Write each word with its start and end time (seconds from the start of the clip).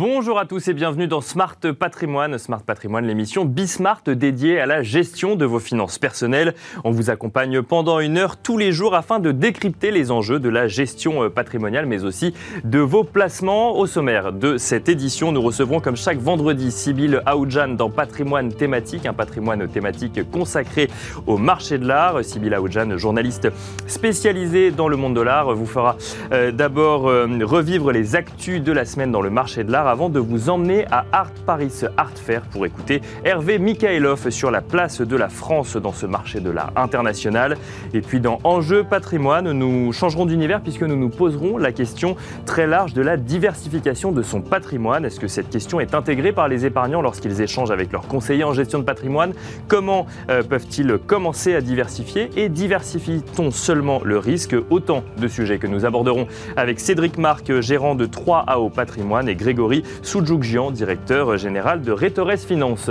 Bonjour 0.00 0.38
à 0.38 0.46
tous 0.46 0.66
et 0.66 0.72
bienvenue 0.72 1.08
dans 1.08 1.20
Smart 1.20 1.58
Patrimoine. 1.78 2.38
Smart 2.38 2.62
Patrimoine, 2.62 3.06
l'émission 3.06 3.44
Bismart 3.44 4.00
dédiée 4.06 4.58
à 4.58 4.64
la 4.64 4.82
gestion 4.82 5.36
de 5.36 5.44
vos 5.44 5.58
finances 5.58 5.98
personnelles. 5.98 6.54
On 6.84 6.90
vous 6.90 7.10
accompagne 7.10 7.60
pendant 7.60 8.00
une 8.00 8.16
heure 8.16 8.38
tous 8.38 8.56
les 8.56 8.72
jours 8.72 8.94
afin 8.94 9.18
de 9.18 9.30
décrypter 9.30 9.90
les 9.90 10.10
enjeux 10.10 10.40
de 10.40 10.48
la 10.48 10.68
gestion 10.68 11.24
euh, 11.24 11.28
patrimoniale, 11.28 11.84
mais 11.84 12.02
aussi 12.02 12.32
de 12.64 12.78
vos 12.78 13.04
placements. 13.04 13.76
Au 13.76 13.86
sommaire 13.86 14.32
de 14.32 14.56
cette 14.56 14.88
édition, 14.88 15.32
nous 15.32 15.42
recevrons 15.42 15.80
comme 15.80 15.96
chaque 15.96 16.16
vendredi 16.16 16.72
Sybille 16.72 17.20
Aoudjan 17.26 17.68
dans 17.68 17.90
Patrimoine 17.90 18.54
thématique, 18.54 19.04
un 19.04 19.12
patrimoine 19.12 19.68
thématique 19.68 20.30
consacré 20.30 20.88
au 21.26 21.36
marché 21.36 21.76
de 21.76 21.86
l'art. 21.86 22.24
Sybille 22.24 22.54
Aoudjan, 22.54 22.96
journaliste 22.96 23.48
spécialisée 23.86 24.70
dans 24.70 24.88
le 24.88 24.96
monde 24.96 25.14
de 25.14 25.20
l'art, 25.20 25.54
vous 25.54 25.66
fera 25.66 25.96
euh, 26.32 26.52
d'abord 26.52 27.06
euh, 27.06 27.28
revivre 27.42 27.92
les 27.92 28.16
actus 28.16 28.62
de 28.62 28.72
la 28.72 28.86
semaine 28.86 29.12
dans 29.12 29.20
le 29.20 29.28
marché 29.28 29.62
de 29.62 29.70
l'art 29.70 29.89
avant 29.90 30.08
de 30.08 30.20
vous 30.20 30.50
emmener 30.50 30.86
à 30.90 31.04
Art 31.10 31.32
Paris 31.44 31.72
Art 31.96 32.12
Fair 32.14 32.42
pour 32.42 32.64
écouter 32.64 33.02
Hervé 33.24 33.58
Mikhailov 33.58 34.30
sur 34.30 34.50
la 34.52 34.60
place 34.60 35.00
de 35.00 35.16
la 35.16 35.28
France 35.28 35.76
dans 35.76 35.92
ce 35.92 36.06
marché 36.06 36.38
de 36.38 36.50
l'art 36.50 36.72
international. 36.76 37.56
Et 37.92 38.00
puis 38.00 38.20
dans 38.20 38.38
Enjeu 38.44 38.84
patrimoine, 38.84 39.50
nous 39.50 39.92
changerons 39.92 40.26
d'univers 40.26 40.60
puisque 40.60 40.82
nous 40.82 40.96
nous 40.96 41.08
poserons 41.08 41.58
la 41.58 41.72
question 41.72 42.16
très 42.46 42.68
large 42.68 42.94
de 42.94 43.02
la 43.02 43.16
diversification 43.16 44.12
de 44.12 44.22
son 44.22 44.40
patrimoine. 44.40 45.04
Est-ce 45.04 45.18
que 45.18 45.26
cette 45.26 45.50
question 45.50 45.80
est 45.80 45.94
intégrée 45.94 46.32
par 46.32 46.46
les 46.46 46.66
épargnants 46.66 47.02
lorsqu'ils 47.02 47.40
échangent 47.40 47.72
avec 47.72 47.90
leurs 47.90 48.06
conseillers 48.06 48.44
en 48.44 48.52
gestion 48.52 48.78
de 48.78 48.84
patrimoine? 48.84 49.32
Comment 49.66 50.06
euh, 50.30 50.44
peuvent-ils 50.44 50.98
commencer 51.06 51.54
à 51.56 51.60
diversifier? 51.60 52.30
Et 52.36 52.48
diversifie-t-on 52.48 53.50
seulement 53.50 54.00
le 54.04 54.18
risque? 54.18 54.54
Autant 54.70 55.02
de 55.18 55.26
sujets 55.26 55.58
que 55.58 55.66
nous 55.66 55.84
aborderons 55.84 56.28
avec 56.56 56.78
Cédric 56.78 57.18
Marc, 57.18 57.60
gérant 57.60 57.96
de 57.96 58.06
3AO 58.06 58.70
Patrimoine, 58.70 59.28
et 59.28 59.34
Grégory 59.34 59.79
Grégory 60.02 60.72
directeur 60.72 61.36
général 61.36 61.82
de 61.82 61.92
Rétores 61.92 62.38
Finance. 62.38 62.90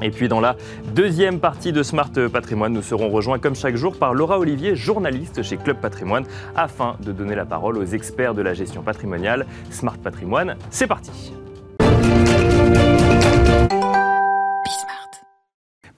Et 0.00 0.10
puis 0.10 0.28
dans 0.28 0.40
la 0.40 0.56
deuxième 0.94 1.40
partie 1.40 1.72
de 1.72 1.82
Smart 1.82 2.12
Patrimoine, 2.32 2.72
nous 2.72 2.82
serons 2.82 3.08
rejoints 3.08 3.38
comme 3.38 3.56
chaque 3.56 3.76
jour 3.76 3.96
par 3.96 4.14
Laura 4.14 4.38
Olivier, 4.38 4.76
journaliste 4.76 5.42
chez 5.42 5.56
Club 5.56 5.78
Patrimoine, 5.78 6.24
afin 6.54 6.96
de 7.00 7.10
donner 7.10 7.34
la 7.34 7.44
parole 7.44 7.78
aux 7.78 7.84
experts 7.84 8.34
de 8.34 8.42
la 8.42 8.54
gestion 8.54 8.82
patrimoniale. 8.82 9.46
Smart 9.70 9.98
Patrimoine, 9.98 10.56
c'est 10.70 10.86
parti. 10.86 11.32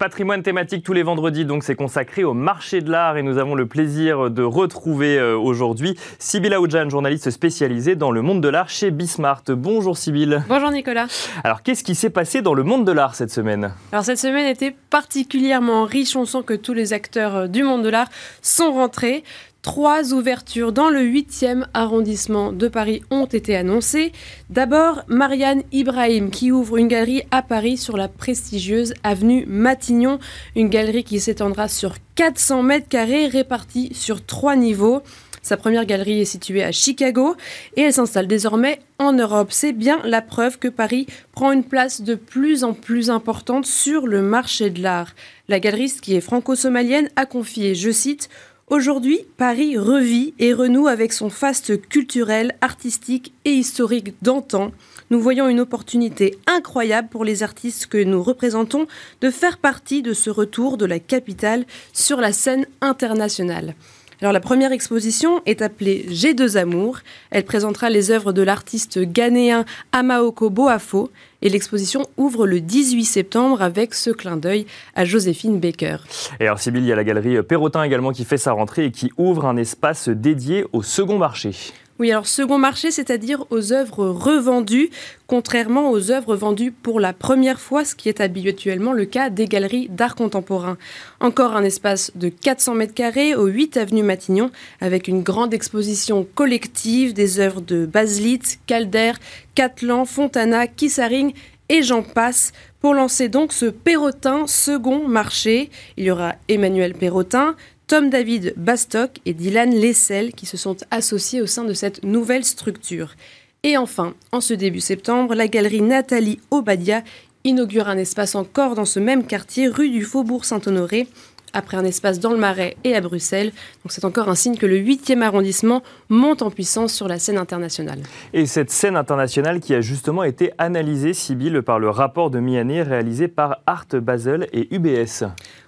Patrimoine 0.00 0.42
thématique 0.42 0.82
tous 0.82 0.94
les 0.94 1.02
vendredis, 1.02 1.44
donc 1.44 1.62
c'est 1.62 1.74
consacré 1.74 2.24
au 2.24 2.32
marché 2.32 2.80
de 2.80 2.90
l'art 2.90 3.18
et 3.18 3.22
nous 3.22 3.36
avons 3.36 3.54
le 3.54 3.66
plaisir 3.66 4.30
de 4.30 4.42
retrouver 4.42 5.18
euh, 5.18 5.36
aujourd'hui 5.36 5.94
Sybille 6.18 6.54
Aoudjan, 6.54 6.88
journaliste 6.88 7.28
spécialisée 7.28 7.96
dans 7.96 8.10
le 8.10 8.22
monde 8.22 8.40
de 8.40 8.48
l'art 8.48 8.70
chez 8.70 8.90
Bismart. 8.90 9.42
Bonjour 9.48 9.98
Sybille. 9.98 10.42
Bonjour 10.48 10.70
Nicolas. 10.70 11.06
Alors 11.44 11.62
qu'est-ce 11.62 11.84
qui 11.84 11.94
s'est 11.94 12.08
passé 12.08 12.40
dans 12.40 12.54
le 12.54 12.62
monde 12.62 12.86
de 12.86 12.92
l'art 12.92 13.14
cette 13.14 13.30
semaine? 13.30 13.74
Alors 13.92 14.02
cette 14.02 14.16
semaine 14.16 14.46
était 14.46 14.74
particulièrement 14.88 15.84
riche, 15.84 16.16
on 16.16 16.24
sent 16.24 16.44
que 16.46 16.54
tous 16.54 16.72
les 16.72 16.94
acteurs 16.94 17.36
euh, 17.36 17.46
du 17.46 17.62
monde 17.62 17.84
de 17.84 17.90
l'art 17.90 18.08
sont 18.40 18.72
rentrés. 18.72 19.22
Trois 19.62 20.14
ouvertures 20.14 20.72
dans 20.72 20.88
le 20.88 21.02
8e 21.02 21.66
arrondissement 21.74 22.50
de 22.50 22.66
Paris 22.66 23.02
ont 23.10 23.26
été 23.26 23.54
annoncées. 23.54 24.10
D'abord, 24.48 25.02
Marianne 25.06 25.64
Ibrahim 25.70 26.30
qui 26.30 26.50
ouvre 26.50 26.78
une 26.78 26.88
galerie 26.88 27.24
à 27.30 27.42
Paris 27.42 27.76
sur 27.76 27.98
la 27.98 28.08
prestigieuse 28.08 28.94
avenue 29.02 29.44
Matignon, 29.46 30.18
une 30.56 30.70
galerie 30.70 31.04
qui 31.04 31.20
s'étendra 31.20 31.68
sur 31.68 31.96
400 32.14 32.62
mètres 32.62 32.88
carrés 32.88 33.26
répartis 33.26 33.90
sur 33.92 34.24
trois 34.24 34.56
niveaux. 34.56 35.02
Sa 35.42 35.58
première 35.58 35.84
galerie 35.84 36.20
est 36.20 36.26
située 36.26 36.62
à 36.62 36.72
Chicago 36.72 37.34
et 37.76 37.82
elle 37.82 37.92
s'installe 37.92 38.26
désormais 38.26 38.80
en 38.98 39.12
Europe. 39.12 39.52
C'est 39.52 39.72
bien 39.72 40.00
la 40.04 40.22
preuve 40.22 40.58
que 40.58 40.68
Paris 40.68 41.06
prend 41.32 41.52
une 41.52 41.64
place 41.64 42.02
de 42.02 42.14
plus 42.14 42.64
en 42.64 42.72
plus 42.72 43.10
importante 43.10 43.66
sur 43.66 44.06
le 44.06 44.22
marché 44.22 44.70
de 44.70 44.82
l'art. 44.82 45.14
La 45.48 45.58
galeriste, 45.58 46.00
qui 46.00 46.14
est 46.14 46.20
franco-somalienne, 46.20 47.08
a 47.16 47.26
confié, 47.26 47.74
je 47.74 47.90
cite, 47.90 48.28
Aujourd'hui, 48.70 49.18
Paris 49.36 49.76
revit 49.76 50.32
et 50.38 50.54
renoue 50.54 50.86
avec 50.86 51.12
son 51.12 51.28
faste 51.28 51.88
culturel, 51.88 52.54
artistique 52.60 53.32
et 53.44 53.50
historique 53.50 54.14
d'antan. 54.22 54.70
Nous 55.10 55.20
voyons 55.20 55.48
une 55.48 55.58
opportunité 55.58 56.38
incroyable 56.46 57.08
pour 57.08 57.24
les 57.24 57.42
artistes 57.42 57.86
que 57.86 58.00
nous 58.00 58.22
représentons 58.22 58.86
de 59.22 59.30
faire 59.30 59.58
partie 59.58 60.02
de 60.02 60.12
ce 60.14 60.30
retour 60.30 60.76
de 60.76 60.86
la 60.86 61.00
capitale 61.00 61.64
sur 61.92 62.20
la 62.20 62.32
scène 62.32 62.64
internationale. 62.80 63.74
Alors 64.20 64.32
la 64.32 64.40
première 64.40 64.70
exposition 64.70 65.42
est 65.46 65.62
appelée 65.62 66.06
G2 66.08 66.56
Amour. 66.56 66.98
Elle 67.30 67.44
présentera 67.44 67.90
les 67.90 68.12
œuvres 68.12 68.32
de 68.32 68.42
l'artiste 68.42 69.00
ghanéen 69.00 69.64
Amaoko 69.90 70.48
Boafo 70.48 71.10
et 71.42 71.48
l'exposition 71.48 72.06
ouvre 72.16 72.46
le 72.46 72.60
18 72.60 73.04
septembre 73.04 73.62
avec 73.62 73.94
ce 73.94 74.10
clin 74.10 74.36
d'œil 74.36 74.66
à 74.94 75.04
Joséphine 75.04 75.60
Baker. 75.60 75.98
Et 76.38 76.46
alors 76.46 76.58
Sybille, 76.58 76.82
il 76.82 76.88
y 76.88 76.92
a 76.92 76.96
la 76.96 77.04
galerie 77.04 77.42
Perrotin 77.42 77.82
également 77.82 78.12
qui 78.12 78.24
fait 78.24 78.38
sa 78.38 78.52
rentrée 78.52 78.86
et 78.86 78.90
qui 78.90 79.10
ouvre 79.16 79.46
un 79.46 79.56
espace 79.56 80.08
dédié 80.08 80.64
au 80.72 80.82
second 80.82 81.18
marché. 81.18 81.52
Oui, 82.00 82.10
alors 82.12 82.26
second 82.26 82.56
marché, 82.56 82.90
c'est-à-dire 82.90 83.44
aux 83.50 83.74
œuvres 83.74 84.06
revendues, 84.08 84.88
contrairement 85.26 85.90
aux 85.90 86.10
œuvres 86.10 86.34
vendues 86.34 86.72
pour 86.72 86.98
la 86.98 87.12
première 87.12 87.60
fois, 87.60 87.84
ce 87.84 87.94
qui 87.94 88.08
est 88.08 88.22
habituellement 88.22 88.94
le 88.94 89.04
cas 89.04 89.28
des 89.28 89.44
galeries 89.44 89.90
d'art 89.90 90.14
contemporain. 90.14 90.78
Encore 91.20 91.54
un 91.54 91.62
espace 91.62 92.10
de 92.14 92.30
400 92.30 92.74
mètres 92.74 92.94
carrés 92.94 93.34
au 93.34 93.44
8 93.48 93.76
avenue 93.76 94.02
Matignon, 94.02 94.50
avec 94.80 95.08
une 95.08 95.22
grande 95.22 95.52
exposition 95.52 96.26
collective 96.34 97.12
des 97.12 97.38
œuvres 97.38 97.60
de 97.60 97.84
Baselit, 97.84 98.40
Calder, 98.66 99.12
Catlan, 99.54 100.06
Fontana, 100.06 100.68
Kissaring 100.68 101.34
et 101.68 101.82
j'en 101.82 102.02
passe 102.02 102.52
pour 102.80 102.94
lancer 102.94 103.28
donc 103.28 103.52
ce 103.52 103.66
Perrotin 103.66 104.46
second 104.46 105.06
marché. 105.06 105.68
Il 105.98 106.04
y 106.04 106.10
aura 106.10 106.34
Emmanuel 106.48 106.94
Perrotin, 106.94 107.56
Tom 107.90 108.08
David 108.08 108.54
Bastock 108.56 109.18
et 109.26 109.34
Dylan 109.34 109.74
Lessel 109.74 110.30
qui 110.32 110.46
se 110.46 110.56
sont 110.56 110.76
associés 110.92 111.42
au 111.42 111.46
sein 111.46 111.64
de 111.64 111.74
cette 111.74 112.04
nouvelle 112.04 112.44
structure. 112.44 113.16
Et 113.64 113.76
enfin, 113.76 114.14
en 114.30 114.40
ce 114.40 114.54
début 114.54 114.78
septembre, 114.78 115.34
la 115.34 115.48
galerie 115.48 115.82
Nathalie 115.82 116.38
Obadia 116.52 117.02
inaugure 117.42 117.88
un 117.88 117.98
espace 117.98 118.36
encore 118.36 118.76
dans 118.76 118.84
ce 118.84 119.00
même 119.00 119.26
quartier, 119.26 119.66
rue 119.66 119.90
du 119.90 120.04
Faubourg 120.04 120.44
Saint-Honoré, 120.44 121.08
après 121.52 121.76
un 121.76 121.84
espace 121.84 122.20
dans 122.20 122.30
le 122.30 122.38
Marais 122.38 122.76
et 122.84 122.94
à 122.94 123.00
Bruxelles. 123.00 123.52
Donc 123.82 123.90
c'est 123.90 124.04
encore 124.04 124.28
un 124.28 124.36
signe 124.36 124.56
que 124.56 124.66
le 124.66 124.78
8e 124.78 125.22
arrondissement 125.22 125.82
monte 126.08 126.42
en 126.42 126.50
puissance 126.50 126.92
sur 126.92 127.08
la 127.08 127.18
scène 127.18 127.38
internationale. 127.38 128.00
Et 128.32 128.46
cette 128.46 128.70
scène 128.70 128.96
internationale 128.96 129.58
qui 129.58 129.74
a 129.74 129.80
justement 129.80 130.22
été 130.22 130.52
analysée, 130.58 131.12
Sibylle, 131.12 131.62
par 131.62 131.80
le 131.80 131.90
rapport 131.90 132.30
de 132.30 132.38
mi-année 132.38 132.82
réalisé 132.82 133.26
par 133.26 133.62
Art 133.66 133.88
Basel 133.94 134.46
et 134.52 134.72
UBS. 134.72 135.24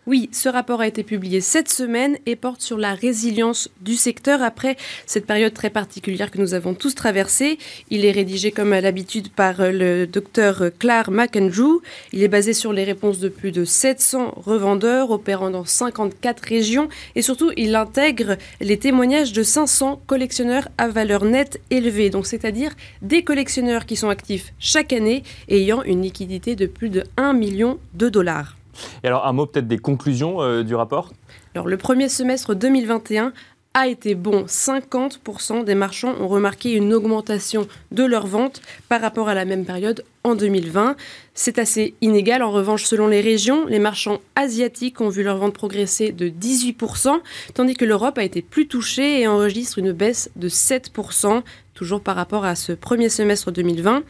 Oui, 0.09 0.29
ce 0.33 0.49
rapport 0.49 0.81
a 0.81 0.89
été 0.89 1.05
publié 1.05 1.41
cette 1.41 1.69
semaine 1.69 2.19
et 2.27 2.35
porte 2.35 2.61
sur 2.61 2.77
la 2.77 2.93
résilience 2.93 3.71
du 3.83 3.95
secteur 3.95 4.43
après 4.43 4.77
cette 5.07 5.27
période 5.27 5.55
très 5.55 5.71
particulière 5.71 6.33
que 6.33 6.39
nous 6.39 6.55
avons 6.55 6.75
tous 6.75 6.97
traversée. 6.97 7.57
Il 7.89 8.05
est 8.05 8.11
rédigé 8.11 8.51
comme 8.51 8.73
à 8.73 8.81
l'habitude 8.81 9.29
par 9.31 9.61
euh, 9.61 9.71
le 9.71 10.09
docteur 10.09 10.65
Claire 10.81 11.13
McAndrew. 11.13 11.83
Il 12.13 12.25
est 12.25 12.29
basé 12.29 12.53
sur 12.53 12.73
les 12.73 12.83
réponses 12.83 13.21
de 13.21 13.29
plus 13.29 13.53
de 13.53 13.65
700 13.65 14.35
revendeurs 14.45 15.13
opérant 15.13 15.51
dans 15.51 15.65
54 15.65 16.41
régions 16.41 16.89
et 17.15 17.23
surtout 17.23 17.53
il 17.57 17.77
intègre 17.77 18.39
les 18.61 18.81
témoignages 18.81 19.33
de 19.33 19.45
500 19.45 20.03
collectionneurs 20.09 20.67
à 20.79 20.89
valeur 20.89 21.25
nette 21.25 21.61
élevée, 21.71 22.11
donc 22.11 22.27
c'est-à-dire 22.27 22.73
des 23.03 23.23
collectionneurs 23.23 23.87
qui 23.87 23.95
sont 23.95 24.09
actifs 24.09 24.53
chaque 24.59 24.93
année 24.93 25.23
ayant 25.49 25.85
une 25.85 26.03
liquidité 26.03 26.57
de 26.57 26.67
plus 26.67 26.89
de 26.89 27.05
1 27.17 27.35
million 27.35 27.79
de 27.95 28.09
dollars. 28.09 28.57
Et 29.03 29.07
alors 29.07 29.27
un 29.27 29.33
mot 29.33 29.47
peut-être 29.47 29.69
des 29.69 29.79
conclusions 29.79 30.43
euh, 30.43 30.63
du 30.63 30.75
rapport? 30.75 31.13
Alors 31.55 31.69
le 31.69 31.77
premier 31.77 32.09
semestre 32.09 32.55
2021 32.55 33.33
a 33.75 33.89
été 33.89 34.15
bon. 34.15 34.45
50% 34.45 35.65
des 35.65 35.75
marchands 35.75 36.15
ont 36.21 36.29
remarqué 36.29 36.73
une 36.73 36.93
augmentation 36.93 37.67
de 37.91 38.05
leurs 38.05 38.27
ventes 38.27 38.61
par 38.89 39.01
rapport 39.01 39.29
à 39.29 39.35
la 39.35 39.45
même 39.45 39.65
période 39.65 40.05
en 40.25 40.35
2020. 40.35 40.97
C'est 41.35 41.59
assez 41.59 41.95
inégal. 42.01 42.43
En 42.43 42.51
revanche, 42.51 42.85
selon 42.85 43.07
les 43.07 43.21
régions, 43.21 43.67
les 43.67 43.79
marchands 43.79 44.21
asiatiques 44.37 45.01
ont 45.01 45.09
vu 45.09 45.23
leurs 45.23 45.39
ventes 45.39 45.55
progresser 45.55 46.13
de 46.13 46.29
18%, 46.29 47.21
tandis 47.55 47.75
que 47.75 47.85
l'Europe 47.85 48.19
a 48.19 48.25
été 48.25 48.43
plus 48.43 48.69
touchée 48.69 49.21
et 49.21 49.27
enregistre 49.27 49.79
une 49.79 49.93
baisse 49.93 50.31
de 50.37 50.49
7%, 50.49 51.43
toujours 51.75 52.03
par 52.03 52.17
rapport 52.17 52.45
à 52.45 52.55
ce 52.55 52.73
premier 52.73 53.09
semestre 53.09 53.51
2020. 53.51 54.03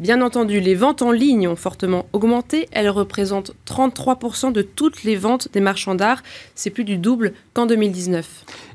Bien 0.00 0.22
entendu, 0.22 0.60
les 0.60 0.74
ventes 0.74 1.02
en 1.02 1.12
ligne 1.12 1.46
ont 1.46 1.56
fortement 1.56 2.06
augmenté. 2.14 2.68
Elles 2.72 2.88
représentent 2.88 3.52
33% 3.66 4.50
de 4.50 4.62
toutes 4.62 5.04
les 5.04 5.14
ventes 5.14 5.52
des 5.52 5.60
marchands 5.60 5.94
d'art. 5.94 6.22
C'est 6.54 6.70
plus 6.70 6.84
du 6.84 6.96
double 6.96 7.34
qu'en 7.52 7.66
2019. 7.66 8.26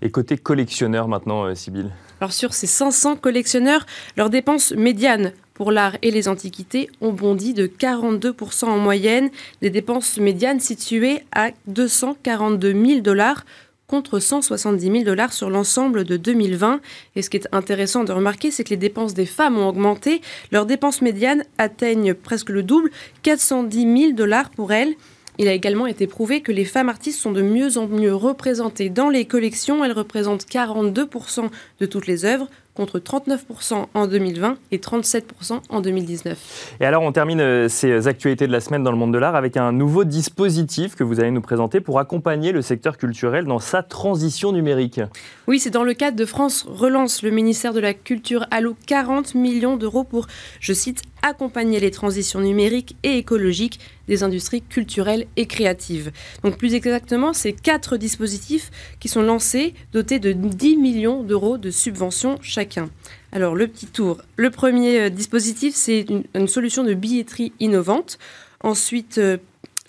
Et 0.03 0.11
côté 0.11 0.37
collectionneur 0.37 1.07
maintenant, 1.07 1.45
euh, 1.45 1.55
Sybille 1.55 1.89
Alors 2.21 2.31
sur 2.31 2.53
ces 2.53 2.67
500 2.67 3.15
collectionneurs, 3.15 3.87
leurs 4.17 4.29
dépenses 4.29 4.71
médianes 4.73 5.33
pour 5.55 5.71
l'art 5.71 5.97
et 6.03 6.11
les 6.11 6.27
antiquités 6.27 6.91
ont 7.01 7.11
bondi 7.11 7.55
de 7.55 7.65
42% 7.65 8.65
en 8.65 8.77
moyenne, 8.77 9.31
des 9.63 9.71
dépenses 9.71 10.17
médianes 10.17 10.59
situées 10.59 11.23
à 11.31 11.49
242 11.67 12.71
000 12.71 12.99
dollars 12.99 13.45
contre 13.87 14.19
170 14.19 14.91
000 14.91 15.03
dollars 15.03 15.33
sur 15.33 15.49
l'ensemble 15.49 16.03
de 16.03 16.17
2020. 16.17 16.81
Et 17.15 17.21
ce 17.21 17.29
qui 17.29 17.37
est 17.37 17.47
intéressant 17.51 18.03
de 18.03 18.11
remarquer, 18.11 18.51
c'est 18.51 18.63
que 18.63 18.71
les 18.71 18.77
dépenses 18.77 19.13
des 19.13 19.25
femmes 19.25 19.57
ont 19.57 19.67
augmenté. 19.67 20.21
Leurs 20.51 20.65
dépenses 20.65 21.01
médianes 21.01 21.43
atteignent 21.57 22.13
presque 22.13 22.49
le 22.49 22.63
double, 22.63 22.89
410 23.23 23.97
000 24.01 24.11
dollars 24.13 24.49
pour 24.49 24.73
elles. 24.73 24.95
Il 25.37 25.47
a 25.49 25.53
également 25.53 25.85
été 25.85 26.07
prouvé 26.07 26.41
que 26.41 26.53
les 26.53 26.63
femmes 26.63 26.87
artistes 26.87 27.19
sont 27.19 27.33
de 27.33 27.41
mieux 27.41 27.77
en 27.77 27.87
mieux 27.87 28.15
représentées 28.15 28.89
dans 28.89 29.09
les 29.09 29.25
collections. 29.25 29.83
Elles 29.83 29.91
représentent 29.91 30.45
42% 30.45 31.49
de 31.79 31.85
toutes 31.85 32.07
les 32.07 32.23
œuvres, 32.23 32.47
contre 32.75 32.99
39% 32.99 33.85
en 33.93 34.07
2020 34.07 34.57
et 34.71 34.77
37% 34.77 35.61
en 35.69 35.81
2019. 35.81 36.75
Et 36.79 36.85
alors 36.85 37.03
on 37.03 37.11
termine 37.11 37.39
euh, 37.39 37.69
ces 37.69 38.07
actualités 38.07 38.47
de 38.47 38.51
la 38.51 38.59
semaine 38.59 38.83
dans 38.83 38.91
le 38.91 38.97
monde 38.97 39.13
de 39.13 39.17
l'art 39.17 39.35
avec 39.35 39.57
un 39.57 39.71
nouveau 39.71 40.03
dispositif 40.03 40.95
que 40.95 41.03
vous 41.03 41.19
allez 41.19 41.31
nous 41.31 41.41
présenter 41.41 41.79
pour 41.79 41.99
accompagner 41.99 42.51
le 42.51 42.61
secteur 42.61 42.97
culturel 42.97 43.45
dans 43.45 43.59
sa 43.59 43.81
transition 43.81 44.51
numérique. 44.51 45.01
Oui, 45.47 45.59
c'est 45.59 45.69
dans 45.69 45.83
le 45.83 45.93
cadre 45.93 46.17
de 46.17 46.25
France 46.25 46.65
Relance. 46.67 47.23
Le 47.23 47.31
ministère 47.31 47.73
de 47.73 47.79
la 47.79 47.93
Culture 47.93 48.45
alloue 48.51 48.75
40 48.87 49.35
millions 49.35 49.77
d'euros 49.77 50.03
pour, 50.03 50.27
je 50.59 50.73
cite, 50.73 51.01
accompagner 51.25 51.79
les 51.79 51.91
transitions 51.91 52.39
numériques 52.39 52.95
et 53.03 53.17
écologiques 53.17 53.79
des 54.07 54.23
industries 54.23 54.61
culturelles 54.61 55.25
et 55.35 55.47
créatives. 55.47 56.11
Donc 56.43 56.57
plus 56.57 56.75
exactement, 56.75 57.33
c'est 57.33 57.53
quatre 57.53 57.97
dispositifs 57.97 58.69
qui 58.99 59.07
sont 59.07 59.23
lancés, 59.23 59.73
dotés 59.91 60.19
de 60.19 60.31
10 60.33 60.77
millions 60.77 61.23
d'euros 61.23 61.57
de 61.57 61.71
subventions 61.71 62.37
chacun. 62.41 62.89
Alors 63.31 63.55
le 63.55 63.67
petit 63.67 63.87
tour. 63.87 64.21
Le 64.37 64.49
premier 64.49 64.99
euh, 64.99 65.09
dispositif, 65.09 65.75
c'est 65.75 66.05
une, 66.33 66.47
solution 66.47 66.83
de 66.83 66.93
billetterie 66.93 67.51
innovante. 67.59 68.19
Ensuite, 68.61 69.17
euh, 69.17 69.37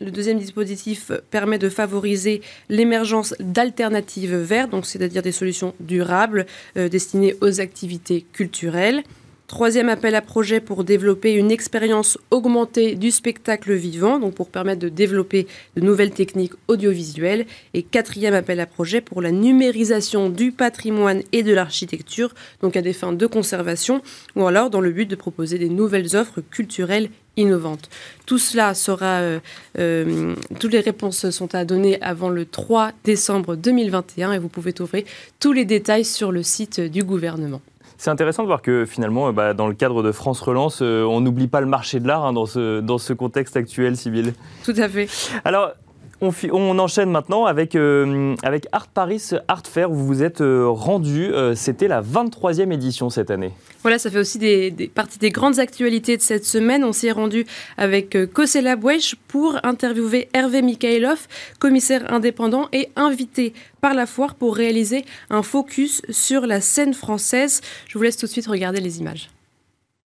le 0.01 0.11
deuxième 0.11 0.39
dispositif 0.39 1.13
permet 1.31 1.59
de 1.59 1.69
favoriser 1.69 2.43
l'émergence 2.69 3.35
d'alternatives 3.41 4.35
vertes, 4.35 4.71
donc 4.71 4.85
c'est-à-dire 4.85 5.23
des 5.23 5.33
solutions 5.33 5.75
durables 5.81 6.47
euh, 6.77 6.89
destinées 6.89 7.35
aux 7.41 7.61
activités 7.61 8.25
culturelles. 8.33 9.05
Troisième 9.47 9.89
appel 9.89 10.17
à 10.17 10.23
projet 10.23 10.59
pour 10.59 10.83
développer 10.83 11.33
une 11.35 11.53
expérience 11.53 12.19
augmentée 12.33 12.97
du 12.97 13.13
spectacle 13.13 13.75
vivant, 13.75 14.19
donc 14.19 14.35
pour 14.35 14.49
permettre 14.49 14.81
de 14.81 14.89
développer 14.89 15.47
de 15.77 15.83
nouvelles 15.83 16.11
techniques 16.11 16.55
audiovisuelles. 16.67 17.47
Et 17.73 17.85
quatrième 17.85 18.35
appel 18.35 18.59
à 18.59 18.67
projet 18.67 19.01
pour 19.01 19.23
la 19.23 19.31
numérisation 19.31 20.31
du 20.31 20.51
patrimoine 20.51 21.23
et 21.31 21.45
de 21.45 21.55
l'architecture, 21.55 22.35
donc 22.61 22.77
à 22.77 22.83
des 22.83 22.93
fins 22.93 23.13
de 23.13 23.27
conservation, 23.27 24.03
ou 24.35 24.49
alors 24.49 24.69
dans 24.69 24.81
le 24.81 24.91
but 24.91 25.07
de 25.07 25.15
proposer 25.15 25.59
des 25.59 25.69
nouvelles 25.69 26.17
offres 26.17 26.41
culturelles 26.41 27.09
innovantes. 27.37 27.89
Tout 28.27 28.39
cela 28.39 28.75
sera, 28.75 29.21
euh, 29.21 29.39
euh, 29.79 30.35
toutes 30.59 30.73
les 30.73 30.81
réponses 30.81 31.31
sont 31.31 31.55
à 31.55 31.65
donner 31.65 32.03
avant 32.03 32.31
le 32.31 32.47
3 32.47 32.91
décembre 33.05 33.55
2021 33.55 34.33
et 34.33 34.39
vous 34.39 34.49
pouvez 34.49 34.73
trouver 34.73 35.07
tous 35.39 35.53
les 35.53 35.65
détails 35.65 36.05
sur 36.05 36.33
le 36.33 36.43
site 36.43 36.81
du 36.81 37.05
gouvernement. 37.05 37.61
C'est 37.99 38.11
intéressant 38.11 38.43
de 38.43 38.49
voir 38.49 38.63
que 38.63 38.85
finalement, 38.85 39.33
bah, 39.33 39.55
dans 39.55 39.67
le 39.67 39.75
cadre 39.75 40.03
de 40.03 40.13
France 40.13 40.41
Relance, 40.41 40.81
euh, 40.83 41.05
on 41.05 41.21
n'oublie 41.21 41.49
pas 41.49 41.61
le 41.61 41.67
marché 41.67 41.99
de 41.99 42.07
l'art 42.07 42.25
hein, 42.25 42.33
dans, 42.33 42.47
ce, 42.47 42.81
dans 42.81 42.99
ce 42.99 43.13
contexte 43.13 43.57
actuel, 43.57 43.97
Sybille. 43.97 44.35
Tout 44.65 44.75
à 44.77 44.89
fait. 44.89 45.09
Alors, 45.45 45.73
on, 46.21 46.79
enchaîne 46.79 47.11
maintenant 47.11 47.45
avec, 47.45 47.75
euh, 47.75 48.35
avec 48.43 48.67
Art 48.73 48.89
Paris 48.89 49.31
Art 49.49 49.63
Fair 49.67 49.91
où 49.91 49.95
vous 49.95 50.07
vous 50.07 50.23
êtes 50.23 50.41
euh, 50.41 50.67
rendu. 50.69 51.33
Euh, 51.33 51.55
c'était 51.55 51.89
la 51.89 52.03
23e 52.03 52.73
édition 52.73 53.11
cette 53.11 53.31
année. 53.31 53.53
Voilà, 53.83 53.99
ça 53.99 54.11
fait 54.11 54.19
aussi 54.19 54.39
des, 54.39 54.71
des 54.71 55.31
grandes 55.31 55.59
actualités 55.59 56.17
de 56.17 56.23
cette 56.23 56.45
semaine. 56.45 56.85
On 56.85 56.93
s'y 56.93 57.09
est 57.09 57.13
rendu 57.13 57.47
avec 57.77 58.17
Kosela 58.33 58.77
Bouech 58.77 59.15
pour 59.29 59.59
interviewer 59.63 60.29
Hervé 60.33 60.63
Mikhailov, 60.63 61.29
commissaire 61.59 62.13
indépendant 62.13 62.69
et 62.73 62.89
invité 62.97 63.53
par 63.81 63.95
la 63.95 64.07
foire 64.07 64.35
pour 64.35 64.57
réaliser 64.57 65.05
un 65.31 65.43
focus 65.43 66.03
sur 66.11 66.47
la 66.47 66.61
scène 66.61 66.95
française. 66.95 67.61
Je 67.89 67.99
vous 67.99 68.03
laisse 68.03 68.17
tout 68.17 68.27
de 68.27 68.31
suite 68.31 68.47
regarder 68.47 68.81
les 68.81 68.99
images. 68.99 69.31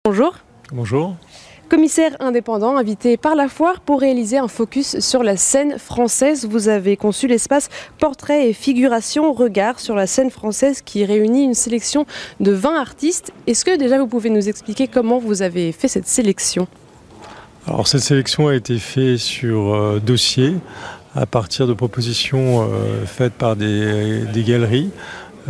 Bonjour. 0.05 0.35
Bonjour 0.73 1.17
commissaire 1.69 2.17
indépendant 2.19 2.77
invité 2.77 3.17
par 3.17 3.37
la 3.37 3.49
foire 3.49 3.81
pour 3.81 4.01
réaliser 4.01 4.39
un 4.39 4.49
focus 4.49 4.99
sur 5.01 5.23
la 5.23 5.37
scène 5.37 5.79
française. 5.79 6.47
Vous 6.51 6.69
avez 6.69 6.97
conçu 6.97 7.29
l'espace 7.29 7.69
portrait 7.99 8.49
et 8.49 8.53
figuration 8.53 9.33
regard 9.33 9.79
sur 9.79 9.95
la 9.95 10.07
scène 10.07 10.31
française 10.31 10.81
qui 10.83 11.05
réunit 11.05 11.45
une 11.45 11.55
sélection 11.55 12.07
de 12.41 12.53
20 12.53 12.81
artistes. 12.81 13.33
Est-ce 13.47 13.65
que 13.65 13.77
déjà 13.77 13.99
vous 13.99 14.07
pouvez 14.07 14.31
nous 14.31 14.49
expliquer 14.49 14.89
comment 14.89 15.19
vous 15.19 15.43
avez 15.43 15.73
fait 15.73 15.89
cette 15.89 16.09
sélection? 16.09 16.67
Alors 17.67 17.87
cette 17.87 18.01
sélection 18.01 18.49
a 18.49 18.55
été 18.55 18.79
faite 18.79 19.19
sur 19.19 19.75
euh, 19.75 20.01
dossier 20.01 20.55
à 21.15 21.27
partir 21.27 21.67
de 21.67 21.75
propositions 21.75 22.63
euh, 22.63 23.05
faites 23.05 23.35
par 23.35 23.57
des, 23.57 24.25
galeries 24.37 24.91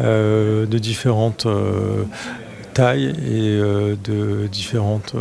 euh, 0.00 0.66
de 0.66 0.78
différentes 0.78 1.46
tailles 2.74 3.14
et 3.24 3.60
de 4.04 4.48
différentes 4.50 5.14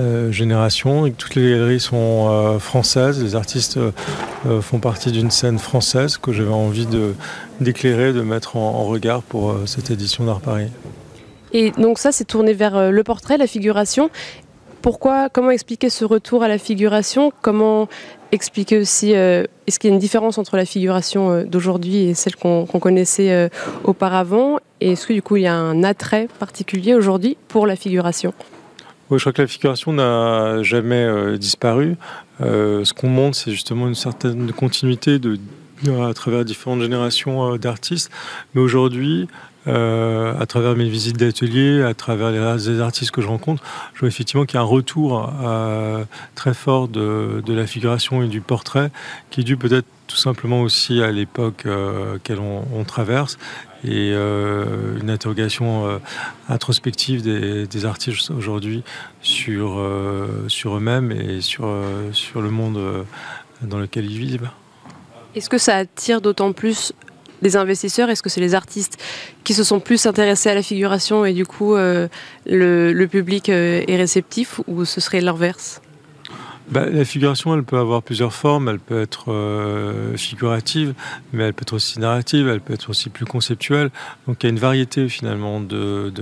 euh, 0.00 0.32
génération 0.32 1.06
et 1.06 1.12
que 1.12 1.16
toutes 1.16 1.36
les 1.36 1.52
galeries 1.52 1.78
sont 1.78 2.26
euh, 2.28 2.58
françaises. 2.58 3.22
Les 3.22 3.36
artistes 3.36 3.76
euh, 3.76 4.60
font 4.60 4.80
partie 4.80 5.12
d'une 5.12 5.30
scène 5.30 5.60
française 5.60 6.16
que 6.16 6.32
j'avais 6.32 6.52
envie 6.52 6.88
d'éclairer, 7.60 8.12
de, 8.12 8.22
mettre 8.22 8.56
en, 8.56 8.84
regard 8.86 9.22
pour 9.22 9.54
cette 9.66 9.92
édition 9.92 10.24
d'Art 10.24 10.40
Paris. 10.40 10.66
Et 11.52 11.70
donc 11.72 12.00
ça, 12.00 12.10
c'est 12.10 12.24
tourné 12.24 12.54
vers 12.54 12.90
le 12.90 13.04
portrait, 13.04 13.38
la 13.38 13.46
figuration. 13.46 14.10
Pourquoi, 14.82 15.28
comment 15.28 15.50
expliquer 15.50 15.90
ce 15.90 16.04
retour 16.04 16.42
à 16.42 16.48
la 16.48 16.58
figuration? 16.58 17.32
Comment 17.40 17.88
expliquer 18.32 18.78
aussi, 18.78 19.12
est-ce 19.12 19.78
qu'il 19.78 19.90
y 19.90 19.92
a 19.92 19.94
une 19.94 20.00
différence 20.00 20.38
entre 20.38 20.56
la 20.56 20.64
figuration 20.64 21.44
d'aujourd'hui 21.44 22.08
et 22.08 22.14
celle 22.14 22.34
qu'on 22.34 22.66
connaissait 22.66 23.48
auparavant? 23.84 24.58
Et 24.80 24.92
est-ce 24.92 25.06
que 25.06 25.12
du 25.12 25.22
coup 25.22 25.36
il 25.36 25.44
y 25.44 25.46
a 25.46 25.54
un 25.54 25.84
attrait 25.84 26.28
particulier 26.40 26.94
aujourd'hui 26.94 27.36
pour 27.48 27.66
la 27.66 27.76
figuration? 27.76 28.34
Oui, 29.10 29.18
je 29.18 29.24
crois 29.24 29.32
que 29.34 29.42
la 29.42 29.48
figuration 29.48 29.92
n'a 29.92 30.62
jamais 30.62 31.04
euh, 31.04 31.36
disparu. 31.36 31.96
Euh, 32.40 32.84
ce 32.84 32.94
qu'on 32.94 33.08
montre, 33.08 33.36
c'est 33.36 33.50
justement 33.50 33.86
une 33.86 33.94
certaine 33.94 34.50
continuité 34.52 35.20
à 35.86 36.14
travers 36.14 36.44
différentes 36.46 36.80
générations 36.80 37.52
euh, 37.52 37.58
d'artistes. 37.58 38.10
Mais 38.54 38.62
aujourd'hui, 38.62 39.28
à 39.66 40.44
travers 40.46 40.76
mes 40.76 40.88
visites 40.88 41.16
d'atelier, 41.16 41.82
à 41.82 41.94
travers 41.94 42.30
les, 42.30 42.80
artistes 42.80 43.10
que 43.10 43.22
je 43.22 43.28
rencontre, 43.28 43.62
je 43.94 44.00
vois 44.00 44.08
effectivement 44.08 44.44
qu'il 44.44 44.56
y 44.56 44.58
a 44.58 44.60
un 44.60 44.66
retour 44.66 45.32
très 46.34 46.52
fort 46.52 46.86
de, 46.86 47.42
la 47.48 47.66
figuration 47.66 48.22
et 48.22 48.28
du 48.28 48.42
portrait, 48.42 48.90
qui 49.30 49.40
est 49.40 49.44
dû 49.44 49.56
peut-être 49.56 49.86
tout 50.06 50.18
simplement 50.18 50.60
aussi 50.60 51.02
à 51.02 51.10
l'époque 51.10 51.66
qu'elle 52.24 52.40
on, 52.40 52.84
traverse 52.84 53.38
et 53.84 54.12
euh, 54.12 54.98
une 55.00 55.10
interrogation 55.10 55.86
euh, 55.86 55.98
introspective 56.48 57.22
des, 57.22 57.84
artistes 57.84 58.30
aujourd'hui 58.30 58.82
sur, 59.20 59.78
euh, 59.78 60.48
sur 60.48 60.76
eux-mêmes 60.76 61.12
et 61.12 61.40
sur, 61.42 61.70
sur 62.12 62.40
le 62.40 62.50
monde 62.50 63.04
dans 63.62 63.78
lequel 63.78 64.10
ils 64.10 64.18
vivent. 64.18 64.50
Est-ce 65.34 65.50
que 65.50 65.58
ça 65.58 65.76
attire 65.76 66.20
d'autant 66.20 66.52
plus 66.52 66.92
les 67.42 67.56
investisseurs? 67.56 68.08
Est-ce 68.08 68.22
que 68.22 68.30
c'est 68.30 68.40
les 68.40 68.54
artistes 68.54 68.96
qui 69.42 69.52
se 69.52 69.64
sont 69.64 69.80
plus 69.80 70.06
intéressés 70.06 70.48
à 70.48 70.54
la 70.54 70.62
figuration 70.62 71.26
et 71.26 71.34
du 71.34 71.44
coup 71.44 71.74
le, 71.74 72.08
le, 72.46 73.06
public 73.06 73.48
est 73.50 73.96
réceptif 73.96 74.60
ou 74.66 74.84
ce 74.84 75.00
serait 75.00 75.20
l'inverse? 75.20 75.82
Bah, 76.70 76.86
la 76.86 77.04
figuration, 77.04 77.54
elle 77.54 77.62
peut 77.62 77.78
avoir 77.78 78.02
plusieurs 78.02 78.32
formes. 78.32 78.68
Elle 78.68 78.78
peut 78.78 79.00
être 79.00 79.30
euh, 79.32 80.16
figurative, 80.16 80.94
mais 81.32 81.44
elle 81.44 81.54
peut 81.54 81.62
être 81.62 81.74
aussi 81.74 82.00
narrative, 82.00 82.48
elle 82.48 82.60
peut 82.60 82.72
être 82.72 82.90
aussi 82.90 83.10
plus 83.10 83.26
conceptuelle. 83.26 83.90
Donc 84.26 84.42
il 84.42 84.46
y 84.46 84.48
a 84.48 84.50
une 84.50 84.58
variété 84.58 85.08
finalement 85.08 85.60
de, 85.60 86.12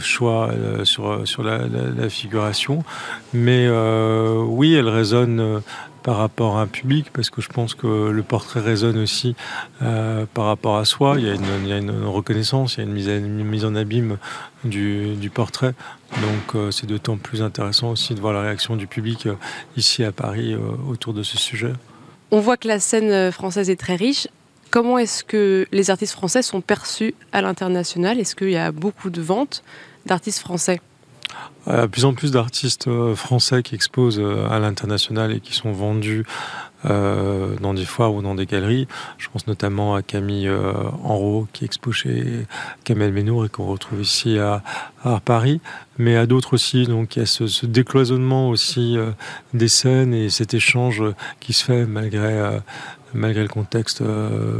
choix 0.00 0.50
euh, 0.50 0.84
sur, 0.84 1.26
sur 1.26 1.42
la, 1.42 2.08
figuration. 2.08 2.84
Mais 3.32 3.66
euh, 3.68 4.42
oui, 4.46 4.74
elle 4.74 4.88
résonne 4.88 5.62
par 6.04 6.18
rapport 6.18 6.58
à 6.58 6.60
un 6.60 6.66
public, 6.66 7.06
parce 7.12 7.30
que 7.30 7.40
je 7.40 7.48
pense 7.48 7.74
que 7.74 8.10
le 8.10 8.22
portrait 8.22 8.60
résonne 8.60 8.98
aussi 8.98 9.34
euh, 9.82 10.26
par 10.34 10.44
rapport 10.44 10.76
à 10.76 10.84
soi. 10.84 11.14
Il 11.18 11.24
y, 11.24 11.30
a 11.30 11.78
une, 11.78 12.04
reconnaissance, 12.04 12.74
il 12.76 12.80
y 12.80 13.10
a 13.10 13.16
une 13.16 13.42
mise, 13.42 13.64
en 13.64 13.74
abîme 13.74 14.18
du, 14.64 15.30
portrait. 15.32 15.72
Donc 16.12 16.54
euh, 16.54 16.70
c'est 16.70 16.86
d'autant 16.86 17.16
plus 17.16 17.42
intéressant 17.42 17.90
aussi 17.90 18.14
de 18.14 18.20
voir 18.20 18.34
la 18.34 18.42
réaction 18.42 18.76
du 18.76 18.86
public 18.86 19.26
euh, 19.26 19.34
ici 19.78 20.04
à 20.04 20.12
Paris 20.12 20.54
autour 20.86 21.14
de 21.14 21.22
ce 21.22 21.38
sujet. 21.38 21.72
On 22.30 22.40
voit 22.40 22.58
que 22.58 22.68
la 22.68 22.80
scène 22.80 23.32
française 23.32 23.70
est 23.70 23.80
très 23.80 23.96
riche. 23.96 24.28
Comment 24.70 24.98
est-ce 24.98 25.24
que 25.24 25.66
les 25.72 25.90
artistes 25.90 26.12
français 26.12 26.42
sont 26.42 26.60
perçus 26.60 27.14
à 27.32 27.40
l'international? 27.40 28.20
Est-ce 28.20 28.36
qu'il 28.36 28.50
y 28.50 28.56
a 28.56 28.72
beaucoup 28.72 29.08
de 29.08 29.22
ventes 29.22 29.64
d'artistes 30.04 30.40
français? 30.40 30.80
De 31.66 31.86
plus 31.86 32.04
en 32.04 32.12
plus 32.12 32.30
d'artistes 32.30 32.88
euh, 32.88 33.14
français 33.14 33.62
qui 33.62 33.74
exposent 33.74 34.20
euh, 34.20 34.48
à 34.50 34.58
l'international 34.58 35.32
et 35.32 35.40
qui 35.40 35.54
sont 35.54 35.72
vendus 35.72 36.24
euh, 36.84 37.56
dans 37.60 37.72
des 37.72 37.86
foires 37.86 38.12
ou 38.12 38.20
dans 38.20 38.34
des 38.34 38.44
galeries. 38.44 38.86
Je 39.16 39.28
pense 39.30 39.46
notamment 39.46 39.94
à 39.94 40.02
Camille 40.02 40.50
Enro 41.02 41.48
qui 41.54 41.64
expose 41.64 41.94
chez 41.94 42.46
Kamel 42.84 43.12
Menour 43.12 43.46
et 43.46 43.48
qu'on 43.48 43.64
retrouve 43.64 44.02
ici 44.02 44.38
à, 44.38 44.62
Paris, 45.24 45.62
mais 45.96 46.16
à 46.16 46.26
d'autres 46.26 46.54
aussi. 46.54 46.84
Donc 46.84 47.16
il 47.16 47.20
y 47.20 47.22
a 47.22 47.26
ce, 47.26 47.64
décloisonnement 47.64 48.50
aussi 48.50 48.98
des 49.54 49.68
scènes 49.68 50.12
et 50.12 50.28
cet 50.28 50.52
échange 50.52 51.02
qui 51.40 51.54
se 51.54 51.64
fait 51.64 51.86
malgré 51.86 52.60
malgré 53.14 53.40
le 53.42 53.48
contexte 53.48 54.02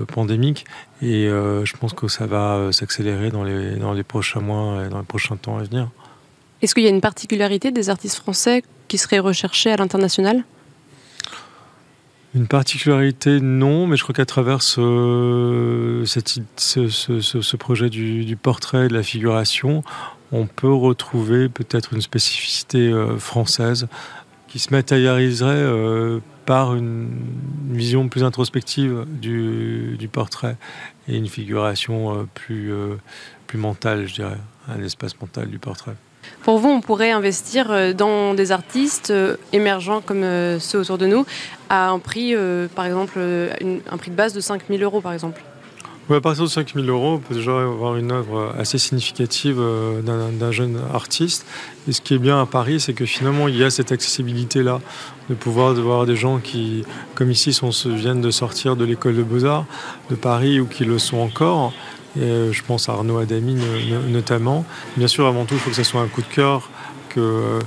pandémique. 0.08 0.64
Et 1.02 1.26
je 1.28 1.76
pense 1.76 1.92
que 1.92 2.08
ça 2.08 2.26
va 2.26 2.72
s'accélérer 2.72 3.30
dans 3.30 3.44
les, 3.44 3.76
dans 3.76 3.92
les 3.92 4.02
prochains 4.02 4.40
mois 4.40 4.86
et 4.86 4.88
dans 4.88 4.98
les 4.98 5.04
prochains 5.04 5.36
temps 5.36 5.58
à 5.58 5.62
venir. 5.62 5.90
Est-ce 6.62 6.74
qu'il 6.74 6.84
y 6.84 6.86
a 6.86 6.90
une 6.90 7.00
particularité 7.00 7.70
des 7.70 7.90
artistes 7.90 8.16
français 8.16 8.62
qui 8.88 8.98
seraient 8.98 9.18
recherchés 9.18 9.70
à 9.70 9.76
l'international? 9.76 10.44
Une 12.34 12.48
particularité, 12.48 13.40
non, 13.40 13.86
mais 13.86 13.96
je 13.96 14.02
crois 14.02 14.14
qu'à 14.14 14.26
travers 14.26 14.60
ce, 14.60 16.02
projet 17.56 17.90
du, 17.90 18.36
portrait, 18.36 18.88
de 18.88 18.94
la 18.94 19.04
figuration, 19.04 19.84
on 20.32 20.46
peut 20.46 20.72
retrouver 20.72 21.48
peut-être 21.48 21.94
une 21.94 22.00
spécificité 22.00 22.88
euh, 22.88 23.18
française 23.18 23.86
qui 24.48 24.58
se 24.58 24.72
matérialiserait 24.72 25.54
euh, 25.54 26.18
par 26.44 26.74
une, 26.74 27.08
vision 27.70 28.08
plus 28.08 28.24
introspective 28.24 29.06
du, 29.08 30.08
portrait 30.10 30.56
et 31.06 31.16
une 31.16 31.28
figuration 31.28 32.18
euh, 32.18 32.24
plus, 32.34 32.72
plus 33.46 33.58
mentale, 33.58 34.08
je 34.08 34.14
dirais, 34.14 34.38
un 34.66 34.82
espace 34.82 35.20
mental 35.20 35.48
du 35.48 35.60
portrait. 35.60 35.94
Pour 36.42 36.58
vous, 36.58 36.68
on 36.68 36.80
pourrait 36.80 37.10
investir 37.10 37.70
euh, 37.70 37.92
dans 37.92 38.34
des 38.34 38.52
artistes 38.52 39.10
euh, 39.10 39.36
émergents 39.52 40.02
comme 40.02 40.22
euh, 40.22 40.58
ceux 40.58 40.78
autour 40.78 40.98
de 40.98 41.06
nous 41.06 41.24
à 41.70 41.88
un 41.88 41.98
prix, 41.98 42.36
par 42.76 42.84
exemple, 42.84 43.18
un 43.18 43.96
prix 43.96 44.10
de 44.10 44.16
base 44.16 44.34
de 44.34 44.40
5 44.40 44.62
000 44.68 44.82
euros, 44.82 45.00
par 45.00 45.14
exemple 45.14 45.40
à 46.10 46.20
partir 46.20 46.44
de 46.44 46.48
5 46.48 46.74
000 46.74 46.86
euros, 46.86 47.14
on 47.14 47.18
peut 47.18 47.34
déjà 47.34 47.52
avoir 47.62 47.96
une 47.96 48.12
œuvre 48.12 48.54
assez 48.58 48.78
significative 48.78 49.60
d'un 50.04 50.52
jeune 50.52 50.78
artiste. 50.92 51.46
Et 51.88 51.92
ce 51.92 52.00
qui 52.00 52.14
est 52.14 52.18
bien 52.18 52.40
à 52.40 52.46
Paris, 52.46 52.80
c'est 52.80 52.92
que 52.92 53.06
finalement, 53.06 53.48
il 53.48 53.56
y 53.56 53.64
a 53.64 53.70
cette 53.70 53.90
accessibilité-là, 53.90 54.80
de 55.30 55.34
pouvoir 55.34 55.72
voir 55.74 56.04
des 56.04 56.16
gens 56.16 56.38
qui, 56.38 56.84
comme 57.14 57.30
ici, 57.30 57.52
sont, 57.52 57.70
viennent 57.86 58.20
de 58.20 58.30
sortir 58.30 58.76
de 58.76 58.84
l'école 58.84 59.16
de 59.16 59.22
beaux-arts 59.22 59.64
de 60.10 60.14
Paris 60.14 60.60
ou 60.60 60.66
qui 60.66 60.84
le 60.84 60.98
sont 60.98 61.18
encore, 61.18 61.72
euh, 62.16 62.52
je 62.52 62.62
pense 62.62 62.88
à 62.88 62.92
Arnaud 62.92 63.18
Adami 63.18 63.56
notamment. 64.08 64.64
Bien 64.96 65.08
sûr, 65.08 65.26
avant 65.26 65.44
tout, 65.44 65.54
il 65.54 65.60
faut 65.60 65.70
que 65.70 65.76
ce 65.76 65.82
soit 65.82 66.00
un 66.00 66.06
coup 66.06 66.22
de 66.22 66.32
cœur, 66.32 66.70
que 67.08 67.58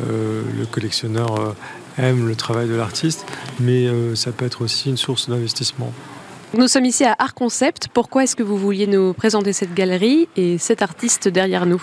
euh, 0.00 0.42
le 0.58 0.66
collectionneur 0.66 1.40
euh, 1.40 1.52
aime 1.96 2.26
le 2.26 2.34
travail 2.34 2.68
de 2.68 2.74
l'artiste, 2.74 3.24
mais 3.60 3.86
ça 4.16 4.32
peut 4.32 4.44
être 4.44 4.62
aussi 4.62 4.90
une 4.90 4.96
source 4.96 5.28
d'investissement. 5.28 5.92
Nous 6.52 6.68
sommes 6.68 6.84
ici 6.84 7.04
à 7.04 7.16
Art 7.18 7.34
Concept. 7.34 7.88
Pourquoi 7.92 8.24
est-ce 8.24 8.36
que 8.36 8.42
vous 8.42 8.58
vouliez 8.58 8.86
nous 8.86 9.12
présenter 9.14 9.52
cette 9.52 9.74
galerie 9.74 10.28
et 10.36 10.58
cet 10.58 10.82
artiste 10.82 11.28
derrière 11.28 11.66
nous? 11.66 11.82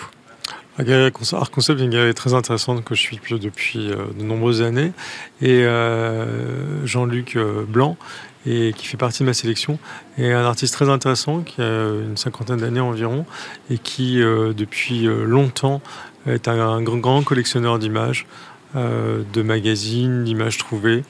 La 0.78 0.84
galerie 0.84 1.12
Art 1.32 1.50
Concept 1.50 1.80
est 1.80 1.84
une 1.84 1.90
galerie 1.90 2.14
très 2.14 2.32
intéressante 2.32 2.84
que 2.84 2.94
je 2.94 3.00
suis 3.00 3.18
depuis 3.18 3.88
de 3.88 4.22
nombreuses 4.22 4.62
années. 4.62 4.92
Et 5.40 5.66
Jean-Luc 6.84 7.36
Blanc 7.68 7.96
et 8.46 8.72
qui 8.76 8.86
fait 8.86 8.96
partie 8.96 9.20
de 9.20 9.26
ma 9.28 9.34
sélection, 9.34 9.78
est 10.18 10.32
un 10.32 10.44
artiste 10.44 10.74
très 10.74 10.88
intéressant 10.88 11.40
qui 11.40 11.60
a 11.60 11.90
une 11.90 12.16
cinquantaine 12.16 12.58
d'années 12.58 12.80
environ 12.80 13.24
et 13.70 13.78
qui 13.78 14.20
euh, 14.20 14.52
depuis 14.52 15.06
euh, 15.06 15.24
longtemps 15.24 15.80
est 16.26 16.48
un, 16.48 16.82
grand, 16.82 17.22
collectionneur 17.22 17.78
d'images, 17.78 18.26
euh, 18.76 19.22
de 19.32 19.42
magazines, 19.42 20.24
d'images 20.24 20.58
trouvées. 20.58 21.04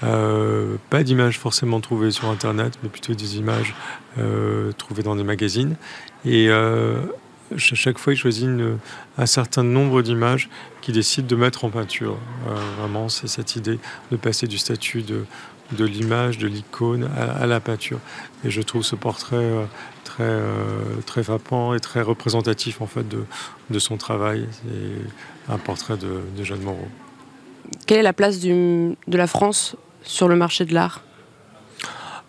Pas 0.00 1.02
d'images 1.02 1.38
forcément 1.38 1.80
trouvées 1.80 2.10
sur 2.10 2.28
Internet, 2.28 2.78
mais 2.82 2.88
plutôt 2.88 3.14
des 3.14 3.36
images 3.36 3.74
trouvées 4.76 5.02
dans 5.02 5.16
des 5.16 5.24
magazines. 5.24 5.76
Et 6.24 6.48
chaque 7.56 7.98
fois, 7.98 8.12
il 8.12 8.16
choisit 8.16 8.48
un 9.16 9.26
certain 9.26 9.62
nombre 9.62 10.02
d'images 10.02 10.48
qu'il 10.80 10.94
décide 10.94 11.26
de 11.26 11.36
mettre 11.36 11.64
en 11.64 11.70
peinture. 11.70 12.18
vraiment, 12.78 13.08
c'est 13.08 13.28
cette 13.28 13.56
idée 13.56 13.78
de 14.10 14.16
passer 14.16 14.46
du 14.46 14.58
statut 14.58 15.02
de, 15.02 15.84
l'image, 15.84 16.38
de 16.38 16.46
l'icône 16.46 17.08
à, 17.16 17.46
la 17.46 17.60
peinture. 17.60 18.00
Et 18.44 18.50
je 18.50 18.62
trouve 18.62 18.82
ce 18.82 18.96
portrait 18.96 19.36
euh, 19.36 19.64
très, 20.04 20.24
euh, 20.24 20.82
très 21.06 21.22
frappant 21.22 21.74
et 21.74 21.80
très 21.80 22.00
représentatif 22.02 22.80
en 22.80 22.86
fait 22.86 23.06
de, 23.06 23.24
de 23.70 23.78
son 23.78 23.96
travail. 23.96 24.46
C'est 24.50 25.52
un 25.52 25.58
portrait 25.58 25.96
de, 25.96 26.20
de, 26.36 26.44
Jeanne 26.44 26.62
Moreau. 26.62 26.88
Quelle 27.86 27.98
est 27.98 28.02
la 28.02 28.12
place 28.12 28.40
de 28.40 28.96
la 29.06 29.26
France 29.26 29.76
sur 30.02 30.28
le 30.28 30.36
marché 30.36 30.64
de 30.64 30.74
l'art 30.74 31.02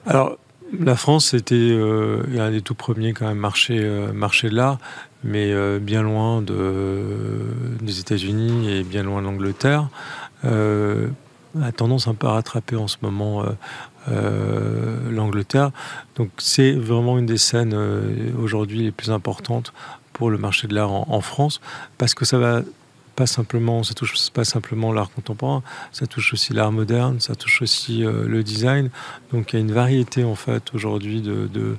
Alors, 0.06 0.38
la 0.80 0.96
France, 0.96 1.28
c'était 1.28 1.56
euh, 1.56 2.24
un 2.38 2.52
des 2.52 2.62
tout 2.62 2.76
premiers 2.76 3.14
quand 3.14 3.28
même 3.28 3.38
marchés 3.38 3.80
marché 4.14 4.50
de 4.50 4.56
l'art, 4.56 4.78
mais 5.24 5.54
bien 5.80 6.04
loin 6.04 6.42
de, 6.42 7.02
des 7.82 8.00
États-Unis 8.00 8.72
et 8.72 8.84
bien 8.84 9.04
loin 9.04 9.22
de 9.22 9.28
l'Angleterre 9.28 9.90
a 11.62 11.72
tendance 11.72 12.08
un 12.08 12.14
peu 12.14 12.28
à 12.28 12.34
rattraper 12.34 12.76
en 12.76 12.88
ce 12.88 12.98
moment 13.02 13.44
euh, 13.44 13.50
euh, 14.10 15.12
l'Angleterre. 15.12 15.72
Donc 16.16 16.30
c'est 16.38 16.72
vraiment 16.72 17.18
une 17.18 17.26
des 17.26 17.38
scènes 17.38 17.74
euh, 17.74 18.32
aujourd'hui 18.42 18.84
les 18.84 18.92
plus 18.92 19.12
importantes 19.12 19.74
pour 20.14 20.30
le 20.30 20.38
marché 20.38 20.68
de 20.68 20.76
l'art 20.76 20.92
en, 20.92 21.22
France, 21.22 21.62
parce 21.98 22.14
que 22.14 22.26
ça 22.26 22.38
va 22.38 22.62
pas 23.20 23.28
simplement, 23.28 23.84
ça 23.84 23.94
touche 23.94 24.14
pas 24.32 24.46
simplement 24.46 24.94
l'art 24.94 25.12
contemporain, 25.12 25.62
ça 25.92 26.08
touche 26.08 26.32
aussi 26.34 26.54
l'art 26.54 26.72
moderne, 26.72 27.20
ça 27.20 27.36
touche 27.36 27.62
aussi 27.62 28.00
le 28.04 28.44
design. 28.44 28.90
Donc 29.32 29.52
il 29.52 29.58
y 29.58 29.60
a 29.60 29.62
une 29.62 29.74
variété 29.74 30.24
en 30.24 30.36
fait 30.36 30.74
aujourd'hui 30.74 31.22
de, 31.22 31.48
de 31.48 31.78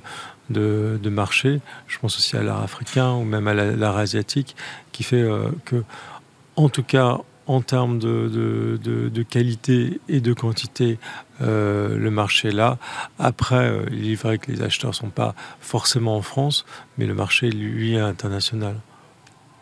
de, 0.49 0.99
de, 1.01 1.09
marché. 1.09 1.61
Je 1.87 1.97
pense 1.99 2.17
aussi 2.17 2.35
à 2.35 2.43
l'art 2.43 2.61
africain 2.61 3.13
ou 3.13 3.23
même 3.23 3.47
à 3.47 3.53
l'art 3.53 3.97
asiatique, 3.97 4.55
qui 4.91 5.03
fait 5.03 5.25
que, 5.63 5.83
en 6.57 6.67
tout 6.67 6.83
cas, 6.83 7.19
en 7.47 7.61
termes 7.61 7.99
de, 7.99 8.79
de, 8.81 9.23
qualité 9.23 9.99
et 10.07 10.21
de 10.21 10.33
quantité, 10.33 10.99
euh, 11.41 11.97
le 11.97 12.11
marché 12.11 12.49
est 12.49 12.53
là. 12.53 12.77
Après, 13.19 13.67
euh, 13.67 13.85
il 13.91 14.11
est 14.11 14.15
vrai 14.15 14.37
que 14.37 14.51
les 14.51 14.61
acheteurs 14.61 14.91
ne 14.91 14.95
sont 14.95 15.09
pas 15.09 15.35
forcément 15.59 16.15
en 16.15 16.21
France, 16.21 16.65
mais 16.97 17.05
le 17.05 17.13
marché, 17.13 17.49
lui, 17.49 17.95
est 17.95 17.99
international. 17.99 18.75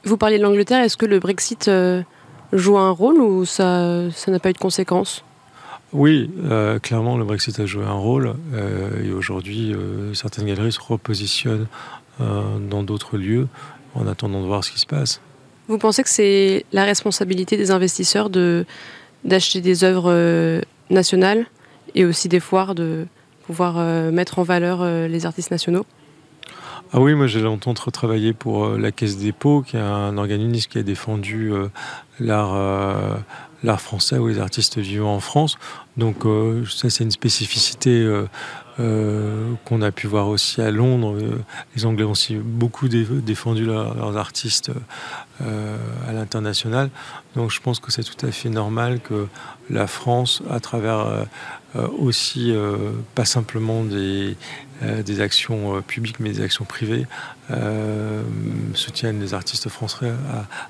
Vous 0.06 0.18
parlez 0.18 0.38
de 0.38 0.44
l'Angleterre, 0.44 0.84
est-ce 0.84 0.98
que 0.98 1.06
le 1.06 1.20
Brexit 1.20 1.68
euh, 1.68 2.02
joue 2.54 2.78
un 2.78 2.92
rôle 2.92 3.20
ou 3.20 3.46
ça 3.46 4.08
n'a 4.28 4.40
pas 4.40 4.50
eu 4.50 4.54
de 4.54 4.58
conséquences? 4.58 5.24
Oui, 5.92 6.30
clairement, 6.84 7.18
le 7.18 7.26
Brexit 7.26 7.60
a 7.60 7.66
joué 7.66 7.84
un 7.84 7.94
rôle 7.94 8.36
et 9.04 9.12
aujourd'hui, 9.12 9.76
certaines 10.14 10.46
galeries 10.46 10.72
se 10.72 10.80
repositionnent 10.80 11.66
dans 12.20 12.84
d'autres 12.84 13.18
lieux 13.18 13.48
en 13.96 14.06
attendant 14.06 14.42
de 14.42 14.46
voir 14.46 14.64
ce 14.64 14.72
qui 14.72 14.80
se 14.80 14.86
passe. 14.86 15.20
Vous 15.68 15.78
pensez 15.78 16.02
que 16.02 16.10
c'est 16.10 16.66
la 16.74 16.84
responsabilité 16.84 17.56
des 17.56 17.70
investisseurs 17.70 18.32
de, 18.32 18.66
d'acheter 19.24 19.62
des 19.62 19.84
œuvres 19.84 20.12
euh, 20.12 20.62
nationales 20.90 21.46
et 21.94 22.06
aussi 22.06 22.28
des 22.28 22.40
foires 22.40 22.74
de 22.74 23.06
pouvoir 23.46 23.76
euh, 23.78 24.12
mettre 24.12 24.40
en 24.40 24.44
valeur 24.44 24.80
euh, 24.82 25.08
les 25.08 25.28
artistes 25.28 25.52
nationaux? 25.52 25.86
Ah 26.92 27.00
oui, 27.00 27.14
moi 27.14 27.28
j'ai 27.28 27.42
longtemps 27.42 27.74
travaillé 27.74 28.34
pour 28.34 28.70
la 28.70 28.92
Caisse 28.92 29.18
des 29.18 29.26
Dépôts, 29.26 29.62
qui 29.62 29.78
est 29.78 29.80
un 29.80 30.18
organisme 30.18 30.70
qui 30.70 30.78
a 30.80 30.84
défendu 30.84 31.52
l'art, 32.20 32.56
l'art 33.64 33.82
français 33.82 34.18
ou 34.18 34.28
les 34.28 34.40
artistes 34.40 34.80
vivants 34.80 35.14
en 35.14 35.20
France. 35.20 35.58
Donc 35.98 36.26
ça 36.68 36.90
c'est 36.90 37.04
une 37.04 37.12
spécificité 37.12 38.08
euh, 38.80 39.56
qu'on 39.66 39.82
a 39.82 39.92
pu 39.92 40.08
voir 40.08 40.30
aussi 40.30 40.62
à 40.62 40.72
Londres. 40.72 41.18
Euh, 41.20 41.44
les 41.76 41.86
Anglais 41.86 42.06
ont 42.06 42.12
aussi 42.12 42.36
beaucoup 42.36 42.88
défendu 42.88 43.66
leurs 43.66 44.16
artistes 44.16 44.72
euh, 45.42 45.78
à 46.08 46.14
l'international. 46.14 46.90
Donc 47.36 47.52
je 47.52 47.60
pense 47.60 47.82
que 47.82 47.92
c'est 47.92 48.04
tout 48.04 48.26
à 48.26 48.32
fait 48.32 48.48
normal 48.48 49.02
que 49.02 49.28
la 49.70 49.86
France, 49.86 50.42
à 50.50 50.62
travers 50.62 51.26
aussi 52.00 52.54
pas 53.14 53.26
simplement 53.26 53.84
des, 53.84 54.36
des 54.82 55.22
actions 55.22 55.82
publiques, 55.82 56.20
mais 56.20 56.32
des 56.32 56.42
actions 56.42 56.66
privées, 56.66 57.06
soutienne 58.74 59.20
les 59.20 59.34
artistes 59.34 59.70
français 59.70 60.12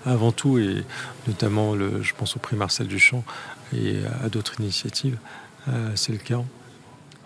avant 0.06 0.32
tout, 0.32 0.58
et 0.58 0.84
notamment, 1.28 1.76
le, 1.76 2.02
je 2.02 2.14
pense 2.18 2.36
au 2.36 2.40
prix 2.40 2.56
Marcel 2.56 2.88
Duchamp 2.88 3.24
et 3.76 3.98
à 4.24 4.30
d'autres 4.30 4.60
initiatives. 4.60 5.18
c'est 5.96 6.12
le 6.12 6.18
cas. 6.18 6.42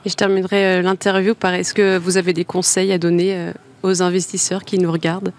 Et 0.06 0.10
je 0.10 0.16
terminerai 0.16 0.66
euh, 0.66 0.82
l'interview 0.82 1.34
par 1.34 1.54
est-ce 1.54 1.74
que 1.74 1.98
vous 1.98 2.18
avez 2.18 2.34
des 2.34 2.44
conseils 2.44 2.92
à 2.92 2.98
donner 2.98 3.36
euh, 3.36 3.54
aux 3.84 4.02
investisseurs 4.02 4.66
qui 4.66 4.78
nous 4.78 4.92
regardent? 4.92 5.32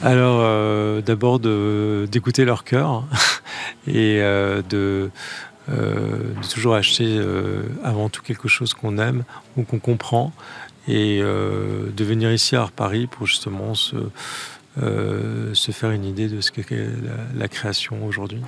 Alors, 0.00 0.40
euh, 0.40 1.00
d'abord 1.00 1.40
d'écouter 1.40 2.44
leur 2.44 2.64
cœur 2.64 3.04
et 3.86 4.18
de, 4.68 5.10
de, 5.70 6.48
toujours 6.52 6.74
acheter 6.74 7.20
avant 7.84 8.08
tout 8.08 8.22
quelque 8.22 8.48
chose 8.48 8.74
qu'on 8.74 8.98
aime 8.98 9.24
ou 9.56 9.62
qu'on 9.62 9.78
comprend 9.78 10.32
et 10.88 11.20
de 11.20 12.04
venir 12.04 12.32
ici 12.32 12.56
à 12.56 12.68
Paris 12.74 13.06
pour 13.06 13.26
justement 13.26 13.74
se, 13.74 13.96
se 14.76 15.72
faire 15.72 15.90
une 15.90 16.04
idée 16.04 16.28
de 16.28 16.40
ce 16.40 16.50
qu'est 16.50 16.66
la 17.34 17.48
création 17.48 18.04
aujourd'hui. 18.06 18.42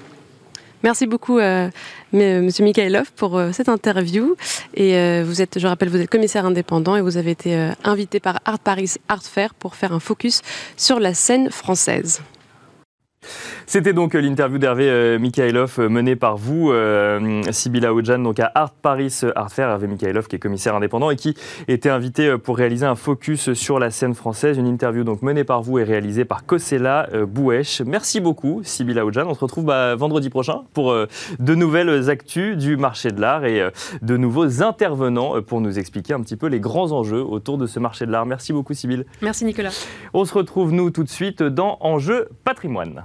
Merci 0.82 1.06
beaucoup, 1.06 1.38
euh, 1.38 1.70
euh 2.14 2.42
Monsieur 2.42 2.64
Mikhailov, 2.64 3.12
pour 3.12 3.38
euh, 3.38 3.52
cette 3.52 3.68
interview. 3.68 4.34
Et 4.74 4.96
euh, 4.96 5.22
vous 5.24 5.40
êtes, 5.40 5.58
je 5.58 5.66
rappelle, 5.66 5.88
vous 5.88 6.00
êtes 6.00 6.10
commissaire 6.10 6.44
indépendant 6.44 6.96
et 6.96 7.00
vous 7.00 7.16
avez 7.16 7.30
été 7.30 7.70
invité 7.84 8.18
par 8.18 8.40
Art 8.44 8.58
Paris 8.58 8.94
Art 9.08 9.22
Fair 9.22 9.54
pour 9.54 9.76
faire 9.76 9.92
un 9.92 10.00
focus 10.00 10.42
sur 10.76 10.98
la 10.98 11.14
scène 11.14 11.50
française. 11.50 12.20
C'était 13.72 13.94
donc 13.94 14.12
l'interview 14.12 14.58
d'Hervé 14.58 14.90
euh, 14.90 15.18
Mikhailov 15.18 15.76
euh, 15.78 15.88
menée 15.88 16.14
par 16.14 16.36
vous, 16.36 16.70
euh, 16.70 17.40
Sibila 17.52 17.94
Oudjan, 17.94 18.18
donc 18.18 18.38
à 18.38 18.52
Art 18.54 18.74
Paris 18.74 19.22
Art 19.34 19.50
Fair. 19.50 19.70
Hervé 19.70 19.86
Mikhailov 19.86 20.26
qui 20.26 20.36
est 20.36 20.38
commissaire 20.38 20.74
indépendant 20.74 21.10
et 21.10 21.16
qui 21.16 21.34
était 21.68 21.88
invité 21.88 22.36
pour 22.36 22.58
réaliser 22.58 22.84
un 22.84 22.96
focus 22.96 23.54
sur 23.54 23.78
la 23.78 23.90
scène 23.90 24.14
française. 24.14 24.58
Une 24.58 24.66
interview 24.66 25.04
donc 25.04 25.22
menée 25.22 25.44
par 25.44 25.62
vous 25.62 25.78
et 25.78 25.84
réalisée 25.84 26.26
par 26.26 26.44
Kosela 26.44 27.08
Bouesh. 27.26 27.80
Merci 27.80 28.20
beaucoup, 28.20 28.60
Sibila 28.62 29.06
Oudjan. 29.06 29.24
On 29.26 29.32
se 29.32 29.40
retrouve 29.40 29.64
bah, 29.64 29.94
vendredi 29.94 30.28
prochain 30.28 30.64
pour 30.74 30.94
de 30.94 31.54
nouvelles 31.54 32.10
actus 32.10 32.58
du 32.58 32.76
marché 32.76 33.10
de 33.10 33.22
l'art 33.22 33.46
et 33.46 33.70
de 34.02 34.16
nouveaux 34.18 34.62
intervenants 34.62 35.40
pour 35.40 35.62
nous 35.62 35.78
expliquer 35.78 36.12
un 36.12 36.20
petit 36.20 36.36
peu 36.36 36.48
les 36.48 36.60
grands 36.60 36.92
enjeux 36.92 37.22
autour 37.22 37.56
de 37.56 37.66
ce 37.66 37.78
marché 37.78 38.04
de 38.04 38.12
l'art. 38.12 38.26
Merci 38.26 38.52
beaucoup, 38.52 38.74
Sybille. 38.74 39.06
Merci, 39.22 39.46
Nicolas. 39.46 39.72
On 40.12 40.26
se 40.26 40.34
retrouve, 40.34 40.72
nous, 40.72 40.90
tout 40.90 41.04
de 41.04 41.08
suite 41.08 41.42
dans 41.42 41.78
Enjeu 41.80 42.28
patrimoine. 42.44 43.04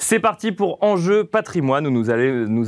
C'est 0.00 0.20
parti 0.20 0.52
pour 0.52 0.78
Enjeu 0.80 1.24
patrimoine 1.24 1.84
où 1.84 1.90
nous, 1.90 2.10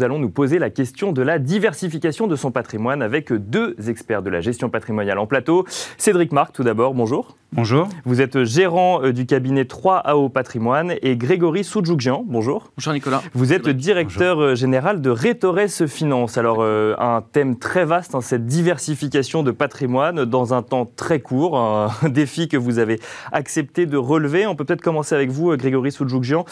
allons 0.02 0.18
nous 0.18 0.30
poser 0.30 0.58
la 0.58 0.68
question 0.68 1.12
de 1.12 1.22
la 1.22 1.38
diversification 1.38 2.26
de 2.26 2.34
son 2.34 2.50
patrimoine 2.50 3.02
avec 3.02 3.32
deux 3.32 3.76
experts 3.88 4.22
de 4.22 4.30
la 4.30 4.40
gestion 4.40 4.68
patrimoniale 4.68 5.16
en 5.16 5.28
plateau. 5.28 5.64
Cédric 5.96 6.32
Marc, 6.32 6.52
tout 6.52 6.64
d'abord, 6.64 6.92
bonjour. 6.92 7.36
Bonjour. 7.52 7.88
Vous 8.04 8.20
êtes 8.20 8.44
gérant 8.44 9.02
euh, 9.02 9.12
du 9.12 9.26
cabinet 9.26 9.64
3AO 9.64 10.30
Patrimoine 10.30 10.94
et 11.02 11.16
Grégory 11.16 11.64
Soudjougjian, 11.64 12.24
bonjour. 12.24 12.70
Bonjour 12.76 12.92
Nicolas. 12.92 13.22
Vous 13.34 13.52
êtes 13.52 13.68
directeur 13.68 14.40
euh, 14.40 14.54
général 14.54 15.00
de 15.00 15.10
Rétorès 15.10 15.84
Finance. 15.86 16.38
Alors 16.38 16.58
euh, 16.60 16.94
un 16.98 17.22
thème 17.22 17.58
très 17.58 17.84
vaste, 17.84 18.14
hein, 18.14 18.20
cette 18.20 18.46
diversification 18.46 19.42
de 19.42 19.50
patrimoine 19.50 20.24
dans 20.24 20.54
un 20.54 20.62
temps 20.62 20.88
très 20.94 21.18
court, 21.18 21.58
un 21.58 21.90
défi 22.08 22.46
que 22.46 22.56
vous 22.56 22.78
avez 22.78 23.00
accepté 23.32 23.86
de 23.86 23.96
relever. 23.96 24.46
On 24.46 24.54
peut 24.54 24.64
peut-être 24.64 24.80
commencer 24.80 25.16
avec 25.16 25.30
vous, 25.30 25.56
Grégory 25.56 25.90
Soudjougjian. 25.90 26.44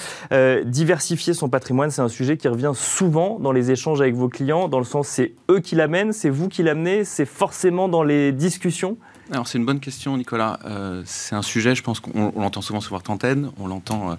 Diversifier 0.68 1.34
son 1.34 1.48
patrimoine, 1.48 1.90
c'est 1.90 2.02
un 2.02 2.08
sujet 2.08 2.36
qui 2.36 2.48
revient 2.48 2.72
souvent 2.74 3.38
dans 3.40 3.52
les 3.52 3.70
échanges 3.70 4.00
avec 4.00 4.14
vos 4.14 4.28
clients, 4.28 4.68
dans 4.68 4.78
le 4.78 4.84
sens 4.84 5.08
c'est 5.08 5.34
eux 5.50 5.60
qui 5.60 5.74
l'amènent, 5.74 6.12
c'est 6.12 6.30
vous 6.30 6.48
qui 6.48 6.62
l'amenez, 6.62 7.04
c'est 7.04 7.26
forcément 7.26 7.88
dans 7.88 8.02
les 8.02 8.32
discussions 8.32 8.96
alors 9.30 9.46
c'est 9.46 9.58
une 9.58 9.66
bonne 9.66 9.80
question, 9.80 10.16
Nicolas. 10.16 10.58
Euh, 10.64 11.02
c'est 11.04 11.34
un 11.34 11.42
sujet, 11.42 11.74
je 11.74 11.82
pense 11.82 12.00
qu'on 12.00 12.32
l'entend 12.36 12.62
souvent 12.62 12.80
sur 12.80 12.94
votre 12.94 13.10
antenne, 13.10 13.50
on 13.58 13.66
l'entend 13.66 14.12
euh, 14.12 14.14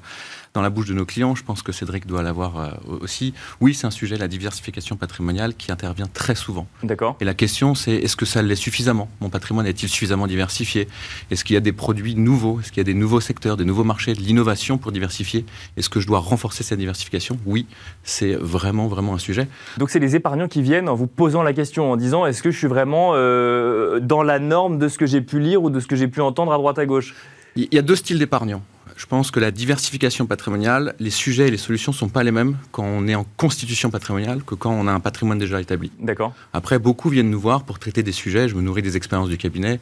dans 0.53 0.61
la 0.61 0.69
bouche 0.69 0.87
de 0.87 0.93
nos 0.93 1.05
clients. 1.05 1.35
Je 1.35 1.43
pense 1.43 1.61
que 1.61 1.71
Cédric 1.71 2.07
doit 2.07 2.23
l'avoir 2.23 2.59
euh, 2.59 2.69
aussi. 3.01 3.33
Oui, 3.61 3.73
c'est 3.73 3.87
un 3.87 3.91
sujet, 3.91 4.17
la 4.17 4.27
diversification 4.27 4.95
patrimoniale, 4.95 5.53
qui 5.55 5.71
intervient 5.71 6.07
très 6.07 6.35
souvent. 6.35 6.67
D'accord. 6.83 7.15
Et 7.19 7.25
la 7.25 7.33
question, 7.33 7.75
c'est 7.75 7.93
est-ce 7.93 8.15
que 8.15 8.25
ça 8.25 8.41
l'est 8.41 8.55
suffisamment? 8.55 9.09
Mon 9.21 9.29
patrimoine 9.29 9.67
est-il 9.67 9.89
suffisamment 9.89 10.27
diversifié? 10.27 10.87
Est-ce 11.31 11.43
qu'il 11.43 11.53
y 11.53 11.57
a 11.57 11.61
des 11.61 11.73
produits 11.73 12.15
nouveaux? 12.15 12.59
Est-ce 12.59 12.69
qu'il 12.69 12.77
y 12.77 12.81
a 12.81 12.83
des 12.85 12.93
nouveaux 12.93 13.21
secteurs, 13.21 13.57
des 13.57 13.65
nouveaux 13.65 13.83
marchés, 13.83 14.13
de 14.13 14.19
l'innovation 14.19 14.77
pour 14.77 14.91
diversifier? 14.91 15.45
Est-ce 15.77 15.89
que 15.89 15.99
je 15.99 16.07
dois 16.07 16.19
renforcer 16.19 16.63
cette 16.63 16.79
diversification? 16.79 17.37
Oui, 17.45 17.67
c'est 18.03 18.33
vraiment, 18.33 18.87
vraiment 18.87 19.13
un 19.13 19.19
sujet. 19.19 19.47
Donc 19.77 19.89
c'est 19.89 19.99
les 19.99 20.15
épargnants 20.15 20.47
qui 20.47 20.61
viennent 20.61 20.89
en 20.89 20.95
vous 20.95 21.07
posant 21.07 21.43
la 21.43 21.53
question, 21.53 21.91
en 21.91 21.97
disant 21.97 22.25
est-ce 22.25 22.41
que 22.41 22.51
je 22.51 22.57
suis 22.57 22.67
vraiment 22.67 23.11
euh, 23.13 23.99
dans 23.99 24.23
la 24.23 24.39
norme 24.39 24.77
de 24.77 24.87
ce 24.87 24.97
que 24.97 25.05
j'ai 25.05 25.21
pu 25.21 25.39
lire 25.39 25.63
ou 25.63 25.69
de 25.69 25.79
ce 25.79 25.87
que 25.87 25.95
j'ai 25.95 26.07
pu 26.07 26.21
entendre 26.21 26.53
à 26.53 26.57
droite 26.57 26.79
à 26.79 26.85
gauche? 26.85 27.13
Il 27.55 27.67
y 27.71 27.77
a 27.77 27.81
deux 27.81 27.95
styles 27.95 28.19
d'épargnants 28.19 28.61
je 28.99 29.05
pense 29.05 29.31
que 29.31 29.39
la 29.39 29.51
diversification 29.51 30.25
patrimoniale, 30.25 30.93
les 30.99 31.09
sujets 31.09 31.47
et 31.47 31.51
les 31.51 31.57
solutions 31.57 31.93
ne 31.93 31.97
sont 31.97 32.09
pas 32.09 32.21
les 32.21 32.31
mêmes 32.31 32.57
quand 32.73 32.83
on 32.83 33.07
est 33.07 33.15
en 33.15 33.25
constitution 33.37 33.89
patrimoniale 33.89 34.43
que 34.43 34.55
quand 34.55 34.71
on 34.71 34.87
a 34.87 34.91
un 34.91 34.99
patrimoine 34.99 35.39
déjà 35.39 35.61
établi. 35.61 35.89
D'accord. 36.01 36.33
Après, 36.51 36.79
beaucoup 36.79 37.07
viennent 37.07 37.29
nous 37.29 37.39
voir 37.39 37.63
pour 37.63 37.79
traiter 37.79 38.03
des 38.03 38.11
sujets. 38.11 38.49
Je 38.49 38.55
me 38.55 38.61
nourris 38.61 38.81
des 38.81 38.97
expériences 38.97 39.29
du 39.29 39.37
cabinet. 39.37 39.79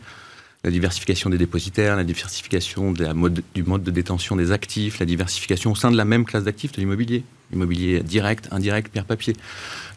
La 0.63 0.71
diversification 0.71 1.29
des 1.29 1.37
dépositaires, 1.37 1.95
la 1.95 2.03
diversification 2.03 2.91
du 2.91 3.63
mode 3.63 3.83
de 3.83 3.91
détention 3.91 4.35
des 4.35 4.51
actifs, 4.51 4.99
la 4.99 5.05
diversification 5.05 5.71
au 5.71 5.75
sein 5.75 5.91
de 5.91 5.97
la 5.97 6.05
même 6.05 6.25
classe 6.25 6.43
d'actifs 6.43 6.71
de 6.73 6.77
l'immobilier 6.77 7.23
immobilier 7.53 8.01
direct, 8.01 8.47
indirect, 8.51 8.91
pierre 8.91 9.05
papier. 9.05 9.33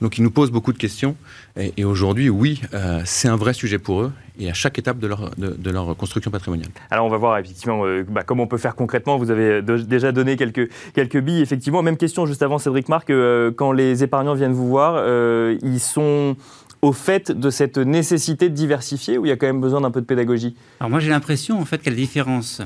Donc 0.00 0.18
ils 0.18 0.22
nous 0.22 0.30
posent 0.30 0.50
beaucoup 0.50 0.72
de 0.72 0.78
questions. 0.78 1.16
Et, 1.56 1.84
aujourd'hui, 1.84 2.30
oui, 2.30 2.60
euh, 2.74 3.02
c'est 3.04 3.28
un 3.28 3.36
vrai 3.36 3.52
sujet 3.52 3.78
pour 3.78 4.02
eux 4.02 4.12
et 4.38 4.48
à 4.48 4.54
chaque 4.54 4.78
étape 4.78 4.98
de 4.98 5.06
leur, 5.06 5.96
construction 5.96 6.30
patrimoniale. 6.30 6.70
Alors 6.90 7.04
on 7.04 7.10
va 7.10 7.18
voir 7.18 7.36
effectivement 7.36 7.84
euh, 7.84 8.04
bah, 8.08 8.22
comment 8.22 8.44
on 8.44 8.46
peut 8.46 8.56
faire 8.56 8.74
concrètement. 8.74 9.18
Vous 9.18 9.30
avez 9.30 9.60
déjà 9.62 10.12
donné 10.12 10.36
quelques, 10.36 11.18
billes. 11.18 11.42
Effectivement, 11.42 11.82
même 11.82 11.96
question 11.96 12.24
juste 12.24 12.42
avant 12.42 12.58
Cédric 12.58 12.88
Marc, 12.88 13.10
euh, 13.10 13.50
quand 13.50 13.72
les 13.72 14.02
épargnants 14.02 14.34
viennent 14.34 14.52
vous 14.52 14.68
voir, 14.68 15.04
ils 15.62 15.80
sont 15.80 16.36
au 16.82 16.92
fait 16.92 17.30
de 17.30 17.50
cette 17.50 17.78
nécessité 17.78 18.48
de 18.48 18.54
diversifier 18.54 19.18
ou 19.18 19.26
il 19.26 19.28
y 19.28 19.32
a 19.32 19.36
quand 19.36 19.46
même 19.46 19.60
besoin 19.60 19.80
d'un 19.80 19.90
peu 19.90 20.00
de 20.00 20.06
pédagogie? 20.06 20.54
Alors 20.80 20.90
moi 20.90 21.00
j'ai 21.00 21.10
l'impression 21.10 21.60
en 21.60 21.64
fait 21.64 21.78
qu'à 21.78 21.90
la 21.90 21.96
différence 21.96 22.62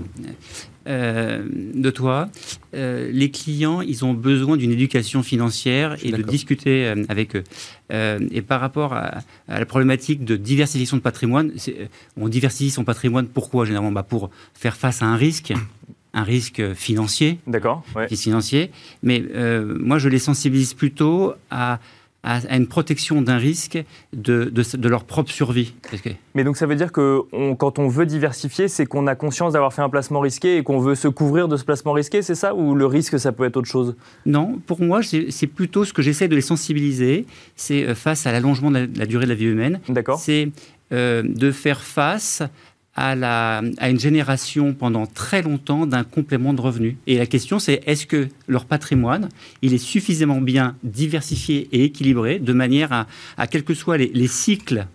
euh, 0.87 1.44
de 1.74 1.90
toi, 1.90 2.29
euh, 2.74 3.11
les 3.12 3.31
clients 3.31 3.81
ils 3.81 4.05
ont 4.05 4.14
besoin 4.14 4.57
d'une 4.57 4.70
éducation 4.70 5.22
financière 5.22 5.96
et 6.03 6.12
de 6.12 6.22
discuter 6.22 6.87
euh, 6.87 7.05
avec 7.09 7.37
eux. 7.37 7.44
et 7.90 8.42
par 8.42 8.61
rapport 8.61 8.92
à, 8.92 9.20
la 9.48 9.66
problématique 9.66 10.24
de 10.24 10.37
diversification 10.37 10.96
de 10.96 11.03
patrimoine, 11.03 11.53
on 12.16 12.29
diversifie 12.29 12.70
son 12.70 12.85
patrimoine 12.85 13.27
pourquoi 13.27 13.64
généralement? 13.64 13.92
Bah 13.92 14.03
Pour 14.03 14.31
faire 14.55 14.77
face 14.77 15.03
à 15.03 15.07
un 15.07 15.16
risque 15.16 15.53
un 16.16 16.22
risque 16.22 16.74
financier. 16.74 17.40
D'accord. 17.48 17.83
Financier. 18.09 18.70
Mais 19.03 19.20
moi, 19.64 19.98
je 19.98 20.09
les 20.09 20.20
sensibilise 20.20 20.72
plutôt 20.72 21.35
à 21.50 21.81
à, 22.24 22.56
une 22.56 22.66
protection 22.66 23.22
d'un 23.22 23.37
risque 23.37 23.82
de, 24.12 24.44
de, 24.46 24.88
leur 24.88 25.04
propre 25.04 25.30
survie. 25.30 25.74
Mais 26.34 26.42
donc 26.42 26.56
ça 26.56 26.66
veut 26.66 26.74
dire 26.74 26.90
que 26.90 27.20
quand 27.58 27.78
on 27.78 27.88
veut 27.88 28.06
diversifier, 28.06 28.68
c'est 28.68 28.87
qu'on 28.87 29.06
a 29.06 29.14
conscience 29.14 29.52
d'avoir 29.52 29.72
fait 29.72 29.82
un 29.82 29.90
placement 29.90 30.20
risqué 30.20 30.56
et 30.56 30.62
qu'on 30.62 30.78
veut 30.78 30.94
se 30.94 31.08
couvrir 31.08 31.48
de 31.48 31.56
ce 31.56 31.64
placement 31.64 31.92
risqué, 31.92 32.22
c'est 32.22 32.34
ça? 32.34 32.54
Ou 32.54 32.74
le 32.74 32.87
risque, 32.87 33.18
ça 33.18 33.32
peut 33.32 33.44
être 33.44 33.58
autre 33.58 33.68
chose? 33.68 33.94
Non, 34.26 34.58
pour 34.66 34.80
moi, 34.80 35.00
c'est 35.02 35.46
plutôt 35.46 35.84
ce 35.84 35.92
que 35.92 36.02
j'essaie 36.02 36.28
de 36.28 36.34
les 36.34 36.40
sensibiliser, 36.40 37.26
c'est 37.56 37.84
euh, 37.84 37.94
face 37.94 38.26
à 38.26 38.32
l'allongement 38.32 38.70
de, 38.70 38.88
la 38.96 39.06
durée 39.06 39.24
de 39.24 39.30
la 39.30 39.34
vie 39.34 39.46
humaine. 39.46 39.80
D'accord. 39.88 40.18
C'est 40.18 40.50
euh, 40.92 41.22
de 41.24 41.50
faire 41.50 41.82
face 41.82 42.42
à, 42.96 43.61
une 43.83 43.98
génération 43.98 44.72
pendant 44.72 45.07
très 45.07 45.42
longtemps 45.42 45.87
d'un 45.87 46.04
complément 46.04 46.54
de 46.54 46.61
revenus. 46.61 46.96
Et 47.07 47.18
la 47.18 47.26
question, 47.26 47.59
c'est 47.59 47.83
est-ce 47.87 48.07
que 48.07 48.28
leur 48.46 48.66
patrimoine, 48.66 49.28
il 49.62 49.74
est 49.74 49.78
suffisamment 49.78 50.40
bien 50.40 50.76
diversifié 50.85 51.68
et 51.72 51.85
équilibré 51.85 52.38
de 52.38 52.52
manière 52.52 52.92
à, 52.92 53.07
à 53.37 53.46
quels 53.46 53.64
que 53.64 53.74
soient 53.74 53.98
les, 53.98 54.28
cycles 54.28 54.87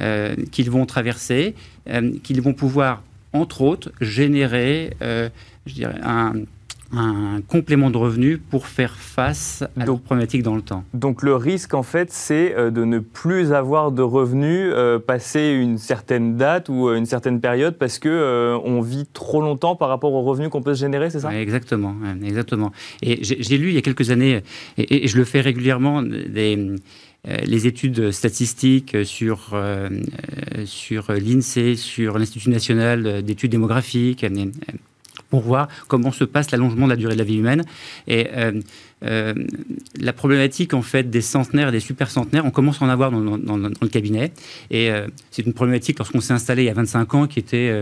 euh, 0.00 0.36
qu'ils 0.50 0.70
vont 0.70 0.86
traverser, 0.86 1.54
euh, 1.88 2.12
qu'ils 2.22 2.40
vont 2.40 2.54
pouvoir, 2.54 3.02
entre 3.32 3.62
autres, 3.62 3.92
générer, 4.00 4.94
euh, 5.02 5.28
je 5.66 5.74
dirais, 5.74 6.00
un, 6.02 6.32
un 6.92 7.42
complément 7.46 7.90
de 7.90 7.98
revenu 7.98 8.38
pour 8.38 8.66
faire 8.66 8.96
face 8.96 9.62
à 9.78 9.84
leurs 9.84 10.00
problématiques 10.00 10.42
dans 10.42 10.56
le 10.56 10.62
temps. 10.62 10.84
Donc 10.94 11.22
le 11.22 11.34
risque, 11.34 11.74
en 11.74 11.82
fait, 11.82 12.10
c'est 12.10 12.54
euh, 12.56 12.70
de 12.70 12.84
ne 12.84 12.98
plus 12.98 13.52
avoir 13.52 13.92
de 13.92 14.00
revenus 14.00 14.72
euh, 14.72 14.98
passer 14.98 15.50
une 15.50 15.76
certaine 15.76 16.36
date 16.36 16.70
ou 16.70 16.88
euh, 16.88 16.96
une 16.96 17.04
certaine 17.04 17.40
période 17.40 17.76
parce 17.76 17.98
que 17.98 18.58
on 18.64 18.80
vit 18.80 19.06
trop 19.12 19.42
longtemps 19.42 19.76
par 19.76 19.88
rapport 19.88 20.12
aux 20.12 20.22
revenus 20.22 20.48
qu'on 20.48 20.62
peut 20.62 20.74
se 20.74 20.80
générer, 20.80 21.10
c'est 21.10 21.20
ça? 21.20 21.38
Exactement, 21.38 21.94
exactement. 22.24 22.72
Et 23.02 23.18
j'ai 23.22 23.58
lu 23.58 23.68
il 23.68 23.74
y 23.74 23.78
a 23.78 23.82
quelques 23.82 24.10
années, 24.10 24.42
et, 24.78 25.06
je 25.08 25.16
le 25.16 25.24
fais 25.24 25.40
régulièrement, 25.40 26.02
des 26.02 26.76
les 27.44 27.66
études 27.66 28.10
statistiques 28.10 28.96
sur, 29.04 29.54
sur 30.64 31.12
l'INSEE, 31.12 31.74
sur 31.74 32.16
l'Institut 32.16 32.48
national 32.48 33.22
d'études 33.22 33.50
démographiques, 33.50 34.24
pour 35.30 35.40
voir 35.40 35.68
comment 35.88 36.12
se 36.12 36.24
passe 36.24 36.50
l'allongement 36.50 36.86
de 36.86 36.90
la 36.90 36.96
durée 36.96 37.14
de 37.14 37.18
la 37.18 37.24
vie 37.24 37.36
humaine. 37.36 37.64
Et 38.06 38.28
euh, 38.34 38.52
euh, 39.04 39.34
la 40.00 40.12
problématique 40.12 40.74
en 40.74 40.82
fait 40.82 41.08
des 41.08 41.20
centenaires 41.20 41.68
et 41.68 41.72
des 41.72 41.80
super 41.80 42.10
centenaires, 42.10 42.44
on 42.46 42.50
commence 42.50 42.82
à 42.82 42.84
en 42.84 42.88
avoir 42.88 43.10
dans, 43.10 43.18
le 43.56 43.88
cabinet. 43.88 44.32
Et 44.70 44.90
euh, 44.90 45.06
c'est 45.30 45.44
une 45.44 45.52
problématique 45.52 45.98
lorsqu'on 45.98 46.20
s'est 46.20 46.32
installé 46.32 46.62
il 46.62 46.66
y 46.66 46.70
a 46.70 46.74
25 46.74 47.14
ans 47.14 47.26
qui 47.26 47.38
était 47.38 47.72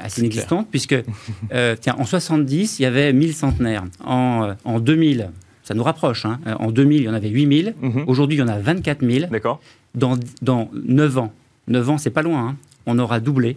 assez 0.00 0.20
inexistante, 0.20 0.68
puisque 0.70 0.96
tiens, 1.80 1.96
en 1.98 2.04
70, 2.04 2.78
il 2.78 2.82
y 2.82 2.86
avait 2.86 3.12
1000 3.12 3.34
centenaires. 3.34 3.84
En, 4.04 4.54
en 4.64 4.80
2000, 4.80 5.30
ça 5.62 5.74
nous 5.74 5.84
rapproche, 5.84 6.24
hein, 6.24 6.40
en 6.58 6.70
2000, 6.70 7.02
il 7.02 7.04
y 7.04 7.08
en 7.08 7.14
avait 7.14 7.28
8000. 7.28 7.74
Mhm. 7.80 8.04
Aujourd'hui, 8.06 8.38
il 8.38 8.40
y 8.40 8.42
en 8.42 8.48
a 8.48 8.58
24 8.58 9.08
000. 9.08 9.30
D'accord. 9.30 9.60
Dans, 9.94 10.18
dans 10.42 10.70
9 10.72 11.18
ans, 11.18 11.32
9 11.68 11.90
ans, 11.90 11.98
c'est 11.98 12.10
pas 12.10 12.22
loin, 12.22 12.48
hein, 12.48 12.56
on 12.86 12.98
aura 12.98 13.20
doublé. 13.20 13.56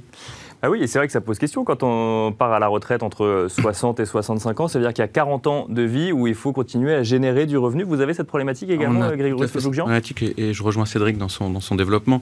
Ah 0.65 0.69
oui, 0.69 0.81
et 0.81 0.87
c'est 0.87 0.97
vrai 0.97 1.07
que 1.07 1.11
ça 1.11 1.19
pose 1.19 1.37
question 1.39 1.65
quand 1.65 1.83
on 1.83 2.31
part 2.31 2.53
à 2.53 2.59
la 2.59 2.69
retraite 2.69 3.03
entre 3.03 3.47
60 3.49 3.99
et 3.99 4.05
65 4.05 4.61
ans. 4.61 4.67
Ça 4.69 4.79
veut 4.79 4.85
dire 4.85 4.93
qu'il 4.93 5.01
y 5.01 5.05
a 5.05 5.09
40 5.09 5.45
ans 5.47 5.65
de 5.67 5.81
vie 5.81 6.13
où 6.13 6.25
il 6.25 6.35
faut 6.35 6.53
continuer 6.53 6.93
à 6.93 7.03
générer 7.03 7.45
du 7.45 7.57
revenu. 7.57 7.83
Vous 7.83 7.99
avez 7.99 8.13
cette 8.13 8.27
problématique 8.27 8.69
également, 8.69 9.09
Grégory 9.09 9.45
problématique 9.47 10.23
et 10.37 10.53
je 10.53 10.63
rejoins 10.63 10.85
Cédric 10.85 11.17
dans 11.17 11.27
son, 11.27 11.49
dans 11.49 11.59
son 11.59 11.75
développement. 11.75 12.21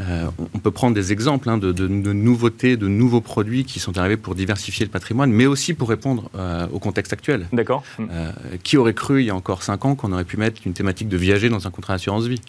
Euh, 0.00 0.26
on 0.54 0.58
peut 0.58 0.70
prendre 0.70 0.94
des 0.94 1.12
exemples 1.12 1.50
hein, 1.50 1.58
de, 1.58 1.86
nouveautés, 1.86 2.76
de 2.76 2.88
nouveaux 2.88 3.20
produits 3.20 3.64
qui 3.64 3.78
sont 3.78 3.98
arrivés 3.98 4.16
pour 4.16 4.34
diversifier 4.34 4.86
le 4.86 4.90
patrimoine, 4.90 5.30
mais 5.30 5.46
aussi 5.46 5.74
pour 5.74 5.88
répondre 5.88 6.30
euh, 6.36 6.66
au 6.72 6.78
contexte 6.78 7.12
actuel. 7.12 7.46
D'accord. 7.52 7.84
Euh, 8.00 8.32
qui 8.62 8.76
aurait 8.76 8.94
cru 8.94 9.22
il 9.22 9.26
y 9.26 9.30
a 9.30 9.34
encore 9.34 9.62
5 9.62 9.84
ans 9.84 9.94
qu'on 9.94 10.12
aurait 10.12 10.24
pu 10.24 10.36
mettre 10.36 10.62
une 10.64 10.72
thématique 10.72 11.08
de 11.08 11.16
viager 11.16 11.48
dans 11.48 11.66
un 11.66 11.70
contrat 11.70 11.94
d'assurance 11.94 12.26
vie? 12.26 12.40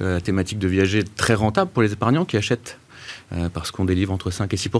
La 0.00 0.20
thématique 0.20 0.58
de 0.58 0.68
viager 0.68 1.02
très 1.04 1.34
rentable 1.34 1.70
pour 1.70 1.82
les 1.82 1.92
épargnants 1.92 2.24
qui 2.24 2.36
achètent 2.36 2.78
euh, 2.81 2.81
parce 3.52 3.70
qu'on 3.70 3.84
délivre 3.84 4.12
entre 4.12 4.30
5 4.30 4.52
et 4.52 4.56
6 4.56 4.70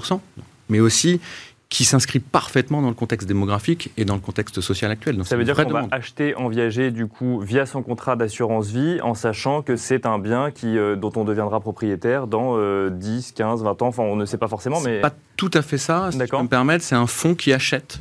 mais 0.68 0.81
aussi 0.81 1.21
qui 1.68 1.85
s'inscrit 1.85 2.18
parfaitement 2.18 2.83
dans 2.83 2.88
le 2.88 2.95
contexte 2.95 3.27
démographique 3.27 3.92
et 3.97 4.05
dans 4.05 4.14
le 4.14 4.21
contexte 4.21 4.61
social 4.61 4.90
actuel. 4.90 5.16
Donc 5.16 5.27
ça 5.27 5.38
veut 5.38 5.45
dire 5.45 5.57
qu'on 5.57 5.71
va 5.71 5.87
acheter 5.90 6.35
en 6.35 6.49
viager 6.49 6.90
du 6.90 7.07
coup 7.07 7.40
via 7.40 7.64
son 7.64 7.83
contrat 7.83 8.14
d'assurance 8.14 8.68
vie 8.68 9.01
en 9.01 9.14
sachant 9.14 9.62
que 9.62 9.77
c'est 9.77 10.05
un 10.05 10.18
bien 10.18 10.51
qui, 10.51 10.77
euh, 10.77 10.97
dont 10.97 11.12
on 11.16 11.25
deviendra 11.25 11.61
propriétaire 11.61 12.27
dans 12.27 12.59
10, 12.90 13.33
15, 13.33 13.62
20 13.62 13.83
ans. 13.83 13.87
Enfin, 13.87 14.03
on 14.03 14.16
ne 14.16 14.27
sait 14.27 14.37
pas 14.37 14.49
forcément, 14.49 14.83
mais... 14.83 15.01
Pas 15.01 15.14
tout 15.38 15.51
à 15.55 15.62
fait 15.62 15.79
ça, 15.79 16.11
si 16.12 16.18
je 16.18 16.25
peux 16.25 16.42
me 16.42 16.47
permettre. 16.47 16.85
C'est 16.85 16.95
un 16.95 17.07
fonds 17.07 17.35
qui 17.35 17.55
achète 17.55 18.01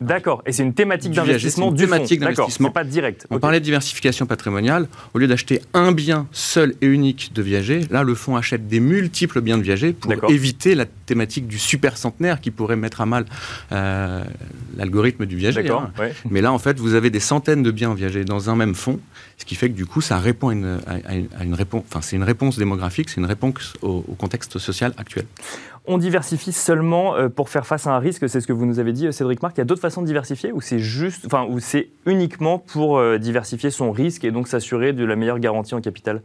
D'accord. 0.00 0.42
Et 0.44 0.52
c'est 0.52 0.62
une 0.62 0.74
thématique 0.74 1.12
d'investissement 1.12 1.72
du 1.72 1.84
thématique 1.84 2.20
d'investissement. 2.20 2.70
pas 2.70 2.84
direct. 2.84 3.26
On 3.30 3.38
parlait 3.38 3.60
de 3.60 3.64
diversification 3.64 4.26
patrimoniale. 4.26 4.88
Au 5.14 5.18
lieu 5.18 5.26
d'acheter 5.26 5.62
un 5.72 5.92
bien 5.92 6.26
seul 6.32 6.74
et 6.82 6.86
unique 6.86 7.32
de 7.34 7.40
viager, 7.40 7.80
là, 7.90 8.02
le 8.02 8.14
fonds 8.14 8.36
achète 8.36 8.68
des 8.68 8.80
multiples 8.80 9.40
biens 9.40 9.56
de 9.56 9.62
viager 9.62 9.94
pour 9.94 10.12
éviter 10.30 10.74
la 10.74 10.84
thématique 10.84 11.46
du 11.46 11.58
super 11.58 11.96
centenaire 11.96 12.40
qui 12.40 12.50
pourrait 12.50 12.76
mettre 12.76 13.00
à 13.00 13.06
mal 13.06 13.24
euh, 13.72 14.22
l'algorithme 14.76 15.24
du 15.24 15.36
viager. 15.36 15.68
Hein. 15.70 15.90
Mais 16.30 16.42
là, 16.42 16.52
en 16.52 16.58
fait, 16.58 16.78
vous 16.78 16.94
avez 16.94 17.08
des 17.08 17.20
centaines 17.20 17.62
de 17.62 17.70
biens 17.70 17.94
viagers 17.94 18.24
dans 18.24 18.50
un 18.50 18.56
même 18.56 18.74
fonds, 18.74 19.00
ce 19.38 19.46
qui 19.46 19.54
fait 19.54 19.70
que 19.70 19.76
du 19.76 19.86
coup, 19.86 20.02
ça 20.02 20.18
répond 20.18 20.48
à 20.50 20.52
une, 20.52 21.54
réponse. 21.54 21.84
Enfin, 21.88 22.02
c'est 22.02 22.16
une 22.16 22.22
réponse 22.22 22.58
démographique, 22.58 23.08
c'est 23.08 23.20
une 23.20 23.26
réponse 23.26 23.74
au 23.80 24.02
contexte 24.18 24.58
social 24.58 24.92
actuel 24.98 25.24
on 25.86 25.98
diversifie 25.98 26.52
seulement 26.52 27.16
euh, 27.16 27.28
pour 27.28 27.48
faire 27.48 27.66
face 27.66 27.86
à 27.86 27.94
un 27.94 27.98
risque, 27.98 28.28
c'est 28.28 28.40
ce 28.40 28.46
que 28.46 28.52
vous 28.52 28.66
nous 28.66 28.78
avez 28.78 28.92
dit, 28.92 29.12
Cédric 29.12 29.42
Marc. 29.42 29.56
Il 29.56 29.60
y 29.60 29.62
a 29.62 29.64
d'autres 29.64 29.80
façons 29.80 30.02
de 30.02 30.06
diversifier 30.06 30.52
ou 30.52 30.60
c'est 30.60 30.78
juste, 30.78 31.26
enfin, 31.26 31.46
ou 31.48 31.60
c'est 31.60 31.88
uniquement 32.06 32.58
pour 32.58 32.98
euh, 32.98 33.18
diversifier 33.18 33.70
son 33.70 33.92
risque 33.92 34.24
et 34.24 34.30
donc 34.30 34.48
s'assurer 34.48 34.92
de 34.92 35.04
la 35.04 35.16
meilleure 35.16 35.38
garantie 35.38 35.74
en 35.74 35.80
capital? 35.80 36.22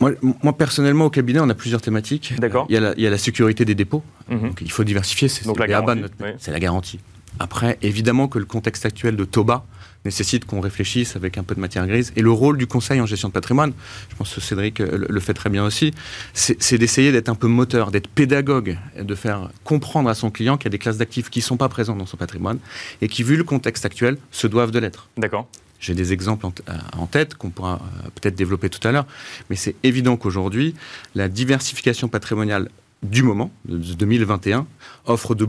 Moi, 0.00 0.52
personnellement, 0.56 1.06
au 1.06 1.10
cabinet, 1.10 1.40
on 1.40 1.48
a 1.50 1.54
plusieurs 1.54 1.82
thématiques. 1.82 2.34
D'accord. 2.38 2.66
Il, 2.70 2.74
y 2.74 3.06
a 3.06 3.10
la 3.10 3.18
sécurité 3.18 3.66
des 3.66 3.74
dépôts. 3.74 4.02
Mhm. 4.28 4.40
Donc, 4.40 4.60
il 4.62 4.70
faut 4.70 4.84
diversifier. 4.84 5.28
C'est 5.28 5.46
la, 5.46 5.52
la 5.66 6.60
garantie. 6.60 7.00
Après, 7.38 7.78
évidemment 7.82 8.28
que 8.28 8.38
le 8.38 8.44
contexte 8.46 8.86
actuel 8.86 9.16
de 9.16 9.24
Toba 9.24 9.66
nécessite 10.04 10.44
qu'on 10.44 10.60
réfléchisse 10.60 11.16
avec 11.16 11.38
un 11.38 11.42
peu 11.42 11.54
de 11.54 11.60
matière 11.60 11.86
grise. 11.86 12.12
Et 12.16 12.22
le 12.22 12.30
rôle 12.30 12.58
du 12.58 12.66
conseil 12.66 13.00
en 13.00 13.06
gestion 13.06 13.28
de 13.28 13.32
patrimoine, 13.32 13.72
je 14.10 14.16
pense 14.16 14.34
que 14.34 14.40
Cédric 14.40 14.80
euh, 14.80 15.06
le 15.08 15.20
fait 15.20 15.34
très 15.34 15.50
bien 15.50 15.64
aussi, 15.64 15.92
c'est 16.34 16.78
d'essayer 16.78 17.12
d'être 17.12 17.28
un 17.28 17.34
peu 17.34 17.46
moteur, 17.46 17.90
d'être 17.90 18.08
pédagogue, 18.08 18.78
de 19.00 19.14
faire 19.14 19.50
comprendre 19.64 20.08
à 20.08 20.14
son 20.14 20.30
client 20.30 20.56
qu'il 20.56 20.66
y 20.66 20.68
a 20.68 20.70
des 20.70 20.78
classes 20.78 20.98
d'actifs 20.98 21.30
qui 21.30 21.40
ne 21.40 21.44
sont 21.44 21.56
pas 21.56 21.68
présentes 21.68 21.98
dans 21.98 22.06
son 22.06 22.16
patrimoine 22.16 22.58
et 23.00 23.08
qui, 23.08 23.22
vu 23.22 23.36
le 23.36 23.44
contexte 23.44 23.84
actuel, 23.84 24.18
se 24.30 24.46
doivent 24.46 24.70
de 24.70 24.78
l'être. 24.78 25.08
D'accord. 25.16 25.48
J'ai 25.80 25.94
des 25.94 26.12
exemples 26.12 26.46
en, 26.46 26.54
euh, 26.68 27.06
tête 27.10 27.34
qu'on 27.34 27.50
pourra 27.50 27.74
euh, 27.74 28.08
peut-être 28.14 28.34
développer 28.34 28.70
tout 28.70 28.86
à 28.86 28.92
l'heure, 28.92 29.06
mais 29.50 29.56
c'est 29.56 29.74
évident 29.82 30.16
qu'aujourd'hui, 30.16 30.74
la 31.14 31.28
diversification 31.28 32.08
patrimoniale 32.08 32.70
du 33.02 33.22
moment, 33.22 33.50
de 33.66 33.76
2021, 33.76 34.66
offre 35.06 35.34
de, 35.34 35.46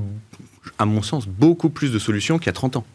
à 0.78 0.86
mon 0.86 1.02
sens, 1.02 1.28
beaucoup 1.28 1.70
plus 1.70 1.91
de 1.91 2.00
solutions 2.00 2.38
qu'il 2.38 2.48
y 2.48 2.50
a 2.50 2.54
30 2.54 2.78
ans 2.78 2.86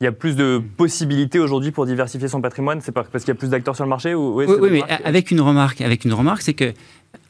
il 0.00 0.04
y 0.04 0.06
a 0.06 0.12
plus 0.12 0.34
de 0.34 0.62
possibilités 0.78 1.38
aujourd'hui 1.38 1.72
pour 1.72 1.84
diversifier 1.84 2.26
son 2.26 2.40
patrimoine? 2.40 2.80
C'est 2.80 2.92
parce 2.92 3.08
qu'il 3.10 3.28
y 3.28 3.30
a 3.32 3.34
plus 3.34 3.50
d'acteurs 3.50 3.76
sur 3.76 3.84
le 3.84 3.90
marché 3.90 4.14
ou, 4.14 4.42
Oui, 4.42 4.46
mais 4.70 4.82
avec 5.04 5.30
une 5.30 5.42
remarque, 5.42 5.82
avec 5.82 6.06
une 6.06 6.14
remarque, 6.14 6.40
c'est 6.40 6.54
que 6.54 6.72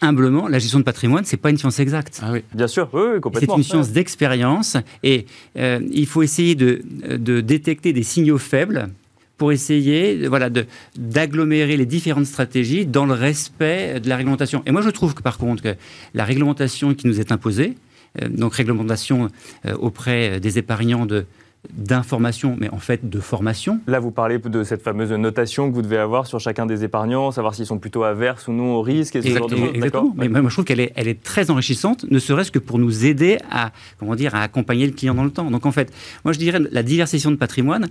humblement, 0.01 0.47
la 0.47 0.61
gestion 0.61 0.79
de 0.79 0.85
patrimoine, 0.85 1.25
c'est 1.25 1.37
pas 1.37 1.51
une 1.51 1.59
science 1.59 1.81
exacte. 1.81 2.21
Ah 2.23 2.31
oui, 2.33 2.45
bien 2.55 2.69
sûr, 2.69 2.89
oui, 2.93 3.21
complètement. 3.21 3.55
C'est 3.55 3.59
une 3.59 3.65
science 3.65 3.91
d'expérience 3.91 4.77
et 5.03 5.27
euh, 5.59 5.81
il 5.91 6.07
faut 6.07 6.23
essayer 6.23 6.55
de, 6.55 6.83
de, 7.09 7.41
détecter 7.41 7.93
des 7.93 8.05
signaux 8.05 8.39
faibles 8.39 8.89
pour 9.37 9.51
essayer 9.51 10.29
voilà, 10.29 10.49
d'agglomérer 10.97 11.77
les 11.77 11.87
différentes 11.87 12.27
stratégies 12.27 12.87
dans 12.87 13.07
le 13.07 13.15
respect 13.15 13.99
de 13.99 14.09
la 14.09 14.17
réglementation. 14.17 14.63
Et 14.67 14.71
moi, 14.71 14.83
je 14.83 14.91
trouve 14.91 15.15
que 15.15 15.23
par 15.23 15.39
contre, 15.39 15.63
que 15.63 15.75
la 16.15 16.25
réglementation 16.25 16.95
qui 16.95 17.09
nous 17.09 17.19
est 17.19 17.33
imposée, 17.33 17.75
euh, 18.23 18.29
donc 18.29 18.55
réglementation 18.55 19.29
euh, 19.67 19.75
auprès 19.75 20.39
des 20.39 20.59
épargnants 20.59 21.07
de 21.07 21.27
d'information, 21.73 22.57
mais 22.59 22.71
en 22.71 22.79
fait 22.79 23.09
de 23.09 23.21
formation. 23.21 23.81
Là, 23.87 24.01
vous 24.01 24.11
parlez 24.11 24.39
de 24.39 24.65
cette 24.65 24.83
fameuse 24.83 25.13
notation 25.13 25.69
que 25.69 25.75
vous 25.75 25.83
devez 25.83 25.99
avoir 25.99 26.27
sur 26.27 26.41
chacun 26.41 26.67
des 26.67 26.85
épargnants, 26.85 27.31
savoir 27.31 27.55
s'ils 27.55 27.67
sont 27.67 27.79
plutôt 27.79 28.03
averses 28.03 28.49
ou 28.49 28.53
non 28.53 28.75
au 28.75 28.83
risque. 28.83 29.17
Et 29.17 29.23
ce 29.23 29.29
genre 29.29 29.49
de 29.49 29.57
exactement. 29.75 30.15
Mais 30.17 30.29
moi, 30.29 30.43
je 30.49 30.55
trouve 30.55 30.65
qu'elle 30.65 30.81
est, 30.81 30.93
elle 30.97 31.09
est 31.09 31.23
très 31.23 31.51
enrichissante, 31.51 32.07
ne 32.11 32.19
serait-ce 32.19 32.51
que 32.51 32.59
pour 32.59 32.79
nous 32.79 33.05
aider 33.05 33.39
à, 33.51 33.73
comment 33.99 34.15
dire, 34.15 34.35
à 34.35 34.43
accompagner 34.43 34.87
le 34.87 34.93
client 34.93 35.15
dans 35.15 35.25
le 35.25 35.31
temps. 35.31 35.51
Donc 35.51 35.67
en 35.67 35.73
fait, 35.73 35.93
moi 36.25 36.33
je 36.33 36.39
dirais 36.39 36.59
la 36.71 36.83
diversification 36.83 37.31
de 37.31 37.37
patrimoine, 37.37 37.89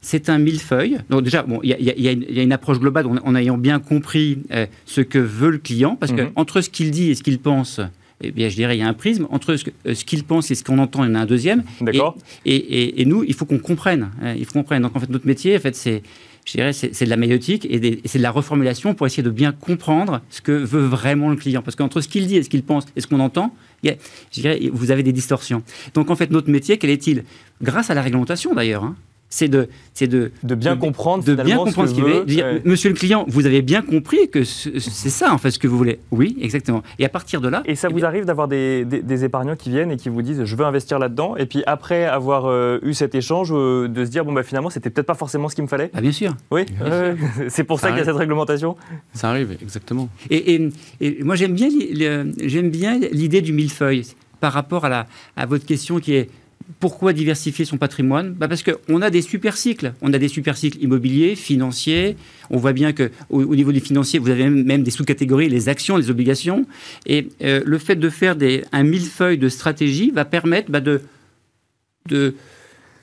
c'est 0.00 0.28
un 0.28 0.38
millefeuille. 0.38 0.98
Donc 1.10 1.22
déjà, 1.22 1.42
bon, 1.42 1.60
il 1.62 1.70
y, 1.70 2.38
a 2.38 2.42
une 2.42 2.52
approche 2.52 2.78
globale 2.78 3.06
en, 3.06 3.34
ayant 3.34 3.58
bien 3.58 3.78
compris 3.80 4.38
euh, 4.52 4.66
ce 4.86 5.00
que 5.00 5.18
veut 5.18 5.50
le 5.50 5.58
client, 5.58 5.96
parce 5.96 6.12
que 6.12 6.22
mhm. 6.22 6.32
entre 6.36 6.60
ce 6.60 6.70
qu'il 6.70 6.90
dit 6.90 7.10
et 7.10 7.14
ce 7.14 7.22
qu'il 7.22 7.38
pense, 7.38 7.80
eh 8.20 8.32
bien, 8.32 8.48
je 8.48 8.56
dirais, 8.56 8.76
il 8.76 8.80
y 8.80 8.82
a 8.82 8.88
un 8.88 8.94
prisme 8.94 9.26
entre 9.30 9.56
ce, 9.56 9.66
euh, 9.86 9.94
qu'il 9.94 10.24
pense 10.24 10.50
et 10.50 10.54
ce 10.54 10.64
qu'on 10.64 10.78
entend. 10.78 11.04
Il 11.04 11.08
y 11.08 11.12
en 11.12 11.14
a 11.14 11.20
un 11.20 11.26
deuxième. 11.26 11.62
D'accord. 11.80 12.16
Et, 12.44 13.00
et, 13.00 13.04
nous, 13.04 13.22
il 13.24 13.34
faut 13.34 13.44
qu'on 13.44 13.58
comprenne. 13.58 14.10
Hein, 14.20 14.34
il 14.36 14.44
faut 14.44 14.52
qu'on 14.52 14.60
comprenne. 14.60 14.82
Donc, 14.82 14.96
en 14.96 15.00
fait, 15.00 15.08
notre 15.10 15.26
métier, 15.26 15.56
en 15.56 15.60
fait, 15.60 15.76
c'est 15.76 16.02
je 16.48 16.54
dirais, 16.54 16.72
c'est 16.72 17.04
de 17.04 17.10
la 17.10 17.18
maïotique 17.18 17.66
et, 17.66 18.00
c'est 18.06 18.18
de 18.18 18.22
la 18.22 18.30
reformulation 18.30 18.94
pour 18.94 19.06
essayer 19.06 19.22
de 19.22 19.28
bien 19.28 19.52
comprendre 19.52 20.22
ce 20.30 20.40
que 20.40 20.52
veut 20.52 20.86
vraiment 20.86 21.28
le 21.28 21.36
client. 21.36 21.60
Parce 21.60 21.76
qu'entre 21.76 22.00
ce 22.00 22.08
qu'il 22.08 22.26
dit 22.26 22.36
et 22.36 22.42
ce 22.42 22.48
qu'il 22.48 22.62
pense 22.62 22.86
et 22.96 23.02
ce 23.02 23.06
qu'on 23.06 23.20
entend, 23.20 23.54
je 23.84 23.92
dirais, 24.32 24.58
vous 24.72 24.90
avez 24.90 25.02
des 25.02 25.12
distorsions. 25.12 25.62
Donc 25.92 26.10
en 26.10 26.16
fait, 26.16 26.30
notre 26.30 26.48
métier, 26.48 26.78
quel 26.78 26.88
est-il? 26.88 27.24
Grâce 27.60 27.90
à 27.90 27.94
la 27.94 28.00
réglementation 28.00 28.54
d'ailleurs. 28.54 28.84
Hein, 28.84 28.96
c'est 29.30 29.48
de, 29.48 29.68
c'est 29.92 30.06
de, 30.06 30.32
de 30.42 30.54
bien 30.54 30.76
comprendre, 30.76 31.22
de 31.22 31.34
bien 31.34 31.56
comprendre 31.56 31.88
ce 31.88 31.94
qu'il 31.94 32.04
veut. 32.04 32.24
Dire, 32.24 32.60
Monsieur 32.64 32.88
le 32.88 32.94
client, 32.96 33.24
vous 33.28 33.46
avez 33.46 33.62
bien 33.62 33.82
compris 33.82 34.28
que 34.30 34.44
c'est 34.44 34.80
ça 34.80 35.32
en 35.32 35.38
fait 35.38 35.50
ce 35.50 35.58
que 35.58 35.66
vous 35.66 35.76
voulez. 35.76 36.00
Oui, 36.10 36.36
exactement. 36.40 36.82
Et 36.98 37.04
à 37.04 37.08
partir 37.08 37.40
de 37.40 37.48
là. 37.48 37.62
Et 37.66 37.74
ça 37.74 37.88
eh 37.90 37.92
vous 37.92 38.04
arrive 38.04 38.24
d'avoir 38.24 38.48
des, 38.48 38.84
des, 38.84 39.24
épargnants 39.24 39.56
qui 39.56 39.70
viennent 39.70 39.90
et 39.90 39.96
qui 39.96 40.08
vous 40.08 40.22
disent 40.22 40.44
je 40.44 40.56
veux 40.56 40.64
investir 40.64 40.98
là-dedans, 40.98 41.36
et 41.36 41.46
puis 41.46 41.62
après 41.66 42.04
avoir 42.04 42.46
euh, 42.46 42.78
eu 42.82 42.94
cet 42.94 43.14
échange, 43.14 43.50
euh, 43.52 43.88
de 43.88 44.04
se 44.04 44.10
dire 44.10 44.24
bon 44.24 44.32
bah 44.32 44.42
finalement 44.42 44.70
c'était 44.70 44.90
peut-être 44.90 45.06
pas 45.06 45.14
forcément 45.14 45.48
ce 45.48 45.54
qu'il 45.54 45.64
me 45.64 45.68
fallait. 45.68 45.90
Ah 45.92 46.00
bien 46.00 46.12
sûr. 46.12 46.34
Oui. 46.50 46.62
c'est 47.48 47.64
pour 47.64 47.80
ça, 47.80 47.88
qu'il 47.88 47.98
y 47.98 48.00
a 48.00 48.04
cette 48.04 48.16
réglementation. 48.16 48.76
Ça 49.12 49.30
arrive 49.30 49.56
exactement. 49.60 50.08
Et, 50.30 50.70
et, 51.00 51.22
moi 51.22 51.36
j'aime 51.36 51.54
bien 51.54 51.68
j'aime 52.40 52.70
bien 52.70 52.98
l'idée 53.12 53.42
du 53.42 53.52
millefeuille 53.52 54.06
par 54.40 54.52
rapport 54.52 54.84
à 54.84 54.88
la 54.88 55.06
à 55.36 55.46
votre 55.46 55.66
question 55.66 55.98
qui 55.98 56.14
est 56.14 56.30
pourquoi 56.80 57.12
diversifier 57.12 57.64
son 57.64 57.78
patrimoine 57.78 58.34
bah 58.34 58.46
Parce 58.48 58.62
qu'on 58.62 59.00
a 59.02 59.10
des 59.10 59.22
super 59.22 59.56
cycles. 59.56 59.94
On 60.02 60.12
a 60.12 60.18
des 60.18 60.28
super 60.28 60.56
cycles 60.56 60.78
immobiliers, 60.82 61.34
financiers. 61.34 62.16
On 62.50 62.58
voit 62.58 62.72
bien 62.72 62.92
qu'au 62.92 63.08
au 63.30 63.56
niveau 63.56 63.72
du 63.72 63.80
financier, 63.80 64.18
vous 64.18 64.30
avez 64.30 64.48
même 64.48 64.82
des 64.82 64.90
sous-catégories, 64.90 65.48
les 65.48 65.68
actions, 65.68 65.96
les 65.96 66.10
obligations. 66.10 66.66
Et 67.06 67.28
euh, 67.42 67.62
le 67.64 67.78
fait 67.78 67.96
de 67.96 68.10
faire 68.10 68.36
des, 68.36 68.64
un 68.72 68.82
millefeuille 68.82 69.38
de 69.38 69.48
stratégie 69.48 70.10
va 70.10 70.24
permettre 70.24 70.70
bah, 70.70 70.80
de, 70.80 71.00
de 72.08 72.34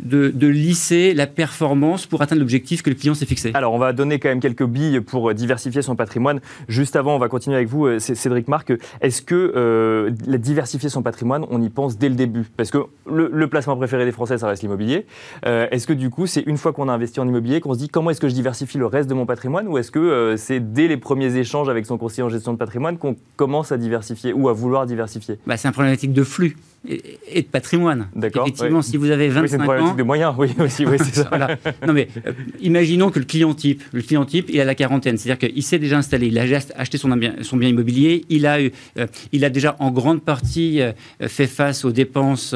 de, 0.04 0.48
lisser 0.48 1.14
la 1.14 1.28
performance 1.28 2.06
pour 2.06 2.22
atteindre 2.22 2.42
l'objectif 2.42 2.82
que 2.82 2.90
le 2.90 2.96
client 2.96 3.14
s'est 3.14 3.26
fixé 3.26 3.52
Alors, 3.54 3.74
on 3.74 3.78
va 3.78 3.94
donner 3.94 4.20
quand 4.20 4.30
même 4.30 4.40
quelques 4.40 4.66
billes 4.66 5.02
pour 5.02 5.30
euh, 5.30 5.34
diversifier 5.34 5.82
son 5.82 5.96
patrimoine. 5.96 6.40
Juste 6.68 6.96
avant, 6.96 7.16
on 7.16 7.20
va 7.20 7.28
continuer 7.28 7.56
avec 7.56 7.68
vous, 7.68 7.86
euh, 7.86 8.00
Cédric 8.00 8.48
Marc. 8.48 8.72
Est-ce 9.02 9.22
que 9.22 9.54
euh, 9.56 10.12
diversifier 10.12 10.90
son 10.90 11.02
patrimoine, 11.02 11.46
on 11.50 11.62
y 11.62 11.70
pense 11.70 11.98
dès 11.98 12.10
le 12.10 12.16
début? 12.16 12.46
Parce 12.56 12.72
que 12.72 12.80
le, 13.10 13.48
placement 13.48 13.78
préféré 13.78 14.06
des 14.06 14.12
Français, 14.12 14.38
ça 14.38 14.48
reste 14.48 14.64
l'immobilier. 14.64 15.06
est-ce 15.44 15.88
que 15.88 15.94
du 15.94 16.10
coup, 16.10 16.26
c'est 16.28 16.42
une 16.42 16.58
fois 16.58 16.74
qu'on 16.74 16.90
a 16.90 16.94
investi 16.94 17.20
en 17.20 17.28
immobilier 17.28 17.62
qu'on 17.62 17.74
se 17.74 17.80
dit 17.80 17.90
comment 17.90 18.10
est-ce 18.10 18.20
que 18.20 18.28
je 18.28 18.34
diversifie 18.34 18.78
le 18.78 18.88
reste 18.88 19.10
de 19.10 19.14
mon 19.14 19.26
patrimoine? 19.26 19.68
Ou 19.68 19.78
est-ce 19.78 19.92
que 19.92 20.36
c'est 20.38 20.60
dès 20.60 20.88
les 20.88 20.98
premiers 20.98 21.36
échanges 21.36 21.70
avec 21.70 21.86
son 21.86 21.98
conseiller 21.98 22.24
en 22.24 22.30
gestion 22.30 22.54
de 22.54 22.58
patrimoine 22.58 22.98
qu'on 22.98 23.16
commence 23.36 23.72
à 23.72 23.78
diversifier 23.78 24.34
ou 24.34 24.50
à 24.50 24.54
vouloir 24.54 24.86
diversifier? 24.86 25.38
Bah, 25.46 25.58
C'est 25.58 25.68
un 25.68 25.72
problématique 25.72 26.12
de 26.12 26.24
flux 26.24 26.58
et, 26.88 27.42
de 27.42 27.48
patrimoine. 27.48 28.08
D'accord. 28.16 28.44
Effectivement, 28.44 28.82
si 28.82 28.98
vous 28.98 29.10
avez 29.12 29.30
25 29.30 29.62
oui, 29.62 29.78
ans. 29.80 29.96
de 29.96 30.04
moyens, 30.04 30.34
oui, 30.38 30.50
aussi, 30.60 30.86
oui, 30.86 30.98
c'est 31.00 31.16
ça. 31.22 31.28
voilà. 31.30 31.58
Non, 31.86 31.94
mais 31.94 32.08
euh, 32.26 32.32
imaginons 32.62 33.10
que 33.10 33.20
le 33.20 33.26
client 33.26 33.54
type, 33.54 33.84
le 33.92 34.02
client 34.02 34.26
type, 34.26 34.50
il 34.50 34.60
a 34.60 34.66
la 34.66 34.76
quarantaine, 34.76 35.18
c'est-à-dire 35.18 35.50
qu'il 35.50 35.64
s'est 35.64 35.80
déjà 35.80 35.98
installé, 35.98 36.28
il 36.28 36.40
a 36.40 36.44
acheté 36.76 36.98
son 36.98 37.10
bien, 37.10 37.36
son 37.42 37.58
bien 37.58 37.70
immobilier, 37.70 38.26
il 38.30 38.46
a, 38.46 38.62
eu, 38.62 38.72
euh, 38.98 39.08
il 39.32 39.46
a 39.46 39.50
déjà 39.50 39.76
en 39.80 39.92
grande 39.92 40.22
partie 40.22 40.82
euh, 40.82 40.92
fait 41.22 41.48
face 41.48 41.86
aux 41.86 41.92
dépenses 41.92 42.56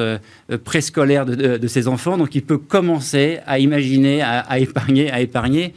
préscolaires 0.64 1.26
de, 1.26 1.58
de, 1.58 1.68
ses 1.68 1.88
enfants, 1.88 2.18
donc 2.18 2.36
il 2.36 2.44
peut 2.44 2.58
commencer 2.58 3.40
à 3.46 3.60
imaginer, 3.60 4.22
à, 4.22 4.40
à 4.40 4.60
épargner, 4.60 5.12
à 5.12 5.22
épargner. 5.22 5.74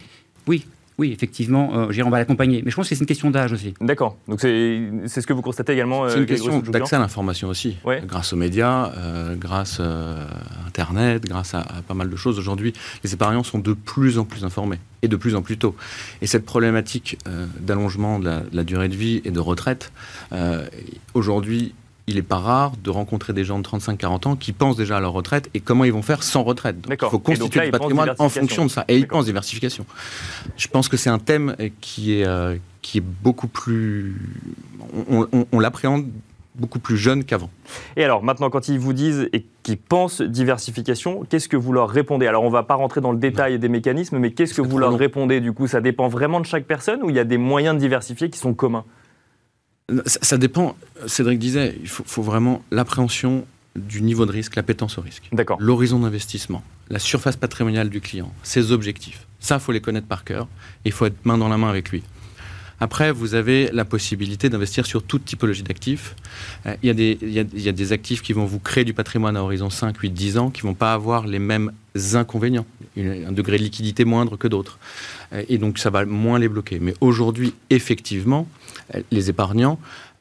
Oui, 0.46 0.64
oui, 0.98 1.10
effectivement, 1.12 1.88
euh, 1.90 2.02
on 2.04 2.10
va 2.10 2.18
l'accompagner. 2.18 2.62
Mais 2.64 2.70
je 2.70 2.76
pense 2.76 2.88
que 2.88 2.94
c'est 2.94 3.00
une 3.00 3.06
question 3.06 3.30
d'âge 3.30 3.52
aussi. 3.52 3.74
D'accord. 3.80 4.16
Donc 4.28 4.40
c'est 4.40 5.20
ce 5.20 5.26
que 5.26 5.32
vous 5.32 5.42
constatez 5.42 5.72
également. 5.72 6.08
C'est 6.08 6.16
une 6.16 6.22
euh, 6.22 6.26
question 6.26 6.60
d'accès 6.60 6.96
à 6.96 6.98
l'information 6.98 7.48
aussi. 7.48 7.76
Grâce 8.04 8.32
aux 8.32 8.36
médias, 8.36 8.92
euh, 8.96 9.34
grâce 9.34 9.80
à 9.80 10.26
Internet, 10.66 11.24
grâce 11.24 11.54
à, 11.54 11.64
pas 11.86 11.94
mal 11.94 12.10
de 12.10 12.16
choses. 12.16 12.38
Aujourd'hui, 12.38 12.72
les 13.04 13.14
épargnants 13.14 13.42
sont 13.42 13.58
de 13.58 13.72
plus 13.72 14.18
en 14.18 14.24
plus 14.24 14.44
informés 14.44 14.78
et 15.02 15.08
de 15.08 15.16
plus 15.16 15.34
en 15.34 15.42
plus 15.42 15.56
tôt. 15.56 15.74
Et 16.20 16.26
cette 16.26 16.44
problématique 16.44 17.18
d'allongement 17.60 18.18
de, 18.18 18.24
de, 18.24 18.40
la 18.52 18.64
durée 18.64 18.88
de 18.88 18.94
vie 18.94 19.22
et 19.24 19.30
de 19.30 19.40
retraite, 19.40 19.92
aujourd'hui, 21.14 21.74
il 22.06 22.16
n'est 22.16 22.22
pas 22.22 22.38
rare 22.38 22.72
de 22.82 22.90
rencontrer 22.90 23.32
des 23.32 23.44
gens 23.44 23.58
de 23.58 23.66
35-40 23.66 24.28
ans 24.28 24.36
qui 24.36 24.52
pensent 24.52 24.76
déjà 24.76 24.96
à 24.96 25.00
leur 25.00 25.12
retraite 25.12 25.50
et 25.54 25.60
comment 25.60 25.84
ils 25.84 25.92
vont 25.92 26.02
faire 26.02 26.22
sans 26.22 26.42
retraite. 26.42 26.76
il 26.88 26.96
faut 26.98 27.18
constituer 27.18 27.66
du 27.66 27.70
patrimoine 27.70 28.14
en 28.18 28.28
fonction 28.28 28.64
de 28.64 28.70
ça. 28.70 28.84
Et 28.88 28.98
ils 28.98 29.06
pensent 29.06 29.26
diversification. 29.26 29.86
Je 30.56 30.68
pense 30.68 30.88
que 30.88 30.96
c'est 30.96 31.10
un 31.10 31.18
thème 31.18 31.56
qui 31.80 32.14
est, 32.14 32.26
euh, 32.26 32.56
qui 32.80 32.98
est 32.98 33.04
beaucoup 33.22 33.46
plus... 33.46 34.16
On, 35.08 35.60
l'appréhende 35.60 36.06
beaucoup 36.56 36.80
plus 36.80 36.98
jeunes 36.98 37.24
qu'avant. 37.24 37.48
Et 37.96 38.04
alors 38.04 38.22
maintenant, 38.22 38.50
quand 38.50 38.68
ils 38.68 38.78
vous 38.78 38.92
disent 38.92 39.28
et 39.32 39.46
qu'ils 39.62 39.78
pensent 39.78 40.20
diversification, 40.20 41.24
qu'est-ce 41.30 41.48
que 41.48 41.56
vous 41.56 41.72
leur 41.72 41.88
répondez? 41.88 42.26
Alors 42.26 42.42
on 42.42 42.48
ne 42.48 42.52
va 42.52 42.62
pas 42.62 42.74
rentrer 42.74 43.00
dans 43.00 43.12
le 43.12 43.18
détail 43.18 43.58
des 43.58 43.68
mécanismes, 43.68 44.18
mais 44.18 44.32
qu'est-ce 44.32 44.52
que 44.52 44.60
vous 44.60 44.76
leur 44.76 44.98
répondez 44.98 45.40
du 45.40 45.52
coup? 45.52 45.66
Ça 45.66 45.80
dépend 45.80 46.08
vraiment 46.08 46.40
de 46.40 46.46
chaque 46.46 46.64
personne 46.64 47.02
ou 47.02 47.10
il 47.10 47.16
y 47.16 47.20
a 47.20 47.24
des 47.24 47.38
moyens 47.38 47.74
de 47.76 47.80
diversifier 47.80 48.28
qui 48.28 48.38
sont 48.38 48.52
communs? 48.54 48.84
Ça, 50.06 50.38
dépend. 50.38 50.76
Cédric 51.06 51.38
disait, 51.38 51.76
il 51.80 51.88
faut, 51.88 52.22
vraiment 52.22 52.62
l'appréhension 52.70 53.46
du 53.76 54.02
niveau 54.02 54.26
de 54.26 54.32
risque, 54.32 54.56
l'appétence 54.56 54.98
au 54.98 55.00
risque. 55.00 55.28
D'accord. 55.32 55.58
L'horizon 55.60 56.00
d'investissement, 56.00 56.62
la 56.90 56.98
surface 56.98 57.36
patrimoniale 57.36 57.88
du 57.88 58.00
client, 58.00 58.32
ses 58.42 58.72
objectifs. 58.72 59.26
Ça, 59.40 59.56
il 59.56 59.60
faut 59.60 59.72
les 59.72 59.80
connaître 59.80 60.06
par 60.06 60.24
cœur. 60.24 60.46
Il 60.84 60.92
faut 60.92 61.06
être 61.06 61.24
main 61.24 61.38
dans 61.38 61.48
la 61.48 61.56
main 61.56 61.68
avec 61.68 61.90
lui. 61.90 62.02
Après, 62.82 63.12
vous 63.12 63.36
avez 63.36 63.70
la 63.72 63.84
possibilité 63.84 64.48
d'investir 64.48 64.86
sur 64.86 65.04
toute 65.04 65.24
typologie 65.24 65.62
d'actifs. 65.62 66.16
Euh, 66.66 66.74
il, 66.82 66.88
y 66.88 67.68
a 67.68 67.72
des, 67.72 67.92
actifs 67.92 68.22
qui 68.22 68.32
vont 68.32 68.44
vous 68.44 68.58
créer 68.58 68.82
du 68.82 68.92
patrimoine 68.92 69.36
à 69.36 69.42
horizon 69.44 69.70
5, 69.70 69.96
8, 69.96 70.10
10 70.10 70.38
ans, 70.38 70.50
qui 70.50 70.66
ne 70.66 70.70
vont 70.70 70.74
pas 70.74 70.92
avoir 70.92 71.26
les 71.28 71.38
mêmes 71.38 71.70
inconvénients, 72.14 72.66
un 72.96 73.30
degré 73.30 73.58
de 73.58 73.62
liquidité 73.62 74.04
moindre 74.04 74.36
que 74.36 74.48
d'autres. 74.48 74.80
Euh, 75.32 75.44
et 75.48 75.58
donc, 75.58 75.78
ça 75.78 75.90
va 75.90 76.04
moins 76.04 76.40
les 76.40 76.48
bloquer. 76.48 76.80
Mais 76.80 76.94
aujourd'hui, 77.00 77.54
effectivement, 77.70 78.48
les 79.10 79.30
épargnants, 79.30 79.78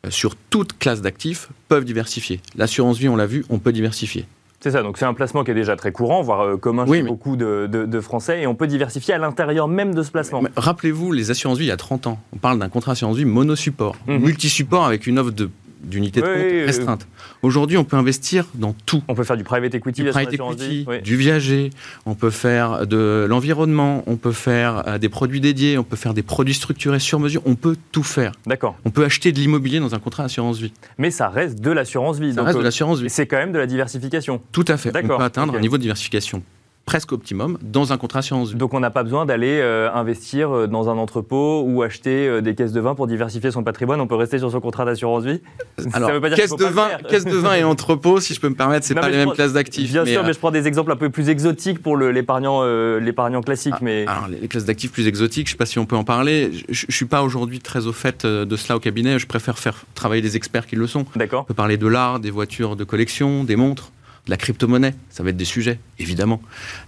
sur 0.09 0.35
toute 0.35 0.77
classe 0.77 1.01
d'actifs, 1.01 1.49
peuvent 1.67 1.85
diversifier. 1.85 2.41
L'assurance 2.55 2.97
vie, 2.97 3.09
on 3.09 3.15
l'a 3.15 3.27
vu, 3.27 3.45
on 3.49 3.59
peut 3.59 3.71
diversifier. 3.71 4.25
C'est 4.61 4.69
ça, 4.69 4.83
donc 4.83 4.99
c'est 4.99 5.05
un 5.05 5.15
placement 5.15 5.43
qui 5.43 5.49
est 5.49 5.55
déjà 5.55 5.75
très 5.75 5.91
courant, 5.91 6.21
voire 6.21 6.41
euh, 6.41 6.55
commun 6.55 6.85
chez 6.85 7.01
beaucoup 7.01 7.35
de, 7.35 7.99
Français, 7.99 8.43
et 8.43 8.47
on 8.47 8.53
peut 8.53 8.67
diversifier 8.67 9.15
à 9.15 9.17
l'intérieur 9.17 9.67
même 9.67 9.95
de 9.95 10.03
ce 10.03 10.11
placement. 10.11 10.43
Rappelez-vous, 10.55 11.11
les 11.11 11.31
assurances 11.31 11.57
vie 11.57 11.65
il 11.65 11.69
y 11.69 11.71
a 11.71 11.77
30 11.77 12.05
ans, 12.05 12.19
on 12.31 12.37
parle 12.37 12.59
d'un 12.59 12.69
contrat 12.69 12.91
assurance 12.91 13.17
vie 13.17 13.25
monosupport, 13.25 13.95
mmh. 14.05 14.17
multisupport 14.17 14.85
avec 14.85 15.07
une 15.07 15.17
offre 15.17 15.31
de 15.31 15.49
d'unités 15.83 16.21
de 16.21 16.25
compte 16.25 16.65
restreinte. 16.65 17.07
Aujourd'hui, 17.41 17.77
on 17.77 17.83
peut 17.83 17.97
investir 17.97 18.45
dans 18.55 18.75
tout. 18.85 19.03
On 19.07 19.15
peut 19.15 19.23
faire 19.23 19.37
du 19.37 19.43
private 19.43 19.73
equity, 19.73 20.03
du, 20.03 20.09
private 20.09 20.33
equity, 20.33 20.85
du 21.03 21.15
viager, 21.15 21.71
on 22.05 22.15
peut 22.15 22.29
faire 22.29 22.87
de 22.87 23.25
l'environnement, 23.27 24.03
on 24.07 24.15
peut 24.15 24.31
faire 24.31 24.83
euh, 24.87 24.97
des 24.97 25.09
produits 25.09 25.41
dédiés, 25.41 25.77
on 25.77 25.83
peut 25.83 25.95
faire 25.95 26.13
des 26.13 26.23
produits 26.23 26.53
structurés 26.53 26.99
sur 26.99 27.19
mesure, 27.19 27.41
on 27.45 27.55
peut 27.55 27.75
tout 27.91 28.03
faire. 28.03 28.33
D'accord. 28.45 28.75
On 28.85 28.91
peut 28.91 29.03
acheter 29.03 29.31
de 29.31 29.39
l'immobilier 29.39 29.79
dans 29.79 29.95
un 29.95 29.99
contrat 29.99 30.23
assurance 30.23 30.59
vie. 30.59 30.73
Mais 30.97 31.11
ça 31.11 31.29
reste 31.29 31.59
de 31.59 31.71
l'assurance 31.71 32.19
vie. 32.19 32.33
Ça 32.33 32.43
reste 32.43 32.57
de 32.57 32.61
euh, 32.61 32.65
l'assurance 32.65 32.99
vie. 33.01 33.09
C'est 33.09 33.27
quand 33.27 33.37
même 33.37 33.51
de 33.51 33.59
la 33.59 33.67
diversification. 33.67 34.41
Tout 34.51 34.65
à 34.67 34.77
fait. 34.77 34.91
On 34.95 35.07
peut 35.07 35.23
atteindre 35.23 35.55
un 35.55 35.59
niveau 35.59 35.77
de 35.77 35.81
diversification 35.83 36.43
presque 36.85 37.11
optimum 37.11 37.57
dans 37.61 37.93
un 37.93 37.97
contrat 37.97 38.19
assurance 38.19 38.53
Donc 38.55 38.73
on 38.73 38.79
n'a 38.79 38.89
pas 38.89 39.03
besoin 39.03 39.25
d'aller 39.25 39.59
euh, 39.61 39.91
investir 39.93 40.51
euh, 40.51 40.67
dans 40.67 40.89
un 40.89 40.97
entrepôt 40.97 41.63
ou 41.65 41.83
acheter 41.83 42.27
euh, 42.27 42.41
des 42.41 42.55
caisses 42.55 42.71
de 42.73 42.79
vin 42.79 42.95
pour 42.95 43.07
diversifier 43.07 43.51
son 43.51 43.63
patrimoine. 43.63 44.01
On 44.01 44.07
peut 44.07 44.15
rester 44.15 44.39
sur 44.39 44.51
son 44.51 44.59
contrat 44.59 44.83
d'assurance 44.85 45.23
vie. 45.23 45.41
Alors, 45.93 46.09
Ça 46.09 46.13
veut 46.15 46.21
pas 46.21 46.29
dire 46.29 46.37
caisse, 46.37 46.55
de 46.55 46.65
vin, 46.65 46.89
caisse 47.07 47.25
de 47.25 47.37
vin 47.37 47.53
et 47.53 47.63
entrepôt, 47.63 48.19
si 48.19 48.33
je 48.33 48.41
peux 48.41 48.49
me 48.49 48.55
permettre, 48.55 48.85
c'est 48.85 48.95
pas 48.95 49.09
les 49.09 49.17
mêmes 49.17 49.31
classes 49.31 49.53
d'actifs. 49.53 49.91
Bien 49.91 50.05
sûr, 50.05 50.23
mais 50.23 50.33
je 50.33 50.39
prends 50.39 50.51
des 50.51 50.67
exemples 50.67 50.91
un 50.91 50.95
peu 50.95 51.09
plus 51.09 51.29
exotiques 51.29 51.81
pour 51.81 51.97
l'épargnant 51.97 52.63
l'épargnant 52.99 53.41
classique. 53.41 53.73
Ah, 53.75 53.81
mais... 53.81 54.05
Alors 54.07 54.27
les 54.27 54.47
classes 54.47 54.65
d'actifs 54.65 54.91
plus 54.91 55.07
exotiques, 55.07 55.47
je 55.47 55.51
ne 55.51 55.55
sais 55.55 55.57
pas 55.57 55.65
si 55.65 55.79
on 55.79 55.85
peut 55.85 55.95
en 55.95 56.03
parler. 56.03 56.51
Je, 56.69 56.85
ne 56.87 56.91
suis 56.91 57.05
pas 57.05 57.21
aujourd'hui 57.23 57.59
très 57.59 57.87
au 57.87 57.93
fait 57.93 58.25
de 58.25 58.55
cela 58.55 58.77
au 58.77 58.79
cabinet. 58.79 59.19
Je 59.19 59.27
préfère 59.27 59.59
faire 59.59 59.85
travailler 59.95 60.21
des 60.21 60.35
experts 60.35 60.67
qui 60.67 60.75
le 60.75 60.87
sont. 60.87 61.05
D'accord. 61.15 61.41
On 61.41 61.45
peut 61.45 61.53
parler 61.53 61.77
de 61.77 61.87
l'art, 61.87 62.19
des 62.19 62.31
voitures 62.31 62.75
de 62.75 62.83
collection, 62.83 63.43
des 63.43 63.55
montres 63.55 63.91
de 64.25 64.31
la 64.31 64.37
crypto-monnaie, 64.37 64.93
ça 65.09 65.23
va 65.23 65.29
être 65.29 65.37
des 65.37 65.45
sujets, 65.45 65.79
évidemment. 65.97 66.41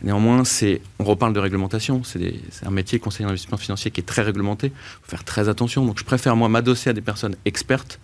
Néanmoins, 0.04 0.44
c'est, 0.44 0.82
on 1.00 1.04
reparle 1.04 1.34
de 1.34 1.40
réglementation, 1.40 2.04
c'est, 2.04 2.36
un 2.64 2.72
métier 2.72 3.00
conseiller 3.00 3.26
d'investissement 3.26 3.58
financier 3.58 3.92
qui 3.92 4.02
est 4.02 4.06
très 4.06 4.22
réglementé, 4.22 4.68
il 4.68 5.04
faut 5.04 5.10
faire 5.10 5.24
très 5.24 5.50
attention. 5.50 5.86
Donc 5.86 5.98
je 5.98 6.04
préfère, 6.04 6.36
moi, 6.36 6.50
m'adosser 6.50 6.92
à 6.92 6.94
des 6.94 7.02
personnes 7.02 7.36
expertes 7.46 8.00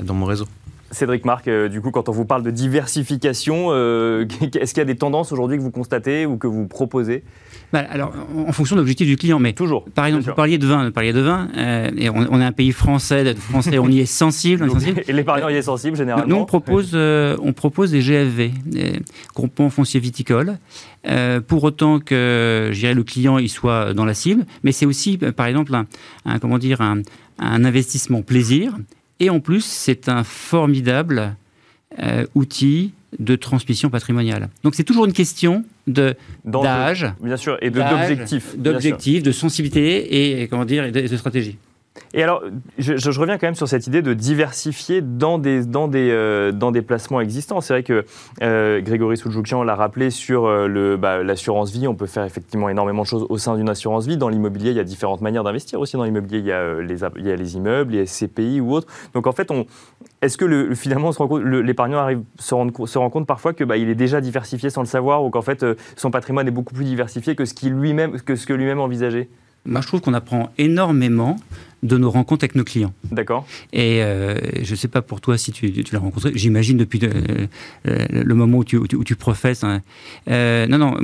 dans 0.00 0.14
mon 0.14 0.26
réseau. 0.26 0.46
Cédric 0.90 1.24
Marc, 1.24 1.48
euh, 1.48 1.68
du 1.68 1.80
coup, 1.80 1.90
quand 1.90 2.08
on 2.08 2.12
vous 2.12 2.24
parle 2.24 2.42
de 2.42 2.50
diversification, 2.50 3.68
euh, 3.70 4.24
est-ce 4.54 4.72
qu'il 4.72 4.80
y 4.80 4.82
a 4.82 4.86
des 4.86 4.96
tendances 4.96 5.32
aujourd'hui 5.32 5.58
que 5.58 5.62
vous 5.62 5.70
constatez 5.70 6.24
ou 6.24 6.36
que 6.38 6.46
vous 6.46 6.66
proposez 6.66 7.24
bah, 7.70 7.84
alors, 7.90 8.14
en 8.34 8.52
fonction 8.52 8.76
de 8.76 8.80
l'objectif 8.80 9.06
du 9.06 9.18
client, 9.18 9.38
mais 9.38 9.52
toujours. 9.52 9.84
Par 9.90 10.06
exemple, 10.06 10.24
vous 10.24 10.34
parliez 10.34 10.56
de 10.56 10.66
vin, 10.66 10.86
vous 10.86 10.90
parliez 10.90 11.12
de 11.12 11.20
vin, 11.20 11.48
euh, 11.54 11.90
et 11.98 12.08
on, 12.08 12.40
est 12.40 12.44
un 12.44 12.52
pays 12.52 12.72
français, 12.72 13.34
français, 13.34 13.78
on 13.78 13.88
y 13.88 14.00
est 14.00 14.06
sensible. 14.06 14.66
Et 15.06 15.12
l'épargnant 15.12 15.50
y 15.50 15.56
est 15.56 15.62
sensible 15.62 15.94
généralement. 15.94 16.26
Nous, 16.26 16.36
on 16.36 16.46
propose, 16.46 16.94
on 16.94 17.52
propose 17.52 17.90
des 17.90 18.00
GFV, 18.00 18.52
des 18.64 19.02
groupements 19.34 19.68
fonciers 19.68 20.00
viticoles, 20.00 20.56
pour 21.46 21.64
autant 21.64 22.00
que, 22.00 22.70
je 22.72 22.78
dirais, 22.78 22.94
le 22.94 23.04
client 23.04 23.36
il 23.36 23.50
soit 23.50 23.92
dans 23.92 24.06
la 24.06 24.14
cible, 24.14 24.46
mais 24.62 24.72
c'est 24.72 24.86
aussi, 24.86 25.18
par 25.18 25.46
exemple, 25.46 25.74
un, 26.24 26.38
comment 26.38 26.56
dire, 26.56 26.80
un 26.80 27.64
investissement 27.64 28.22
plaisir 28.22 28.72
et 29.20 29.30
en 29.30 29.40
plus, 29.40 29.64
c'est 29.64 30.08
un 30.08 30.24
formidable 30.24 31.34
euh, 31.98 32.26
outil 32.34 32.92
de 33.18 33.36
transmission 33.36 33.88
patrimoniale. 33.88 34.48
Donc 34.62 34.74
c'est 34.74 34.84
toujours 34.84 35.06
une 35.06 35.12
question 35.12 35.64
de 35.86 36.14
d'âge, 36.44 37.10
bien 37.22 37.36
sûr, 37.36 37.56
et 37.62 37.70
d'objectif, 37.70 38.56
d'objectif, 38.58 39.22
de 39.22 39.32
sensibilité 39.32 40.42
et 40.42 40.48
comment 40.48 40.66
dire, 40.66 40.84
et 40.84 40.90
de 40.90 41.16
stratégie. 41.16 41.56
Et 42.14 42.22
alors, 42.22 42.42
je, 42.78 43.20
reviens 43.20 43.38
quand 43.38 43.46
même 43.46 43.54
sur 43.54 43.68
cette 43.68 43.86
idée 43.86 44.02
de 44.02 44.14
diversifier 44.14 45.02
dans 45.02 45.38
des, 45.38 45.64
dans 45.64 45.88
des, 45.88 46.10
euh, 46.10 46.52
dans 46.52 46.70
des 46.70 46.82
placements 46.82 47.20
existants. 47.20 47.60
C'est 47.60 47.74
vrai 47.74 47.82
que 47.82 48.04
euh, 48.42 48.80
Grégory 48.80 49.16
Soudjoukian 49.16 49.62
l'a 49.62 49.74
rappelé 49.74 50.10
sur 50.10 50.46
euh, 50.46 50.96
bah, 50.96 51.22
l'assurance 51.22 51.70
vie. 51.70 51.86
On 51.86 51.94
peut 51.94 52.06
faire 52.06 52.24
effectivement 52.24 52.68
énormément 52.68 53.02
de 53.02 53.06
choses 53.06 53.26
au 53.28 53.38
sein 53.38 53.56
d'une 53.56 53.68
assurance 53.68 54.06
vie. 54.06 54.16
Dans 54.16 54.28
l'immobilier, 54.28 54.70
il 54.70 54.76
y 54.76 54.80
a 54.80 54.84
différentes 54.84 55.20
manières 55.20 55.44
d'investir 55.44 55.80
aussi. 55.80 55.96
Dans 55.96 56.04
l'immobilier, 56.04 56.38
il, 56.38 56.46
y 56.46 56.52
a 56.52 56.80
les, 56.80 57.04
il 57.16 57.26
y 57.26 57.30
a 57.30 57.36
les 57.36 57.56
immeubles, 57.56 57.96
a 57.96 58.06
SCPI 58.06 58.60
ou 58.60 58.72
autres. 58.72 58.88
Donc 59.14 59.26
en 59.26 59.32
fait, 59.32 59.52
est-ce 60.22 60.36
que 60.36 60.44
le, 60.44 60.74
finalement, 60.74 61.10
l'épargnant 61.42 62.08
se 62.38 62.54
rend, 62.54 62.68
se 62.86 62.98
rend 62.98 63.10
compte 63.10 63.26
parfois 63.26 63.52
que 63.52 63.64
bah, 63.64 63.76
est 63.76 63.94
déjà 63.94 64.20
diversifié 64.20 64.70
sans 64.70 64.82
le 64.82 64.86
savoir 64.86 65.24
ou 65.24 65.30
qu'en 65.30 65.42
fait 65.42 65.64
son 65.96 66.10
patrimoine 66.10 66.48
est 66.48 66.52
beaucoup 66.52 66.74
plus 66.74 66.84
diversifié 66.84 67.34
que 67.34 67.44
ce 67.44 67.54
qu'il 67.54 67.72
lui-même 67.72 68.20
que 68.20 68.36
ce 68.36 68.46
que 68.46 68.52
lui-même 68.52 68.80
envisageait? 68.80 69.28
Moi, 69.68 69.80
je 69.80 69.86
trouve 69.86 70.00
qu'on 70.00 70.14
apprend 70.14 70.50
énormément 70.58 71.38
de 71.82 71.96
nos 71.96 72.10
rencontres 72.10 72.44
avec 72.44 72.56
nos 72.56 72.64
clients. 72.64 72.92
D'accord. 73.12 73.46
Et 73.72 74.02
euh, 74.02 74.36
je 74.62 74.70
ne 74.72 74.76
sais 74.76 74.88
pas 74.88 75.00
pour 75.00 75.20
toi 75.20 75.38
si 75.38 75.52
tu, 75.52 75.72
l'as 75.92 75.98
rencontré, 75.98 76.32
j'imagine 76.34 76.76
depuis 76.76 77.00
euh, 77.04 77.46
le 77.84 78.34
moment 78.34 78.58
où 78.58 78.64
tu, 78.64 78.76
où 78.76 79.04
tu, 79.04 79.16
professes. 79.16 79.62
Hein. 79.62 79.82
Euh, 80.28 80.66
non, 80.66 80.78
non, 80.78 80.96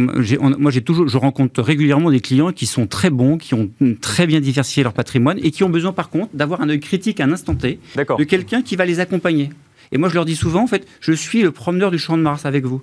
moi 0.59 0.72
j'ai 0.72 0.83
toujours, 0.83 1.07
je 1.07 1.16
rencontre 1.16 1.62
régulièrement 1.62 2.11
des 2.11 2.20
clients 2.20 2.50
qui 2.50 2.66
sont 2.66 2.87
très 2.87 3.11
bons, 3.11 3.38
qui 3.38 3.55
ont 3.55 3.70
très 4.00 4.27
bien 4.27 4.40
diversifié 4.40 4.83
leur 4.83 4.94
patrimoine 4.94 5.38
et 5.42 5.53
qui 5.53 5.62
ont 5.62 5.70
besoin 5.70 5.92
par 5.92 6.11
contre 6.11 6.35
d'avoir 6.35 6.61
un 6.61 6.68
œil 6.68 6.81
critique 6.81 7.20
à 7.20 7.24
un 7.24 7.33
instant 7.33 7.55
T 7.55 7.79
de 7.96 8.24
quelqu'un 8.24 8.62
qui 8.62 8.74
va 8.74 8.85
les 8.85 8.98
accompagner. 8.98 9.50
Et 9.92 9.98
moi, 9.98 10.09
je 10.09 10.14
leur 10.14 10.24
dis 10.24 10.35
souvent, 10.35 10.62
en 10.62 10.66
fait, 10.66 10.88
je 11.00 11.12
suis 11.12 11.42
le 11.42 11.53
promeneur 11.53 11.92
du 11.92 11.98
champ 11.98 12.16
de 12.16 12.22
Mars 12.22 12.46
avec 12.46 12.64
vous. 12.64 12.83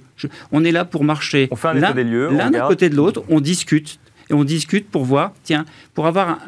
on 0.54 0.64
est 0.64 0.72
là 0.72 0.86
pour 0.86 1.04
marcher. 1.04 1.50
On 1.52 1.58
fait 1.58 1.68
un 1.68 1.78
état 1.78 1.94
des 1.94 2.06
lieux. 2.06 2.30
L'un 2.32 2.54
à 2.54 2.68
côté 2.68 2.90
de 2.90 2.96
l'autre, 2.96 3.24
on 3.28 3.42
discute 3.42 4.00
et 4.32 4.34
on 4.34 4.46
discute 4.46 4.90
pour 4.90 5.04
voir, 5.04 5.34
tiens, 5.44 5.66
pour 5.94 6.08
avoir 6.08 6.40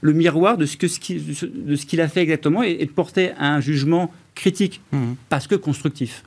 le 0.00 0.12
miroir 0.12 0.58
de 0.58 0.66
ce 0.66 0.76
qu'il 0.76 2.00
a 2.00 2.08
fait 2.08 2.22
exactement 2.22 2.64
et, 2.64 2.84
de 2.84 2.90
porter 2.90 3.30
un 3.38 3.60
jugement 3.60 4.12
critique, 4.34 4.80
mmh. 4.92 5.12
parce 5.28 5.46
que 5.46 5.54
constructif. 5.54 6.24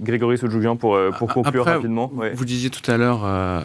Grégory 0.00 0.38
Soudjougian 0.38 0.76
pour, 0.76 0.94
euh, 0.94 1.10
pour 1.10 1.32
conclure 1.32 1.64
rapidement. 1.64 2.12
Vous 2.34 2.44
disiez 2.44 2.70
tout 2.70 2.88
à 2.90 2.96
l'heure, 2.96 3.22
euh, 3.24 3.62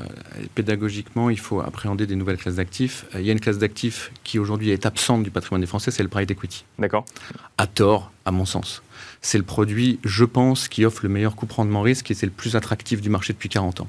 pédagogiquement, 0.55 1.29
il 1.29 1.39
faut 1.39 1.59
appréhender 1.61 2.07
des 2.07 2.15
nouvelles 2.15 2.37
classes 2.37 2.55
d'actifs. 2.55 3.05
Euh, 3.15 3.21
il 3.21 3.25
y 3.25 3.29
a 3.29 3.33
une 3.33 3.39
classe 3.39 3.57
d'actifs 3.57 4.11
qui 4.23 4.39
aujourd'hui 4.39 4.71
est 4.71 4.85
absente 4.85 5.23
du 5.23 5.31
patrimoine 5.31 5.61
des 5.61 5.67
Français, 5.67 5.91
c'est 5.91 6.03
le 6.03 6.09
private 6.09 6.31
equity. 6.31 6.65
D'accord. 6.79 7.05
À 7.57 7.67
tort, 7.67 8.11
à 8.25 8.31
mon 8.31 8.45
sens 8.45 8.83
c'est 9.23 9.37
le 9.37 9.43
produit, 9.43 9.99
je 10.03 10.25
pense, 10.25 10.67
qui 10.67 10.85
offre 10.85 10.99
le 11.03 11.09
meilleur 11.09 11.35
coup 11.35 11.47
rendement 11.49 11.81
risque 11.81 12.11
et 12.11 12.13
c'est 12.13 12.25
le 12.25 12.31
plus 12.31 12.55
attractif 12.55 13.01
du 13.01 13.09
marché 13.09 13.33
depuis 13.33 13.49
40 13.49 13.81
ans. 13.81 13.87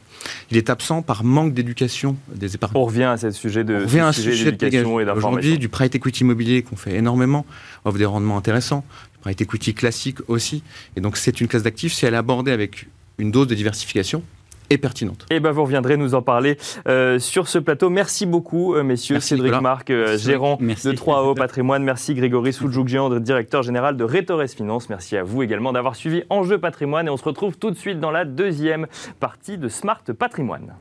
Il 0.50 0.56
est 0.56 0.70
absent 0.70 1.02
par 1.02 1.24
manque 1.24 1.52
d'éducation 1.54 2.16
des 2.32 2.54
épargnants. 2.54 2.80
On 2.80 2.84
revient 2.84 3.02
à 3.04 3.16
ce 3.16 3.30
sujet 3.32 3.64
de 3.64 3.84
d'éducation 3.84 5.00
et 5.00 5.04
d'information. 5.04 5.28
Aujourd'hui, 5.28 5.58
du 5.58 5.68
private 5.68 5.96
equity 5.96 6.22
immobilier 6.22 6.62
qu'on 6.62 6.76
fait 6.76 6.94
énormément 6.94 7.44
offre 7.84 7.98
des 7.98 8.04
rendements 8.04 8.36
intéressants, 8.36 8.84
private 9.24 9.40
equity 9.40 9.74
classique 9.74 10.18
aussi. 10.28 10.62
Et 10.96 11.00
donc 11.00 11.16
c'est 11.16 11.40
une 11.40 11.48
classe 11.48 11.62
d'actifs, 11.62 11.94
si 11.94 12.04
elle 12.04 12.14
est 12.14 12.18
abordée 12.18 12.52
avec 12.52 12.86
une 13.18 13.30
dose 13.30 13.46
de 13.46 13.54
diversification, 13.54 14.22
et 14.70 14.78
pertinente. 14.78 15.26
Et 15.30 15.36
eh 15.36 15.40
ben 15.40 15.50
vous 15.50 15.62
reviendrez 15.62 15.98
nous 15.98 16.14
en 16.14 16.22
parler 16.22 16.56
euh, 16.88 17.18
sur 17.18 17.48
ce 17.48 17.58
plateau. 17.58 17.90
Merci 17.90 18.24
beaucoup, 18.24 18.74
euh, 18.74 18.82
messieurs. 18.82 19.20
Cédric 19.20 19.60
Marc, 19.60 19.90
euh, 19.90 20.16
gérant 20.16 20.56
de 20.56 20.92
3O 20.92 21.34
Patrimoine. 21.36 21.84
Merci 21.84 22.14
Grégory 22.14 22.52
Soudjoukjian, 22.52 23.20
directeur 23.20 23.62
général 23.62 23.96
de 23.96 24.04
Rétores 24.04 24.48
Finance. 24.48 24.88
Merci 24.88 25.18
à 25.18 25.22
vous 25.22 25.42
également 25.42 25.72
d'avoir 25.72 25.96
suivi 25.96 26.22
Enjeu 26.30 26.58
Patrimoine. 26.58 27.06
Et 27.08 27.10
on 27.10 27.18
se 27.18 27.24
retrouve 27.24 27.58
tout 27.58 27.70
de 27.70 27.76
suite 27.76 28.00
dans 28.00 28.10
la 28.10 28.24
deuxième 28.24 28.86
partie 29.20 29.58
de 29.58 29.68
Smart 29.68 30.02
Patrimoine. 30.18 30.72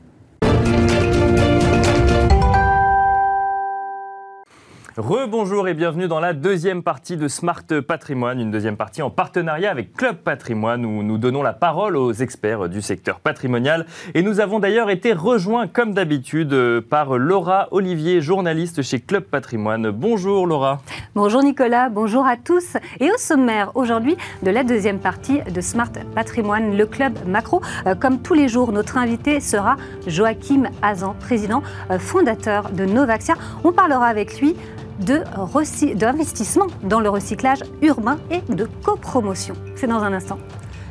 Rebonjour 4.96 5.66
et 5.66 5.74
bienvenue 5.74 6.06
dans 6.06 6.20
la 6.20 6.32
deuxième 6.32 6.84
partie 6.84 7.16
de 7.16 7.26
Smart 7.26 7.64
Patrimoine, 7.84 8.38
une 8.38 8.52
deuxième 8.52 8.76
partie 8.76 9.02
en 9.02 9.10
partenariat 9.10 9.68
avec 9.68 9.92
Club 9.92 10.18
Patrimoine 10.18 10.86
où 10.86 11.02
nous 11.02 11.18
donnons 11.18 11.42
la 11.42 11.52
parole 11.52 11.96
aux 11.96 12.12
experts 12.12 12.68
du 12.68 12.80
secteur 12.80 13.18
patrimonial. 13.18 13.86
Et 14.14 14.22
nous 14.22 14.38
avons 14.38 14.60
d'ailleurs 14.60 14.90
été 14.90 15.12
rejoints 15.12 15.66
comme 15.66 15.94
d'habitude 15.94 16.80
par 16.88 17.18
Laura 17.18 17.66
Olivier, 17.72 18.20
journaliste 18.20 18.82
chez 18.82 19.00
Club 19.00 19.24
Patrimoine. 19.24 19.90
Bonjour 19.90 20.46
Laura. 20.46 20.80
Bonjour 21.16 21.42
Nicolas, 21.42 21.88
bonjour 21.88 22.24
à 22.24 22.36
tous. 22.36 22.76
Et 23.00 23.10
au 23.10 23.16
sommaire 23.16 23.72
aujourd'hui 23.74 24.16
de 24.44 24.50
la 24.52 24.62
deuxième 24.62 25.00
partie 25.00 25.40
de 25.42 25.60
Smart 25.60 25.90
Patrimoine, 26.14 26.76
le 26.76 26.86
Club 26.86 27.18
Macro. 27.26 27.62
Euh, 27.88 27.96
comme 27.96 28.22
tous 28.22 28.34
les 28.34 28.46
jours, 28.46 28.70
notre 28.70 28.96
invité 28.96 29.40
sera 29.40 29.76
Joachim 30.06 30.68
Azan, 30.82 31.16
président 31.18 31.64
euh, 31.90 31.98
fondateur 31.98 32.70
de 32.70 32.84
Novaxia. 32.84 33.34
On 33.64 33.72
parlera 33.72 34.06
avec 34.06 34.40
lui 34.40 34.54
d'investissement 35.00 36.66
dans 36.82 37.00
le 37.00 37.08
recyclage 37.08 37.62
urbain 37.82 38.18
et 38.30 38.40
de 38.52 38.68
copromotion. 38.84 39.54
C'est 39.76 39.86
dans 39.86 40.02
un 40.02 40.12
instant. 40.12 40.38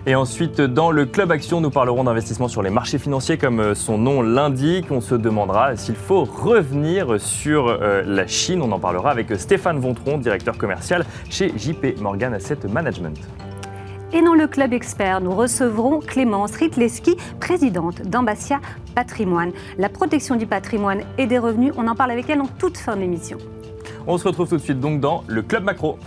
Et 0.05 0.15
ensuite, 0.15 0.59
dans 0.59 0.91
le 0.91 1.05
Club 1.05 1.31
Action, 1.31 1.61
nous 1.61 1.69
parlerons 1.69 2.03
d'investissement 2.03 2.49
sur 2.49 2.61
les 2.61 2.69
marchés 2.69 2.97
financiers, 2.97 3.37
comme 3.37 3.61
euh, 3.61 3.73
son 3.73 3.97
nom 3.97 4.21
l'indique. 4.21 4.87
On 4.91 4.99
se 4.99 5.15
demandera 5.15 5.77
s'il 5.77 5.95
faut 5.95 6.25
revenir 6.25 7.21
sur 7.21 7.67
euh, 7.69 8.03
la 8.05 8.27
Chine. 8.27 8.61
On 8.61 8.73
en 8.73 8.79
parlera 8.79 9.11
avec 9.11 9.33
Stéphane 9.39 9.79
Vontron, 9.79 10.17
directeur 10.17 10.57
commercial 10.57 11.05
chez 11.29 11.53
JP 11.57 12.01
Morgan 12.01 12.33
Asset 12.33 12.59
Management. 12.69 13.17
Et 14.11 14.21
dans 14.21 14.33
le 14.33 14.47
Club 14.47 14.73
Expert, 14.73 15.21
nous 15.21 15.33
recevrons 15.33 15.99
Clémence 15.99 16.51
Ritleski, 16.51 17.15
présidente 17.39 18.01
d'Ambassia 18.01 18.59
Patrimoine. 18.95 19.53
La 19.77 19.87
protection 19.87 20.35
du 20.35 20.45
patrimoine 20.45 21.01
et 21.17 21.27
des 21.27 21.39
revenus, 21.39 21.73
on 21.77 21.87
en 21.87 21.95
parle 21.95 22.11
avec 22.11 22.29
elle 22.29 22.41
en 22.41 22.47
toute 22.59 22.77
fin 22.77 22.97
d'émission. 22.97 23.37
On 24.05 24.17
se 24.17 24.27
retrouve 24.27 24.49
tout 24.49 24.57
de 24.57 24.61
suite 24.61 24.79
donc 24.79 24.99
dans 24.99 25.23
le 25.27 25.41
Club 25.41 25.63
Macro. 25.63 25.97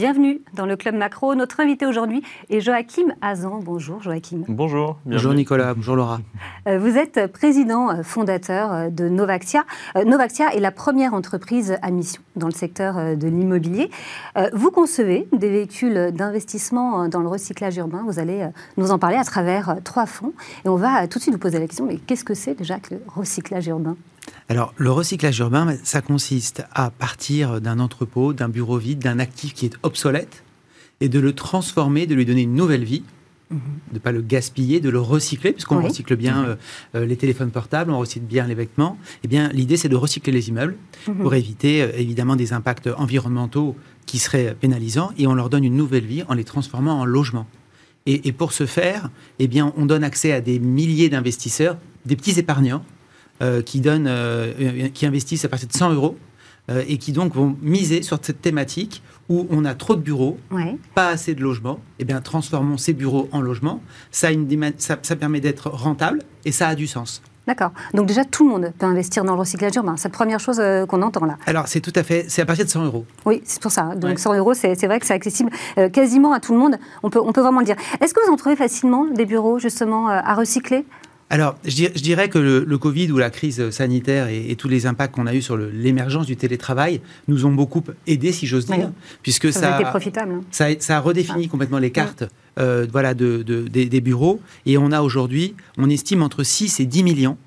Bienvenue 0.00 0.40
dans 0.54 0.64
le 0.64 0.76
Club 0.76 0.94
Macro. 0.94 1.34
Notre 1.34 1.60
invité 1.60 1.84
aujourd'hui 1.84 2.22
est 2.48 2.62
Joachim 2.62 3.12
Azan. 3.20 3.60
Bonjour 3.62 4.02
Joachim. 4.02 4.44
Bonjour. 4.48 4.96
Bonjour 5.04 5.34
Nicolas, 5.34 5.74
bonjour 5.74 5.94
Laura. 5.94 6.20
Euh, 6.66 6.78
vous 6.78 6.96
êtes 6.96 7.30
président 7.30 7.90
euh, 7.90 8.02
fondateur 8.02 8.72
euh, 8.72 8.88
de 8.88 9.10
Novaxia. 9.10 9.66
Novaxia 10.06 10.54
est 10.54 10.60
la 10.60 10.70
première 10.70 11.12
entreprise 11.12 11.76
à 11.82 11.90
mission 11.90 12.22
dans 12.34 12.46
le 12.46 12.54
secteur 12.54 13.14
de 13.14 13.28
l'immobilier. 13.28 13.90
Vous 14.54 14.70
concevez 14.70 15.28
des 15.32 15.50
véhicules 15.50 16.12
d'investissement 16.12 17.06
dans 17.08 17.20
le 17.20 17.28
recyclage 17.28 17.76
urbain. 17.76 18.02
Vous 18.06 18.18
allez 18.18 18.48
nous 18.78 18.92
en 18.92 18.98
parler 18.98 19.18
à 19.18 19.24
travers 19.24 19.76
trois 19.84 20.06
fonds. 20.06 20.32
Et 20.64 20.70
on 20.70 20.76
va 20.76 21.06
tout 21.08 21.18
de 21.18 21.22
suite 21.22 21.34
vous 21.34 21.40
poser 21.40 21.58
la 21.58 21.66
question, 21.66 21.84
mais 21.84 21.98
qu'est-ce 21.98 22.24
que 22.24 22.32
c'est 22.32 22.54
déjà 22.54 22.78
que 22.78 22.94
le 22.94 23.02
recyclage 23.06 23.66
urbain? 23.66 23.96
Alors, 24.48 24.74
le 24.76 24.90
recyclage 24.90 25.38
urbain, 25.38 25.76
ça 25.84 26.02
consiste 26.02 26.64
à 26.72 26.90
partir 26.90 27.60
d'un 27.60 27.78
entrepôt, 27.78 28.32
d'un 28.32 28.48
bureau 28.48 28.78
vide, 28.78 28.98
d'un 28.98 29.20
actif 29.20 29.54
qui 29.54 29.66
est 29.66 29.76
obsolète, 29.84 30.42
et 31.00 31.08
de 31.08 31.20
le 31.20 31.32
transformer, 31.32 32.06
de 32.06 32.16
lui 32.16 32.24
donner 32.24 32.42
une 32.42 32.54
nouvelle 32.54 32.82
vie, 32.82 33.04
mhm. 33.50 33.60
de 33.90 33.94
ne 33.94 33.98
pas 34.00 34.10
le 34.10 34.22
gaspiller, 34.22 34.80
de 34.80 34.90
le 34.90 35.00
recycler, 35.00 35.52
puisqu'on 35.52 35.80
recycle 35.80 36.16
bien 36.16 36.44
euh, 36.44 36.56
euh, 36.96 37.06
les 37.06 37.16
téléphones 37.16 37.52
portables, 37.52 37.92
on 37.92 37.98
recycle 37.98 38.26
bien 38.26 38.46
les 38.46 38.54
vêtements. 38.54 38.98
Eh 39.22 39.28
bien, 39.28 39.50
l'idée, 39.50 39.76
c'est 39.76 39.88
de 39.88 39.96
recycler 39.96 40.32
les 40.32 40.48
immeubles 40.48 40.76
mhm. 41.06 41.18
pour 41.18 41.34
éviter, 41.34 41.82
euh, 41.82 41.92
évidemment, 41.96 42.34
des 42.34 42.52
impacts 42.52 42.88
environnementaux 42.88 43.76
qui 44.06 44.18
seraient 44.18 44.56
pénalisants, 44.58 45.12
et 45.16 45.28
on 45.28 45.34
leur 45.34 45.48
donne 45.48 45.64
une 45.64 45.76
nouvelle 45.76 46.06
vie 46.06 46.24
en 46.28 46.34
les 46.34 46.44
transformant 46.44 46.98
en 47.00 47.04
logements. 47.04 47.46
Et, 48.06 48.26
et 48.26 48.32
pour 48.32 48.52
ce 48.52 48.66
faire, 48.66 49.10
eh 49.38 49.46
bien, 49.46 49.72
on 49.76 49.86
donne 49.86 50.02
accès 50.02 50.32
à 50.32 50.40
des 50.40 50.58
milliers 50.58 51.08
d'investisseurs, 51.08 51.76
des 52.04 52.16
petits 52.16 52.38
épargnants, 52.38 52.84
qui, 53.64 53.80
donnent, 53.80 54.06
euh, 54.06 54.52
euh, 54.60 54.88
qui 54.88 55.06
investissent 55.06 55.44
à 55.44 55.48
partir 55.48 55.68
de 55.68 55.72
100 55.72 55.92
euros 55.92 56.16
et 56.86 56.98
qui 56.98 57.10
donc 57.10 57.34
vont 57.34 57.56
miser 57.62 58.00
sur 58.02 58.20
cette 58.22 58.42
thématique 58.42 59.02
où 59.28 59.48
on 59.50 59.64
a 59.64 59.74
trop 59.74 59.96
de 59.96 60.02
bureaux, 60.02 60.38
pas 60.94 61.08
assez 61.08 61.34
de 61.34 61.42
logements, 61.42 61.80
et 61.98 62.02
eh 62.02 62.04
bien 62.04 62.20
transformons 62.20 62.76
ces 62.76 62.92
bureaux 62.92 63.28
en 63.32 63.40
logements. 63.40 63.82
Ça, 64.12 64.28
ça, 64.78 65.16
permet 65.16 65.40
d'être 65.40 65.68
rentable 65.68 66.20
et 66.44 66.52
ça 66.52 66.68
a 66.68 66.76
du 66.76 66.86
sens. 66.86 67.22
D'accord. 67.48 67.72
Donc 67.92 68.06
déjà, 68.06 68.24
tout 68.24 68.44
le 68.44 68.50
monde 68.50 68.72
peut 68.78 68.86
investir 68.86 69.24
dans 69.24 69.32
le 69.32 69.40
recyclage 69.40 69.74
urbain. 69.74 69.96
C'est 69.96 70.06
la 70.06 70.14
première 70.14 70.38
chose 70.38 70.62
qu'on 70.86 71.02
entend 71.02 71.26
là. 71.26 71.38
Alors 71.44 71.66
c'est 71.66 71.80
tout 71.80 71.92
à 71.96 72.04
fait, 72.04 72.26
c'est 72.28 72.42
à 72.42 72.46
partir 72.46 72.66
de 72.66 72.70
100 72.70 72.84
euros. 72.84 73.04
Oui, 73.26 73.42
c'est 73.44 73.60
pour 73.60 73.72
ça. 73.72 73.96
Donc 73.96 74.20
100 74.20 74.34
euros, 74.36 74.54
c'est 74.54 74.86
vrai 74.86 75.00
que 75.00 75.06
c'est 75.06 75.14
accessible 75.14 75.50
quasiment 75.92 76.32
à 76.32 76.38
tout 76.38 76.52
le 76.52 76.60
monde. 76.60 76.76
On 77.02 77.10
peut, 77.10 77.20
on 77.20 77.32
peut 77.32 77.40
vraiment 77.40 77.60
le 77.60 77.66
dire. 77.66 77.76
Est-ce 78.00 78.14
que 78.14 78.24
vous 78.24 78.32
en 78.32 78.36
trouvez 78.36 78.54
facilement 78.54 79.06
des 79.06 79.26
bureaux 79.26 79.58
justement 79.58 80.08
à 80.08 80.34
recycler? 80.34 80.86
Alors, 81.32 81.56
je 81.64 81.86
dirais 81.88 82.28
que 82.28 82.38
le, 82.38 82.78
Covid 82.78 83.12
ou 83.12 83.18
la 83.18 83.30
crise 83.30 83.70
sanitaire 83.70 84.26
et, 84.26 84.56
tous 84.56 84.66
les 84.66 84.86
impacts 84.86 85.14
qu'on 85.14 85.28
a 85.28 85.34
eu 85.34 85.40
sur 85.40 85.56
l'émergence 85.56 86.26
du 86.26 86.36
télétravail 86.36 87.00
nous 87.28 87.46
ont 87.46 87.52
beaucoup 87.52 87.84
aidés, 88.08 88.32
si 88.32 88.48
j'ose 88.48 88.66
dire, 88.66 88.90
puisque 89.22 89.52
ça, 89.52 89.60
ça, 89.60 89.76
a 89.76 89.80
été 89.80 89.88
profitable. 89.88 90.32
Hein. 90.32 90.44
Ça, 90.50 90.66
ça, 90.80 90.96
a 90.96 91.00
redéfini 91.00 91.46
complètement 91.46 91.78
les 91.78 91.92
cartes 91.92 92.24
euh, 92.58 92.84
voilà, 92.90 93.14
de, 93.14 93.42
des, 93.42 94.00
bureaux. 94.00 94.40
Et 94.66 94.76
on 94.76 94.90
a 94.90 95.02
aujourd'hui, 95.02 95.54
on 95.78 95.88
estime 95.88 96.22
entre 96.22 96.42
6 96.42 96.80
et 96.80 96.84
10 96.84 97.04
millions 97.04 97.38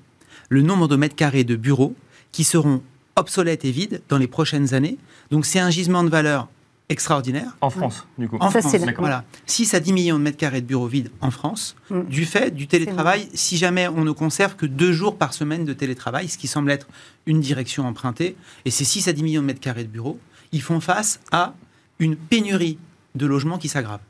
le 0.48 0.62
nombre 0.62 0.88
de 0.88 0.96
mètres 0.96 1.16
carrés 1.16 1.44
de 1.44 1.56
bureaux 1.56 1.94
qui 2.32 2.44
seront 2.44 2.82
obsolètes 3.16 3.66
et 3.66 3.70
vides 3.70 4.00
dans 4.08 4.18
les 4.18 4.28
prochaines 4.28 4.72
années. 4.72 4.96
Donc 5.30 5.44
c'est 5.44 5.60
un 5.60 5.70
gisement 5.70 6.04
de 6.04 6.08
valeur 6.08 6.48
extraordinaire. 6.88 7.56
En 7.60 7.70
France, 7.70 8.06
du 8.18 8.28
coup. 8.28 8.36
En 8.40 8.50
France, 8.50 8.76
voilà. 8.98 9.24
6 9.46 9.74
à 9.74 9.80
10 9.80 9.92
millions 9.92 10.18
de 10.18 10.22
mètres 10.22 10.36
carrés 10.36 10.60
de 10.60 10.66
bureaux 10.66 10.86
vides 10.86 11.10
en 11.20 11.30
France, 11.30 11.76
mm. 11.90 12.02
du 12.02 12.24
fait 12.24 12.54
du 12.54 12.66
télétravail, 12.66 13.28
si 13.34 13.56
jamais 13.56 13.88
on 13.88 14.04
ne 14.04 14.12
conserve 14.12 14.56
que 14.56 14.66
deux 14.66 14.92
jours 14.92 15.16
par 15.16 15.32
semaine 15.32 15.64
de 15.64 15.72
télétravail, 15.72 16.28
ce 16.28 16.38
qui 16.38 16.46
semble 16.46 16.70
être 16.70 16.86
une 17.26 17.40
direction 17.40 17.86
empruntée, 17.86 18.36
et 18.64 18.70
ces 18.70 18.84
6 18.84 19.08
à 19.08 19.12
10 19.12 19.22
millions 19.22 19.42
de 19.42 19.46
mètres 19.46 19.60
carrés 19.60 19.84
de 19.84 19.88
bureaux, 19.88 20.18
ils 20.52 20.62
font 20.62 20.80
face 20.80 21.20
à 21.32 21.54
une 21.98 22.16
pénurie 22.16 22.78
de 23.14 23.26
logements 23.26 23.58
qui 23.58 23.68
s'aggrave. 23.68 24.00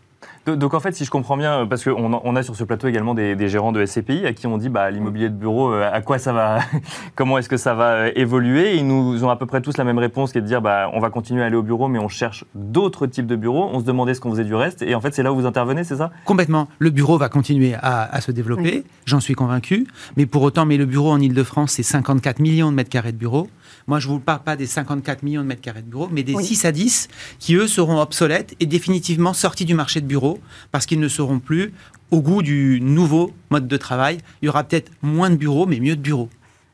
Donc 0.47 0.75
en 0.75 0.81
fait, 0.81 0.95
si 0.95 1.05
je 1.05 1.11
comprends 1.11 1.37
bien, 1.37 1.67
parce 1.67 1.85
qu'on 1.85 2.21
on 2.23 2.37
a 2.37 2.43
sur 2.43 2.55
ce 2.55 2.65
plateau 2.65 2.87
également 2.87 3.15
des, 3.15 3.49
gérants 3.49 3.73
de 3.73 3.85
SCPI 3.85 4.27
à 4.27 4.33
qui 4.33 4.47
on 4.47 4.59
dit 4.59 4.69
bah, 4.69 4.91
l'immobilier 4.91 5.29
de 5.31 5.35
bureau, 5.35 5.73
euh, 5.73 5.89
à 5.91 6.03
quoi 6.03 6.19
ça 6.19 6.33
va, 6.33 6.59
comment 7.15 7.39
est-ce 7.39 7.49
que 7.49 7.57
ça 7.57 7.75
va 7.75 7.93
euh, 7.93 8.11
évoluer? 8.15 8.77
Ils 8.77 8.87
nous 8.87 9.25
ont 9.25 9.31
à 9.31 9.37
peu 9.37 9.47
près 9.47 9.63
tous 9.63 9.77
la 9.79 9.85
même 9.85 9.99
réponse 9.99 10.33
qui 10.33 10.39
est 10.39 10.43
de 10.43 10.47
dire 10.47 10.61
bah, 10.61 10.91
on 10.93 11.01
va 11.01 11.11
continuer 11.11 11.43
à 11.43 11.47
aller 11.47 11.57
au 11.57 11.63
bureau, 11.63 11.89
mais 11.89 11.99
on 11.99 12.09
cherche 12.09 12.45
d'autres 12.55 13.07
types 13.07 13.27
de 13.27 13.37
bureaux. 13.37 13.71
On 13.73 13.81
se 13.81 13.85
demandait 13.85 14.15
ce 14.15 14.21
qu'on 14.21 14.31
faisait 14.31 14.45
du 14.45 14.55
reste, 14.55 14.83
et 14.83 14.95
en 14.95 15.01
fait 15.01 15.15
c'est 15.15 15.23
là 15.23 15.33
où 15.33 15.37
vous 15.37 15.47
intervenez, 15.47 15.85
c'est 15.85 15.97
ça? 15.97 16.11
Complètement. 16.27 16.69
Le 16.79 16.91
bureau 16.91 17.17
va 17.17 17.29
continuer 17.29 17.75
à, 17.81 18.21
se 18.21 18.33
développer, 18.33 18.85
j'en 19.07 19.21
suis 19.21 19.35
convaincu, 19.35 19.87
mais 20.17 20.27
pour 20.27 20.43
autant, 20.43 20.67
mais 20.67 20.77
le 20.77 20.87
bureau 20.87 21.11
en 21.11 21.21
Ile-de-France, 21.21 21.73
c'est 21.73 21.83
54 21.83 22.39
millions 22.39 22.71
de 22.71 22.77
mètres 22.77 22.91
carrés 22.91 23.13
de 23.13 23.17
bureaux. 23.17 23.49
Moi, 23.87 24.01
je 24.01 24.09
ne 24.09 24.15
vous 24.15 24.21
parle 24.21 24.43
pas 24.43 24.57
des 24.57 24.67
54 24.67 25.23
millions 25.23 25.43
de 25.43 25.47
mètres 25.47 25.61
carrés 25.61 25.83
de 25.83 25.89
bureaux, 25.89 26.09
mais 26.11 26.23
des 26.23 26.35
6 26.35 26.65
à 26.65 26.73
10 26.73 27.09
qui, 27.39 27.55
eux, 27.55 27.67
seront 27.67 28.01
obsolètes 28.01 28.55
et 28.61 28.67
définitivement 28.67 29.35
sortis 29.35 29.65
du 29.65 29.75
marché 29.75 30.01
de 30.01 30.07
bureaux 30.07 30.41
parce 30.73 30.87
qu'ils 30.87 31.01
ne 31.01 31.09
seront 31.09 31.39
plus 31.39 31.73
au 32.11 32.21
goût 32.21 32.43
du 32.43 32.81
nouveau 32.81 33.33
mode 33.51 33.69
de 33.69 33.77
travail. 33.77 34.19
Il 34.41 34.47
y 34.47 34.49
aura 34.49 34.65
peut-être 34.65 34.91
moins 35.03 35.31
de 35.31 35.37
bureaux, 35.37 35.67
mais 35.67 35.81
mieux 35.81 35.97
de 35.97 36.01
bureaux. 36.01 36.31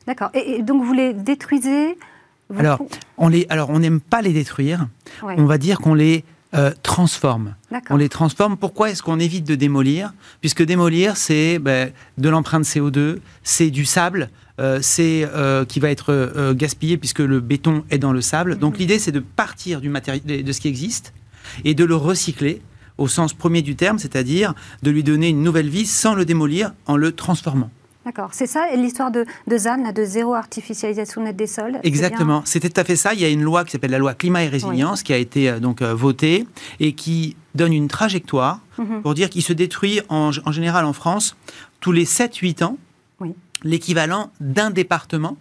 D'accord. 0.07 0.29
Et, 0.33 0.61
donc, 0.61 0.83
vous 0.83 0.93
les 0.93 1.13
détruisez 1.13 1.97
alors 2.57 2.79
on 3.17 3.29
les, 3.29 3.45
alors, 3.47 3.69
on 3.69 3.79
n'aime 3.79 4.01
pas 4.01 4.21
les 4.21 4.33
détruire. 4.33 4.87
On 5.23 5.45
va 5.45 5.57
dire 5.57 5.79
qu'on 5.79 5.93
les 5.93 6.25
euh, 6.53 6.71
transforme. 6.83 7.55
On 7.89 7.95
les 7.95 8.09
transforme. 8.09 8.57
Pourquoi 8.57 8.89
est-ce 8.89 9.01
qu'on 9.01 9.19
évite 9.19 9.45
de 9.45 9.55
démolir? 9.55 10.13
Puisque 10.41 10.63
démolir, 10.63 11.15
c'est 11.15 11.59
ben, 11.59 11.91
de 12.17 12.27
l'empreinte 12.27 12.65
CO2, 12.65 13.19
c'est 13.41 13.69
du 13.69 13.85
sable, 13.85 14.29
c'est 14.81 15.27
euh, 15.33 15.65
qui 15.65 15.79
va 15.79 15.89
être 15.89 16.11
euh, 16.11 16.53
gaspillé 16.53 16.97
puisque 16.97 17.19
le 17.19 17.39
béton 17.39 17.83
est 17.89 17.97
dans 17.97 18.13
le 18.13 18.21
sable. 18.21 18.57
Donc 18.57 18.77
l'idée, 18.77 18.99
c'est 18.99 19.11
de 19.11 19.19
partir 19.19 19.81
du 19.81 19.89
matériel, 19.89 20.43
de 20.43 20.51
ce 20.51 20.61
qui 20.61 20.67
existe 20.67 21.13
et 21.65 21.73
de 21.73 21.83
le 21.83 21.95
recycler 21.95 22.61
au 22.97 23.07
sens 23.07 23.33
premier 23.33 23.61
du 23.61 23.75
terme, 23.75 23.97
c'est-à-dire 23.97 24.53
de 24.83 24.91
lui 24.91 25.03
donner 25.03 25.29
une 25.29 25.41
nouvelle 25.41 25.69
vie 25.69 25.85
sans 25.85 26.13
le 26.13 26.25
démolir 26.25 26.73
en 26.85 26.97
le 26.97 27.11
transformant. 27.11 27.71
D'accord, 28.05 28.29
c'est 28.31 28.47
ça 28.47 28.65
l'histoire 28.75 29.11
de, 29.11 29.25
de 29.47 29.57
ZAN, 29.57 29.91
de 29.91 30.03
zéro 30.03 30.33
artificialisation 30.33 31.23
nette 31.23 31.35
des 31.35 31.45
sols 31.45 31.79
Exactement, 31.83 32.41
c'était 32.45 32.69
tout 32.69 32.81
à 32.81 32.83
fait 32.83 32.95
ça. 32.95 33.13
Il 33.13 33.19
y 33.19 33.25
a 33.25 33.29
une 33.29 33.43
loi 33.43 33.63
qui 33.63 33.71
s'appelle 33.71 33.91
la 33.91 33.99
loi 33.99 34.15
climat 34.15 34.43
et 34.43 34.47
résilience 34.47 35.03
qui 35.03 35.13
a 35.13 35.17
été 35.17 35.59
donc 35.59 35.83
votée 35.83 36.47
et 36.79 36.93
qui 36.93 37.35
donne 37.53 37.73
une 37.73 37.87
trajectoire 37.87 38.59
mhm. 38.79 39.01
pour 39.01 39.13
dire 39.13 39.29
qu'il 39.29 39.43
se 39.43 39.53
détruit 39.53 40.01
en, 40.09 40.31
en, 40.45 40.51
général 40.51 40.85
en 40.85 40.93
France 40.93 41.35
tous 41.79 41.91
les 41.91 42.05
7-8 42.05 42.63
ans. 42.63 42.77
Oui 43.21 43.33
l'équivalent 43.63 44.31
d'un 44.39 44.69
département 44.69 45.37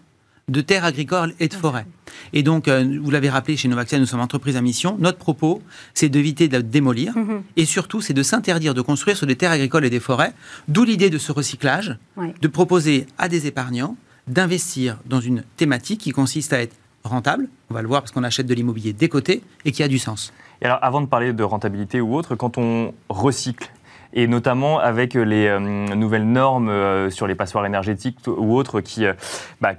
de 0.49 0.61
terres 0.61 0.85
agricoles 0.85 1.33
et 1.39 1.47
de 1.47 1.55
forêts. 1.55 1.87
Et 2.33 2.43
donc, 2.43 2.67
euh, 2.67 2.99
vous 3.01 3.11
l'avez 3.11 3.31
rappelé, 3.31 3.57
chez 3.57 3.69
Novaxia, 3.69 4.01
nous 4.01 4.07
sommes 4.07 4.21
entreprise 4.21 4.57
à 4.57 4.61
mission. 4.61 4.97
Notre 4.99 5.19
propos, 5.19 5.63
c'est 5.95 6.09
d'éviter 6.09 6.49
de 6.49 6.61
démolir 6.61 7.17
mhm. 7.17 7.43
et 7.57 7.65
surtout, 7.65 8.01
c'est 8.01 8.15
de 8.15 8.23
s'interdire 8.25 8.75
de 8.75 8.81
construire 8.81 9.17
sur 9.17 9.29
des 9.29 9.37
terres 9.37 9.53
agricoles 9.53 9.85
et 9.85 9.91
des 9.91 10.01
forêts. 10.01 10.33
D'où 10.67 10.83
l'idée 10.83 11.09
de 11.09 11.19
ce 11.19 11.31
recyclage, 11.31 11.97
de 12.17 12.49
proposer 12.49 13.07
à 13.17 13.29
des 13.29 13.47
épargnants 13.47 13.97
d'investir 14.27 14.99
dans 15.07 15.21
une 15.21 15.45
thématique 15.57 16.01
qui 16.01 16.11
consiste 16.11 16.53
à 16.53 16.61
être 16.61 16.75
rentable, 17.05 17.49
on 17.71 17.75
va 17.75 17.83
le 17.83 17.89
voir 17.89 18.03
parce 18.03 18.11
qu'on 18.13 18.25
achète 18.25 18.47
de 18.47 18.55
l'immobilier 18.55 18.93
des 18.93 19.09
côtés 19.09 19.43
et 19.65 19.73
qui 19.73 19.83
a 19.85 19.89
du 19.89 19.99
sens. 19.99 20.33
Et 20.63 20.67
alors, 20.67 20.79
avant 20.83 21.01
de 21.01 21.07
parler 21.07 21.33
de 21.33 21.43
rentabilité 21.43 22.01
ou 22.01 22.15
autre, 22.15 22.35
quand 22.35 22.59
on 22.59 22.93
recycle 23.09 23.71
et 24.13 24.27
notamment 24.27 24.79
avec 24.79 25.15
les 25.15 25.47
euh, 25.47 25.59
nouvelles 25.59 26.27
normes 26.27 26.69
euh, 26.69 27.11
sur 27.11 27.27
les 27.27 27.35
passoires 27.35 27.67
énergétiques 27.67 28.19
ou 28.27 28.57
autres 28.57 28.81
qui, 28.81 29.07
euh, 29.07 29.13
bah, 29.61 29.75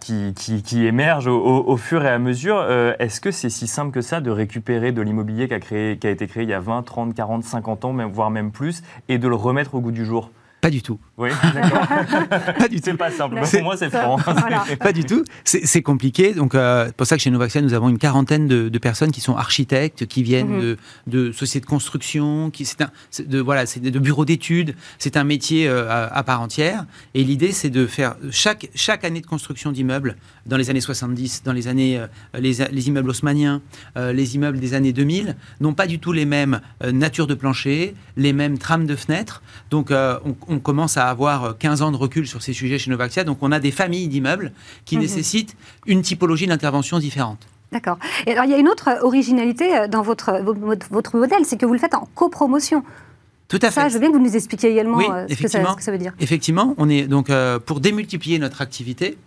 émergent 0.73 1.27
au, 1.27 1.77
fur 1.77 2.03
et 2.05 2.09
à 2.09 2.19
mesure. 2.19 2.65
Est-ce 2.99 3.21
que 3.21 3.31
c'est 3.31 3.49
si 3.49 3.67
simple 3.67 3.91
que 3.91 4.01
ça 4.01 4.21
de 4.21 4.31
récupérer 4.31 4.91
de 4.91 5.01
l'immobilier 5.01 5.47
qui 5.47 5.53
a, 5.53 5.59
qui 5.59 6.07
a 6.07 6.09
été 6.09 6.27
créé 6.27 6.43
il 6.43 6.49
y 6.49 6.53
a 6.53 6.59
20, 6.59 6.83
30, 6.83 7.13
40, 7.13 7.43
50 7.43 7.85
ans, 7.85 7.93
voire 8.07 8.29
même 8.29 8.51
plus, 8.51 8.83
et 9.09 9.17
de 9.17 9.27
le 9.27 9.35
remettre 9.35 9.75
au 9.75 9.81
goût 9.81 9.91
du 9.91 10.05
jour? 10.05 10.31
Pas 10.61 10.69
du 10.69 10.83
tout. 10.83 10.99
Oui, 11.17 11.29
d'accord. 11.53 11.87
pas 12.57 12.67
du 12.67 12.77
tout. 12.77 12.83
C'est 12.85 12.93
pas 12.93 13.11
simple. 13.11 13.41
Pour 13.41 13.63
moi, 13.63 13.75
c'est 13.75 13.89
franc. 13.89 14.17
Pas 14.79 14.93
du 14.93 15.03
tout. 15.03 15.23
C'est 15.43 15.81
compliqué. 15.81 16.33
Donc, 16.33 16.53
euh, 16.53 16.91
pour 16.95 17.07
ça 17.07 17.17
que 17.17 17.21
chez 17.23 17.31
Novaxia, 17.31 17.61
nous 17.61 17.73
avons 17.73 17.89
une 17.89 17.97
quarantaine 17.97 18.47
de, 18.47 18.69
de 18.69 18.79
personnes 18.79 19.11
qui 19.11 19.21
sont 19.21 19.35
architectes, 19.35 20.05
qui 20.05 20.21
viennent 20.21 20.49
mhm. 20.49 20.61
de, 20.61 20.77
de, 21.07 21.31
sociétés 21.31 21.65
de 21.65 21.69
construction, 21.69 22.51
qui 22.51 22.65
c'est 22.65 22.81
un, 22.81 22.91
de 23.25 23.39
voilà, 23.39 23.65
c'est 23.65 23.79
de 23.79 23.99
bureaux 23.99 24.25
d'études. 24.25 24.75
C'est 24.99 25.17
un 25.17 25.23
métier 25.23 25.67
euh, 25.67 25.87
à, 25.89 26.23
part 26.23 26.41
entière. 26.41 26.85
Et 27.13 27.23
l'idée, 27.23 27.51
c'est 27.51 27.69
de 27.69 27.87
faire 27.87 28.15
chaque 28.29 28.69
chaque 28.75 29.03
année 29.03 29.21
de 29.21 29.25
construction 29.25 29.71
d'immeubles 29.71 30.15
dans 30.45 30.57
les 30.57 30.69
années 30.69 30.81
70, 30.81 31.43
dans 31.43 31.53
les 31.53 31.67
années 31.67 31.97
euh, 31.97 32.07
les, 32.39 32.53
les, 32.71 32.87
immeubles 32.87 33.09
haussmanniens, 33.09 33.61
euh, 33.97 34.13
les 34.13 34.35
immeubles 34.35 34.59
des 34.59 34.73
années 34.73 34.93
2000, 34.93 35.35
n'ont 35.59 35.73
pas 35.73 35.87
du 35.87 35.99
tout 35.99 36.11
les 36.11 36.25
mêmes 36.25 36.61
natures 36.83 37.27
de 37.27 37.33
plancher, 37.33 37.95
les 38.15 38.33
mêmes 38.33 38.57
trames 38.57 38.85
de 38.85 38.95
fenêtres. 38.95 39.41
Donc, 39.69 39.91
on 39.91 40.50
on 40.51 40.59
commence 40.59 40.97
à 40.97 41.09
avoir 41.09 41.57
15 41.57 41.81
ans 41.81 41.91
de 41.91 41.97
recul 41.97 42.27
sur 42.27 42.41
ces 42.43 42.53
sujets 42.53 42.77
chez 42.77 42.91
Novaxia. 42.91 43.23
Donc 43.23 43.39
on 43.41 43.51
a 43.51 43.59
des 43.59 43.71
familles 43.71 44.07
d'immeubles 44.07 44.51
qui 44.85 44.95
mhm. 44.95 45.03
nécessitent 45.03 45.55
une 45.87 46.01
typologie 46.01 46.45
d'intervention 46.45 46.99
différente. 46.99 47.47
D'accord. 47.71 47.97
Et 48.27 48.33
alors 48.33 48.43
il 48.43 48.51
y 48.51 48.53
a 48.53 48.57
une 48.57 48.67
autre 48.67 48.89
originalité 49.01 49.75
euh, 49.75 49.87
dans 49.87 50.01
votre, 50.01 50.41
votre 50.91 51.17
modèle, 51.17 51.45
c'est 51.45 51.57
que 51.57 51.65
vous 51.65 51.73
le 51.73 51.79
faites 51.79 51.95
en 51.95 52.07
copromotion. 52.13 52.83
Tout 53.47 53.59
à 53.61 53.71
fait. 53.71 53.81
Ça, 53.81 53.87
je 53.87 53.93
veux 53.93 53.99
bien 53.99 54.09
que 54.11 54.17
vous 54.17 54.23
nous 54.23 54.35
expliquiez 54.35 54.71
également 54.71 54.99
euh, 54.99 55.25
ce, 55.29 55.41
que 55.41 55.47
ça, 55.47 55.91
veut 55.91 55.97
dire. 55.97 56.13
Effectivement, 56.19 56.75
on 56.77 56.89
est 56.89 57.07
donc 57.07 57.29
euh, 57.29 57.59
pour 57.59 57.79
démultiplier 57.79 58.39
notre 58.39 58.61
activité, 58.61 59.17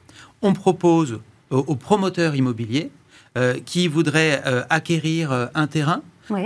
on 0.43 0.53
propose 0.53 1.21
aux, 1.51 1.77
promoteurs 1.77 2.35
immobiliers 2.35 2.91
qui 3.65 3.89
voudraient 3.89 4.43
acquérir 4.71 5.51
un 5.55 5.67
terrain, 5.67 6.03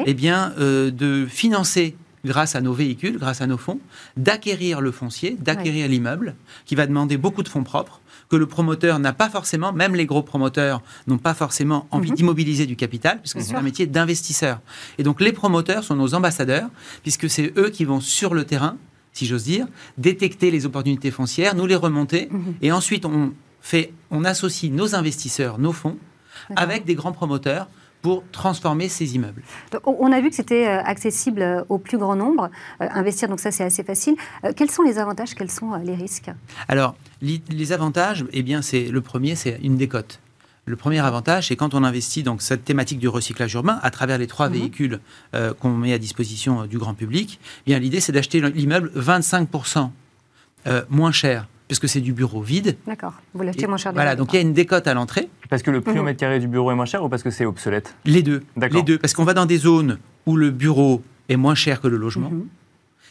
eh 0.07 0.15
bien, 0.15 0.53
de 0.59 1.27
financer 1.27 1.97
grâce 2.25 2.55
à 2.55 2.61
nos 2.61 2.73
véhicules, 2.73 3.19
grâce 3.19 3.41
à 3.41 3.47
nos 3.47 3.57
fonds, 3.57 3.81
d'acquérir 4.17 4.81
le 4.81 4.91
foncier, 4.91 5.37
d'acquérir 5.39 5.89
l'immeuble, 5.89 6.35
qui 6.65 6.75
va 6.75 6.87
demander 6.87 7.17
beaucoup 7.17 7.43
de 7.43 7.49
fonds 7.49 7.65
propres, 7.65 8.01
que 8.29 8.37
le 8.37 8.47
promoteur 8.47 8.99
n'a 8.99 9.13
pas 9.13 9.31
forcément, 9.31 9.73
même 9.73 9.95
les 9.95 10.07
gros 10.07 10.23
promoteurs 10.23 10.83
n'ont 11.07 11.19
pas 11.19 11.35
forcément 11.35 11.87
envie 11.91 12.11
mhm. 12.11 12.17
d'immobiliser 12.17 12.67
du 12.67 12.77
capital, 12.77 13.21
puisque 13.21 13.41
c'est 13.41 13.55
un 13.55 13.63
métier 13.63 13.87
d'investisseur. 13.87 14.61
Et 14.99 15.03
donc 15.03 15.21
les 15.21 15.33
promoteurs 15.33 15.85
sont 15.85 15.97
nos 15.97 16.15
ambassadeurs, 16.15 16.69
puisque 17.03 17.31
c'est 17.31 17.53
eux 17.57 17.71
qui 17.71 17.85
vont 17.85 18.01
sur 18.01 18.35
le 18.35 18.45
terrain, 18.45 18.77
si 19.13 19.27
j'ose 19.27 19.45
dire, 19.45 19.67
détecter 19.97 20.51
les 20.51 20.67
opportunités 20.67 21.11
foncières, 21.11 21.55
nous 21.55 21.67
les 21.67 21.75
remonter, 21.75 22.29
mhm. 22.31 22.55
et 22.63 22.73
ensuite 22.73 23.05
on 23.05 23.33
fait, 23.61 23.93
on 24.11 24.25
associe 24.25 24.71
nos 24.71 24.95
investisseurs, 24.95 25.59
nos 25.59 25.73
fonds, 25.73 25.97
avec 26.57 26.85
des 26.85 26.95
grands 26.95 27.13
promoteurs 27.13 27.69
pour 28.03 28.25
transformer 28.31 28.89
ces 28.89 29.15
immeubles. 29.17 29.43
on 29.85 30.13
a 30.13 30.21
vu 30.21 30.31
que 30.31 30.37
c'était 30.37 30.69
euh, 30.69 30.83
accessible 30.83 31.43
euh, 31.43 31.63
au 31.69 31.79
plus 31.79 31.99
grand 31.99 32.17
nombre, 32.17 32.51
euh, 32.81 32.89
investir, 32.93 33.29
donc 33.29 33.41
ça 33.41 33.51
c'est 33.51 33.65
assez 33.65 33.83
facile. 33.83 34.17
quels 34.57 34.71
sont 34.71 34.83
les 34.83 34.99
avantages, 34.99 35.35
quels 35.35 35.51
sont 35.51 35.75
les 35.75 35.95
risques? 35.95 36.31
Alors, 36.69 36.95
les 37.21 37.73
avantages, 37.73 38.25
eh 38.33 38.43
bien, 38.43 38.63
c'est 38.63 38.85
le 38.85 39.01
premier, 39.01 39.35
c'est 39.35 39.59
une 39.63 39.77
décote. 39.77 40.21
Le 40.67 40.77
premier 40.77 41.01
avantage, 41.01 41.49
c'est 41.49 41.57
quand 41.57 41.75
on 41.75 41.83
investit 41.83 42.23
dans 42.23 42.39
cette 42.39 42.65
thématique 42.65 42.99
du 42.99 43.09
recyclage 43.09 43.55
urbain 43.55 43.81
à 43.83 43.91
travers 43.91 44.19
les 44.19 44.27
trois 44.27 44.49
mhm. 44.49 44.55
véhicules 44.55 45.01
qu'on 45.61 45.71
met 45.71 45.95
à 45.95 45.99
disposition 45.99 46.67
du 46.67 46.77
grand 46.77 46.93
public. 46.93 47.41
Eh 47.67 47.71
bien, 47.71 47.79
l'idée, 47.79 48.01
c'est 48.01 48.13
d'acheter 48.13 48.41
l'immeuble 48.41 48.93
25% 48.95 49.89
moins 50.91 51.13
cher 51.13 51.47
puisque 51.69 51.89
c'est 51.89 52.01
du 52.01 52.13
bureau 52.13 52.41
vide. 52.41 52.77
D'accord. 52.87 53.13
Vous 53.35 53.43
l'achetez 53.43 53.67
moins 53.67 53.77
cher. 53.77 53.93
Voilà, 53.93 54.17
donc 54.17 54.33
il 54.33 54.37
y 54.37 54.39
a 54.39 54.43
une 54.43 54.55
décote 54.55 54.87
à 54.87 54.95
l'entrée. 54.95 55.29
Parce 55.49 55.63
que 55.63 55.71
le 55.71 55.81
prix 55.81 55.93
au 55.93 55.97
mhm. 55.97 56.05
mètre 56.05 56.21
carré 56.21 56.41
du 56.41 56.49
bureau 56.49 56.71
est 56.71 56.75
moins 56.75 56.85
cher 56.85 57.03
ou 57.03 57.09
parce 57.09 57.23
que 57.23 57.31
c'est 57.31 57.45
obsolète 57.45 57.95
Les 58.05 58.23
deux. 58.23 58.43
Les 58.71 58.83
deux. 58.83 58.99
Parce 58.99 59.15
qu'on 59.15 59.25
va 59.25 59.35
dans 59.35 59.47
des 59.47 59.59
zones 59.59 59.99
où 60.27 60.37
le 60.37 60.51
bureau 60.51 61.03
est 61.29 61.37
moins 61.37 61.55
cher 61.55 61.81
que 61.81 61.89
le 61.89 61.97
logement. 61.97 62.31
Mhm. 62.31 62.47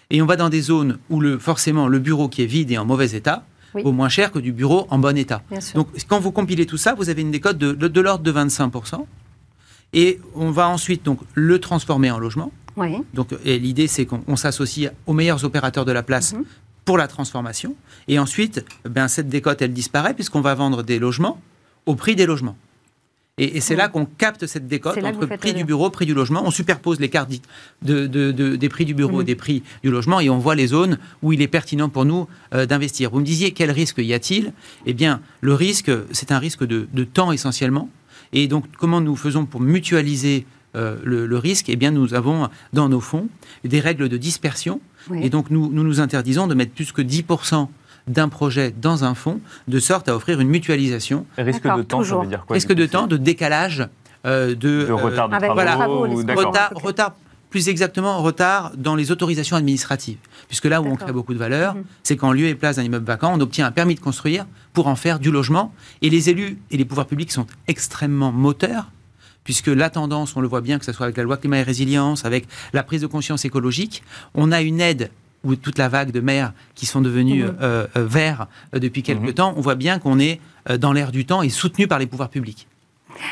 Et 0.10 0.22
on 0.22 0.26
va 0.26 0.36
dans 0.36 0.50
des 0.50 0.62
zones 0.62 1.00
où 1.10 1.20
le, 1.20 1.38
forcément 1.38 1.88
le 1.88 2.00
bureau 2.00 2.30
qui 2.30 2.44
est 2.44 2.46
vide 2.46 2.72
et 2.72 2.78
en 2.78 2.86
mauvais 2.86 3.12
état 3.12 3.44
vaut 3.74 3.92
moins 3.92 4.10
cher 4.10 4.32
que 4.32 4.40
du 4.40 4.54
bureau 4.54 4.88
en 4.90 4.98
bon 4.98 5.16
état. 5.18 5.44
Donc 5.76 5.90
quand 6.08 6.20
vous 6.20 6.32
compilez 6.32 6.66
tout 6.66 6.78
ça, 6.78 6.96
vous 6.96 7.10
avez 7.10 7.22
une 7.22 7.30
décote 7.30 7.58
de, 7.58 7.74
de, 7.74 8.02
l'ordre 8.02 8.24
de 8.24 8.32
25%. 8.32 9.06
Et 9.94 10.20
on 10.34 10.50
va 10.50 10.68
ensuite 10.68 11.04
donc 11.04 11.20
le 11.36 11.60
transformer 11.60 12.10
en 12.10 12.18
logement. 12.18 12.52
Oui. 12.76 12.98
Donc, 13.14 13.30
l'idée, 13.44 13.88
c'est 13.88 14.06
qu'on 14.06 14.36
s'associe 14.36 14.92
aux 15.06 15.14
meilleurs 15.14 15.44
opérateurs 15.44 15.86
de 15.86 15.92
la 15.92 16.04
place 16.04 16.34
mhm 16.34 16.44
pour 16.88 16.98
la 16.98 17.08
transformation. 17.08 17.76
Et 18.08 18.18
ensuite, 18.18 18.66
ben, 18.86 19.10
cette 19.10 19.28
décote, 19.28 19.62
elle 19.62 19.74
disparaît 19.74 20.14
puisqu'on 20.14 20.40
va 20.40 20.56
vendre 20.56 20.84
des 20.84 21.00
logements 21.00 21.40
au 21.88 21.96
prix 21.96 22.16
des 22.16 22.28
logements. 22.28 22.56
Et, 23.40 23.62
c'est 23.62 23.76
là 23.76 23.88
qu'on 23.88 24.06
capte 24.06 24.48
cette 24.48 24.68
décote 24.68 24.98
entre 25.04 25.28
prix 25.38 25.54
du 25.54 25.64
bureau, 25.64 25.92
prix 25.92 26.08
du 26.08 26.16
logement. 26.16 26.42
On 26.44 26.50
superpose 26.50 27.00
les 27.00 27.10
cartes 27.10 27.32
de, 27.84 28.08
des 28.32 28.70
prix 28.70 28.84
du 28.84 28.96
bureau 28.96 29.20
et 29.20 29.24
mhm. 29.24 29.26
des 29.26 29.36
prix 29.36 29.64
du 29.84 29.92
logement 29.92 30.20
et 30.20 30.30
on 30.30 30.40
voit 30.40 30.56
les 30.56 30.68
zones 30.68 30.98
où 31.22 31.34
il 31.34 31.42
est 31.44 31.48
pertinent 31.48 31.88
pour 31.88 32.06
nous 32.06 32.28
euh, 32.56 32.66
d'investir. 32.66 33.12
Vous 33.12 33.20
me 33.20 33.26
disiez 33.26 33.52
quel 33.52 33.70
risque 33.70 34.00
y 34.00 34.14
a-t-il? 34.14 34.54
Eh 34.88 34.94
bien, 34.94 35.22
le 35.42 35.54
risque, 35.54 35.92
c'est 36.12 36.32
un 36.32 36.40
risque 36.40 36.64
de, 36.66 37.04
temps 37.04 37.32
essentiellement. 37.32 37.90
Et 38.34 38.48
donc, 38.48 38.66
comment 38.76 39.02
nous 39.02 39.16
faisons 39.16 39.46
pour 39.46 39.62
mutualiser 39.62 40.48
euh, 40.76 40.98
le, 41.04 41.38
risque? 41.38 41.70
Eh 41.70 41.76
bien, 41.76 41.92
nous 41.92 42.16
avons 42.16 42.50
dans 42.74 42.90
nos 42.90 43.02
fonds 43.02 43.30
des 43.64 43.80
règles 43.80 44.10
de 44.10 44.18
dispersion 44.18 44.82
et 45.22 45.30
donc, 45.30 45.52
nous, 45.52 45.70
nous, 45.72 46.02
interdisons 46.02 46.48
de 46.48 46.54
mettre 46.54 46.74
plus 46.74 46.92
que 46.92 47.02
10% 47.02 47.70
d'un 48.08 48.30
projet 48.30 48.74
dans 48.76 49.04
un 49.04 49.16
fonds, 49.16 49.40
de 49.68 49.80
sorte 49.80 50.10
à 50.10 50.16
offrir 50.16 50.40
une 50.40 50.50
mutualisation. 50.50 51.26
risque 51.38 51.68
de 51.68 51.82
temps, 51.82 52.04
ça 52.04 52.18
veut 52.18 52.28
dire 52.28 52.46
quoi 52.46 52.54
Risque 52.56 52.74
de 52.74 52.86
temps, 52.86 53.08
de 53.08 53.18
décalage, 53.18 53.88
euh, 54.26 54.56
de, 54.56 54.90
retard 54.92 55.30
de 55.30 55.36
euh, 55.36 55.40
travaux, 55.40 56.02
retard, 56.02 56.72
retard, 56.76 57.16
plus 57.50 57.70
exactement 57.70 58.22
retard 58.22 58.72
dans 58.76 58.96
les 58.96 59.12
autorisations 59.12 59.56
administratives. 59.56 60.18
Puisque 60.48 60.66
là 60.66 60.82
où 60.82 60.86
on 60.86 60.96
crée 60.96 61.12
beaucoup 61.12 61.34
de 61.34 61.40
valeur, 61.40 61.76
mhm. 61.76 61.84
c'est 62.04 62.18
qu'en 62.18 62.32
lieu 62.32 62.48
et 62.48 62.56
place 62.56 62.78
d'un 62.78 62.84
immeuble 62.84 63.06
vacant, 63.06 63.34
on 63.34 63.40
obtient 63.40 63.66
un 63.66 63.72
permis 63.72 63.96
de 63.96 64.00
construire 64.00 64.46
pour 64.74 64.88
en 64.88 64.96
faire 64.96 65.20
du 65.20 65.32
logement. 65.32 65.74
Et 66.02 66.10
les 66.10 66.30
élus 66.30 66.58
et 66.72 66.78
les 66.78 66.86
pouvoirs 66.86 67.08
publics 67.08 67.32
sont 67.32 67.48
extrêmement 67.68 68.32
moteurs 68.32 68.92
puisque 69.44 69.68
la 69.68 69.90
tendance, 69.90 70.36
on 70.36 70.42
le 70.42 70.48
voit 70.50 70.60
bien, 70.60 70.78
que 70.78 70.84
ce 70.84 70.92
soit 70.92 71.06
avec 71.06 71.16
la 71.16 71.24
loi 71.24 71.38
climat 71.38 71.60
et 71.60 71.64
résilience, 71.64 72.26
avec 72.26 72.50
la 72.74 72.84
prise 72.84 73.00
de 73.00 73.08
conscience 73.08 73.46
écologique, 73.46 74.04
on 74.36 74.52
a 74.52 74.60
une 74.60 74.82
aide 74.82 75.10
ou 75.48 75.56
toute 75.56 75.78
la 75.78 75.88
vague 75.88 76.12
de 76.12 76.20
maires 76.20 76.54
qui 76.76 76.86
sont 76.86 77.02
devenus 77.02 77.46
mhm. 77.46 77.56
euh, 77.62 77.88
euh, 77.96 78.06
verts 78.06 78.48
euh, 78.76 78.80
depuis 78.80 79.02
quelques 79.02 79.22
mhm. 79.22 79.34
temps, 79.34 79.54
on 79.56 79.62
voit 79.62 79.76
bien 79.76 79.98
qu'on 79.98 80.20
est 80.20 80.40
dans 80.80 80.92
l'air 80.92 81.14
du 81.14 81.26
temps 81.26 81.42
et 81.42 81.50
soutenu 81.50 81.88
par 81.88 81.98
les 81.98 82.08
pouvoirs 82.08 82.28
publics. 82.28 82.68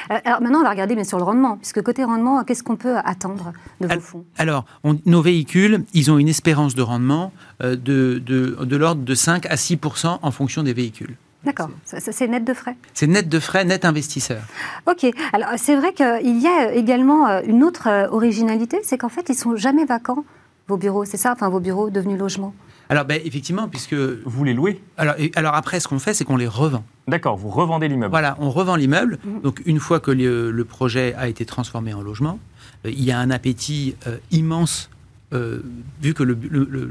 Alors 0.10 0.42
maintenant, 0.42 0.60
on 0.62 0.64
va 0.64 0.70
regarder 0.70 0.96
bien 0.96 1.04
sûr 1.04 1.18
le 1.18 1.26
rendement, 1.26 1.58
puisque 1.58 1.82
côté 1.82 2.06
rendement, 2.06 2.42
qu'est-ce 2.46 2.64
qu'on 2.64 2.78
peut 2.78 2.96
attendre 3.04 3.52
de 3.82 3.88
vos 3.88 4.00
fonds? 4.00 4.26
Alors, 4.38 4.66
nos 5.06 5.22
véhicules, 5.22 5.84
ils 5.94 6.10
ont 6.10 6.18
une 6.18 6.30
espérance 6.30 6.76
de 6.76 6.82
rendement 6.82 7.34
de, 7.60 7.76
de, 7.76 8.20
de 8.20 8.76
l'ordre 8.78 9.04
de 9.04 9.14
5 9.14 9.46
à 9.48 9.56
6% 9.56 10.20
en 10.22 10.32
fonction 10.32 10.64
des 10.64 10.72
véhicules. 10.72 11.18
D'accord, 11.44 11.70
c'est 11.84 12.28
net 12.28 12.46
de 12.46 12.54
frais? 12.54 12.78
C'est 12.94 13.06
net 13.06 13.28
de 13.28 13.40
frais, 13.40 13.66
net 13.66 13.84
investisseur. 13.84 14.42
Ok, 14.88 15.06
alors 15.34 15.50
c'est 15.58 15.76
vrai 15.76 15.94
qu'il 15.94 16.42
y 16.42 16.48
a 16.48 16.74
également 16.74 17.42
une 17.42 17.64
autre 17.64 18.08
originalité, 18.12 18.80
c'est 18.82 18.98
qu'en 18.98 19.10
fait, 19.10 19.28
ils 19.28 19.36
sont 19.36 19.58
jamais 19.58 19.84
vacants, 19.84 20.24
vos 20.68 20.78
bureaux, 20.78 21.06
c'est 21.06 21.18
ça 21.18 21.32
Enfin, 21.34 21.50
vos 21.50 21.60
bureaux 21.60 21.90
devenus 21.90 22.20
logements 22.20 22.54
alors, 22.88 23.06
ben, 23.06 23.20
effectivement, 23.26 23.68
puisque. 23.68 23.96
Vous 23.96 24.44
les 24.44 24.54
louez 24.54 24.80
alors, 24.96 25.16
alors, 25.36 25.56
après, 25.56 25.80
ce 25.80 25.88
qu'on 25.88 25.98
fait, 25.98 26.14
c'est 26.14 26.24
qu'on 26.24 26.38
les 26.38 26.48
revend. 26.48 26.84
D'accord, 27.08 27.36
vous 27.36 27.50
revendez 27.50 27.88
l'immeuble. 27.88 28.12
Voilà, 28.12 28.38
on 28.40 28.52
revend 28.52 28.76
l'immeuble. 28.76 29.18
Mhm. 29.24 29.42
Donc, 29.42 29.64
une 29.66 29.80
fois 29.80 30.00
que 30.00 30.12
le, 30.12 30.66
projet 30.66 31.16
a 31.16 31.28
été 31.28 31.46
transformé 31.46 31.96
en 31.96 32.02
logement, 32.04 32.38
euh, 32.86 32.92
il 32.92 33.04
y 33.04 33.12
a 33.12 33.18
un 33.18 33.32
appétit 33.32 33.96
immense 34.30 34.92
euh, 35.34 35.60
vu 36.02 36.14
que 36.14 36.22
le, 36.22 36.36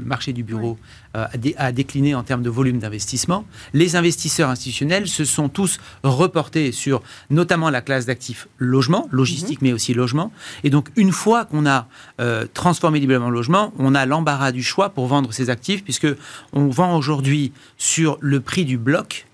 marché 0.05 0.33
du 0.33 0.43
bureau 0.43 0.77
euh, 1.15 1.25
a, 1.57 1.71
décliné 1.71 2.15
en 2.15 2.23
termes 2.23 2.43
de 2.43 2.49
volume 2.49 2.79
d'investissement, 2.79 3.45
les 3.73 3.95
investisseurs 3.95 4.49
institutionnels 4.49 5.07
se 5.07 5.23
sont 5.23 5.47
tous 5.47 5.79
reportés 6.03 6.73
sur 6.73 7.01
notamment 7.29 7.69
la 7.69 7.81
classe 7.81 8.05
d'actifs 8.05 8.47
logement, 8.57 9.07
logistique, 9.11 9.61
mhm. 9.61 9.67
mais 9.69 9.73
aussi 9.73 9.93
logement. 9.93 10.33
Et 10.65 10.69
donc, 10.69 10.89
une 10.97 11.13
fois 11.13 11.45
qu'on 11.45 11.65
a 11.65 11.87
euh, 12.19 12.45
transformé 12.53 12.99
l'immeuble 12.99 13.23
en 13.23 13.29
logement, 13.29 13.73
on 13.79 13.95
a 13.95 14.05
l'embarras 14.05 14.51
du 14.51 14.63
choix 14.63 14.89
pour 14.89 15.07
vendre 15.07 15.31
ces 15.31 15.49
actifs, 15.49 15.83
puisque 15.83 16.07
on 16.51 16.67
vend 16.67 16.97
aujourd'hui 16.97 17.53
sur 17.77 18.17
le 18.19 18.41
prix 18.41 18.65
du 18.65 18.77
bloc. 18.77 19.27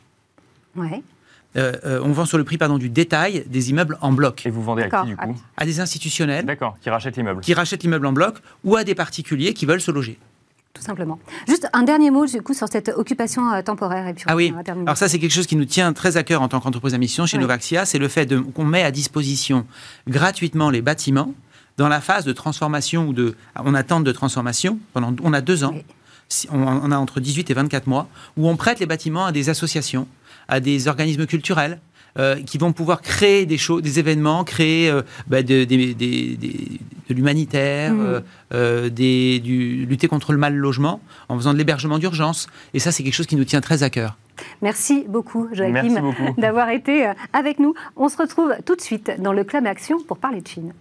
Ouais. 0.76 1.02
Euh, 1.58 1.74
euh, 1.86 2.02
on 2.04 2.12
vend 2.12 2.26
sur 2.26 2.38
le 2.38 2.44
prix 2.44 2.58
pardon, 2.58 2.78
du 2.78 2.90
détail 2.90 3.44
des 3.48 3.70
immeubles 3.70 3.98
en 4.02 4.12
bloc. 4.12 4.46
Et 4.46 4.50
vous 4.50 4.64
vendez 4.64 4.84
à 4.84 4.90
qui 4.90 5.08
du 5.08 5.18
coup 5.18 5.36
À 5.58 5.66
des 5.66 5.80
institutionnels. 5.80 6.46
D'accord, 6.46 6.78
qui 6.82 6.90
rachètent 6.90 7.18
l'immeuble. 7.18 7.42
Qui 7.42 7.54
rachètent 7.54 7.84
l'immeuble 7.84 8.06
en 8.06 8.14
bloc 8.14 8.38
ou 8.64 8.76
à 8.76 8.84
des 8.84 8.96
particuliers 8.96 9.54
qui 9.54 9.66
veulent 9.66 9.82
se 9.82 9.92
loger. 9.92 10.18
Tout 10.74 10.82
simplement. 10.82 11.20
Juste 11.50 11.68
un 11.74 11.84
dernier 11.84 12.12
mot 12.12 12.26
du 12.26 12.42
coup 12.42 12.54
sur 12.54 12.68
cette 12.70 12.90
occupation 12.96 13.52
euh, 13.52 13.62
temporaire. 13.62 14.08
Et 14.08 14.14
puis 14.14 14.24
ah 14.28 14.36
oui, 14.36 14.54
alors 14.66 14.96
ça 14.96 15.10
c'est 15.10 15.20
quelque 15.20 15.34
chose 15.34 15.48
qui 15.48 15.58
nous 15.58 15.66
tient 15.66 15.92
très 15.92 16.16
à 16.16 16.24
cœur 16.24 16.42
en 16.42 16.48
tant 16.48 16.62
qu'entreprise 16.62 16.94
à 16.94 16.98
mission 16.98 17.26
chez 17.26 17.38
Novaxia, 17.38 17.86
c'est 17.86 18.00
le 18.00 18.08
fait 18.08 18.34
qu'on 18.54 18.64
met 18.64 18.84
à 18.84 18.92
disposition 18.92 19.66
gratuitement 20.08 20.70
les 20.70 20.82
bâtiments 20.82 21.34
dans 21.78 21.90
la 21.90 22.00
phase 22.00 22.26
de 22.26 22.32
transformation 22.32 23.08
ou 23.08 23.14
de, 23.14 23.36
on 23.56 23.74
attente 23.74 24.04
de 24.04 24.12
transformation 24.12 24.80
pendant, 24.94 25.14
on 25.24 25.34
a 25.34 25.42
deux 25.42 25.64
ans. 25.64 25.76
On, 26.50 26.92
a 26.94 26.98
entre 26.98 27.20
18 27.20 27.52
et 27.52 27.54
24 27.54 27.88
mois 27.88 28.08
où 28.38 28.48
on 28.48 28.56
prête 28.56 28.80
les 28.80 28.86
bâtiments 28.86 29.26
à 29.26 29.34
des 29.34 29.50
associations, 29.50 30.08
à 30.48 30.60
des 30.60 30.88
organismes 30.88 31.26
culturels, 31.26 31.80
euh, 32.20 32.36
qui 32.44 32.58
vont 32.58 32.74
pouvoir 32.74 33.02
créer 33.02 33.46
des 33.46 33.58
choses, 33.58 33.82
des 33.82 33.98
événements, 33.98 34.44
créer 34.44 34.90
euh, 34.90 35.02
bah, 35.28 35.44
de, 35.44 35.66
l'humanitaire, 37.10 37.94
mmh. 37.94 38.22
euh, 38.54 38.90
du, 38.90 39.86
lutter 39.86 40.10
contre 40.10 40.34
le 40.34 40.38
mal 40.38 40.54
logement 40.54 41.00
en 41.30 41.38
faisant 41.38 41.54
de 41.54 41.58
l'hébergement 41.58 42.00
d'urgence. 42.00 42.48
Et 42.74 42.80
ça, 42.80 42.92
c'est 42.92 43.04
quelque 43.04 43.14
chose 43.14 43.28
qui 43.28 43.38
nous 43.38 43.46
tient 43.46 43.62
très 43.62 43.84
à 43.84 43.90
cœur. 43.90 44.18
Merci 44.62 45.06
beaucoup, 45.08 45.48
Joachim, 45.54 46.14
d'avoir 46.38 46.70
été 46.70 47.10
avec 47.32 47.60
nous. 47.60 47.76
On 47.96 48.10
se 48.10 48.18
retrouve 48.18 48.56
tout 48.66 48.76
de 48.76 48.82
suite 48.82 49.14
dans 49.20 49.32
le 49.32 49.46
Club 49.46 49.66
Action 49.66 49.98
pour 50.06 50.18
parler 50.18 50.42
de 50.42 50.48
Chine. 50.48 50.74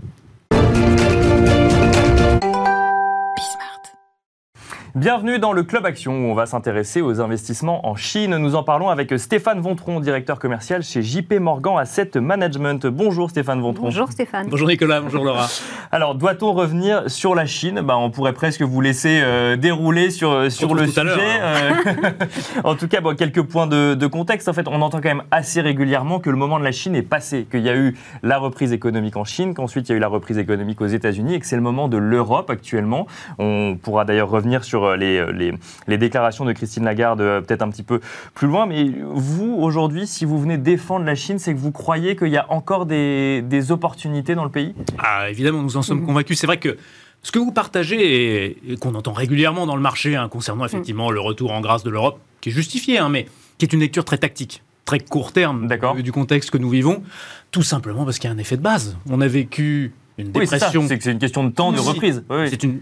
Bienvenue 4.96 5.38
dans 5.38 5.52
le 5.52 5.62
Club 5.62 5.86
Action 5.86 6.12
où 6.12 6.30
on 6.32 6.34
va 6.34 6.46
s'intéresser 6.46 7.00
aux 7.00 7.20
investissements 7.20 7.86
en 7.86 7.94
Chine. 7.94 8.36
Nous 8.38 8.56
en 8.56 8.64
parlons 8.64 8.88
avec 8.88 9.16
Stéphane 9.20 9.60
Vontron, 9.60 10.00
directeur 10.00 10.40
commercial 10.40 10.82
chez 10.82 11.00
JP 11.00 11.34
Morgan 11.34 11.78
Asset 11.78 12.10
Management. 12.16 12.88
Bonjour 12.88 13.30
Stéphane 13.30 13.60
Vontron. 13.60 13.84
Bonjour 13.84 14.10
Stéphane. 14.10 14.48
Bonjour 14.50 14.66
Nicolas, 14.66 15.00
bonjour 15.00 15.24
Laura. 15.24 15.46
Alors, 15.92 16.16
doit-on 16.16 16.52
revenir 16.54 17.08
sur 17.08 17.36
la 17.36 17.46
Chine? 17.46 17.82
Bah, 17.82 17.96
On 17.96 18.10
pourrait 18.10 18.32
presque 18.32 18.62
vous 18.62 18.80
laisser 18.80 19.20
euh, 19.22 19.56
dérouler 19.56 20.10
sur, 20.10 20.32
euh, 20.32 20.50
sur 20.50 20.74
le 20.74 20.88
sujet. 20.88 21.00
Hein. 21.00 21.74
Euh, 21.86 22.10
en 22.64 22.74
tout 22.74 22.88
cas, 22.88 23.00
bon, 23.00 23.14
quelques 23.14 23.42
points 23.42 23.68
de, 23.68 23.94
de, 23.94 24.06
contexte. 24.08 24.48
En 24.48 24.52
fait, 24.52 24.66
on 24.66 24.82
entend 24.82 25.00
quand 25.00 25.08
même 25.08 25.22
assez 25.30 25.60
régulièrement 25.60 26.18
que 26.18 26.30
le 26.30 26.36
moment 26.36 26.58
de 26.58 26.64
la 26.64 26.72
Chine 26.72 26.96
est 26.96 27.02
passé, 27.02 27.46
qu'il 27.48 27.60
y 27.60 27.68
a 27.68 27.76
eu 27.76 27.96
la 28.24 28.38
reprise 28.38 28.72
économique 28.72 29.16
en 29.16 29.24
Chine, 29.24 29.54
qu'ensuite 29.54 29.88
il 29.88 29.92
y 29.92 29.94
a 29.94 29.98
eu 29.98 30.00
la 30.00 30.08
reprise 30.08 30.38
économique 30.38 30.80
aux 30.80 30.86
États-Unis 30.86 31.34
et 31.34 31.40
que 31.40 31.46
c'est 31.46 31.56
le 31.56 31.62
moment 31.62 31.86
de 31.86 31.96
l'Europe 31.96 32.50
actuellement. 32.50 33.06
On 33.38 33.76
pourra 33.80 34.04
d'ailleurs 34.04 34.30
revenir 34.30 34.64
sur 34.64 34.79
euh, 34.84 34.96
euh, 35.00 35.32
les, 35.32 35.52
les, 35.86 35.98
déclarations 35.98 36.44
de 36.44 36.52
Christine 36.52 36.84
Lagarde 36.84 37.20
euh, 37.20 37.40
peut-être 37.40 37.62
un 37.62 37.70
petit 37.70 37.82
peu 37.82 38.00
plus 38.34 38.46
loin. 38.46 38.66
Mais 38.66 38.90
vous, 39.12 39.56
aujourd'hui, 39.58 40.06
si 40.06 40.24
vous 40.24 40.38
venez 40.40 40.58
défendre 40.58 41.04
la 41.04 41.14
Chine, 41.14 41.38
c'est 41.38 41.54
que 41.54 41.58
vous 41.58 41.72
croyez 41.72 42.16
qu'il 42.16 42.28
y 42.28 42.36
a 42.36 42.50
encore 42.50 42.86
des, 42.86 43.42
des, 43.42 43.72
opportunités 43.72 44.34
dans 44.34 44.44
le 44.44 44.50
pays? 44.50 44.74
Ah, 44.98 45.30
Évidemment, 45.30 45.62
nous 45.62 45.76
en 45.76 45.82
sommes 45.82 46.04
convaincus. 46.04 46.38
C'est 46.38 46.46
vrai 46.46 46.58
que 46.58 46.76
ce 47.22 47.32
que 47.32 47.38
vous 47.38 47.52
partagez 47.52 48.56
et, 48.72 48.76
qu'on 48.76 48.94
entend 48.94 49.12
régulièrement 49.12 49.66
dans 49.66 49.76
le 49.76 49.82
marché 49.82 50.16
hein, 50.16 50.28
concernant 50.28 50.64
effectivement 50.64 51.10
le 51.10 51.20
retour 51.20 51.52
en 51.52 51.60
grâce 51.60 51.82
de 51.82 51.90
l'Europe, 51.90 52.18
qui 52.40 52.48
est 52.48 52.52
justifié, 52.52 52.98
hein, 52.98 53.08
mais 53.08 53.26
qui 53.58 53.66
est 53.66 53.72
une 53.72 53.80
lecture 53.80 54.04
très 54.04 54.18
tactique 54.18 54.62
très 54.86 54.98
court 54.98 55.30
terme 55.30 55.68
du 56.02 56.10
contexte 56.10 56.50
que 56.50 56.58
nous 56.58 56.70
vivons, 56.70 57.04
tout 57.52 57.62
simplement 57.62 58.04
parce 58.04 58.18
qu'il 58.18 58.28
y 58.28 58.32
a 58.32 58.34
un 58.34 58.38
effet 58.38 58.56
de 58.56 58.62
base. 58.62 58.96
On 59.08 59.20
a 59.20 59.28
vécu 59.28 59.92
une 60.18 60.32
dépression. 60.32 60.80
Oui, 60.80 60.88
c'est 60.88 61.00
c'est 61.00 61.12
une 61.12 61.18
question 61.18 61.44
de 61.44 61.50
temps 61.50 61.70
de 61.70 61.78
reprise. 61.78 62.24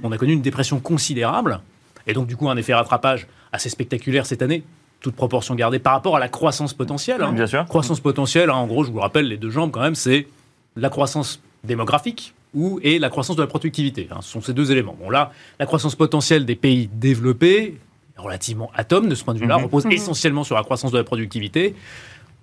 on 0.02 0.12
a 0.12 0.16
connu 0.16 0.32
une 0.32 0.40
dépression 0.40 0.80
considérable. 0.80 1.60
Et 2.08 2.14
donc, 2.14 2.26
du 2.26 2.36
coup, 2.36 2.48
un 2.48 2.56
effet 2.56 2.74
rattrapage 2.74 3.28
assez 3.52 3.68
spectaculaire 3.68 4.26
cette 4.26 4.42
année, 4.42 4.64
toute 5.00 5.14
proportion 5.14 5.54
gardée 5.54 5.78
par 5.78 5.92
rapport 5.92 6.16
à 6.16 6.18
la 6.18 6.28
croissance 6.28 6.74
potentielle. 6.74 7.22
Hein. 7.22 7.32
Bien 7.32 7.46
sûr. 7.46 7.64
Croissance 7.66 8.00
potentielle, 8.00 8.50
hein, 8.50 8.54
en 8.54 8.66
gros, 8.66 8.82
je 8.82 8.90
vous 8.90 8.98
rappelle, 8.98 9.28
les 9.28 9.36
deux 9.36 9.50
jambes 9.50 9.70
quand 9.70 9.82
même, 9.82 9.94
c'est 9.94 10.26
la 10.74 10.88
croissance 10.88 11.40
démographique 11.64 12.34
ou, 12.54 12.80
et 12.82 12.98
la 12.98 13.10
croissance 13.10 13.36
de 13.36 13.42
la 13.42 13.46
productivité. 13.46 14.08
Hein. 14.10 14.18
ce 14.22 14.30
sont 14.30 14.40
ces 14.40 14.54
deux 14.54 14.72
éléments. 14.72 14.96
Bon, 14.98 15.10
là, 15.10 15.32
la 15.60 15.66
croissance 15.66 15.94
potentielle 15.94 16.46
des 16.46 16.56
pays 16.56 16.88
développés, 16.92 17.78
relativement 18.16 18.70
atome 18.74 19.08
de 19.08 19.14
ce 19.14 19.22
point 19.22 19.34
de 19.34 19.38
vue-là, 19.38 19.58
mhm. 19.58 19.64
repose 19.64 19.84
mhm. 19.84 19.92
essentiellement 19.92 20.44
sur 20.44 20.56
la 20.56 20.62
croissance 20.62 20.90
de 20.90 20.98
la 20.98 21.04
productivité. 21.04 21.74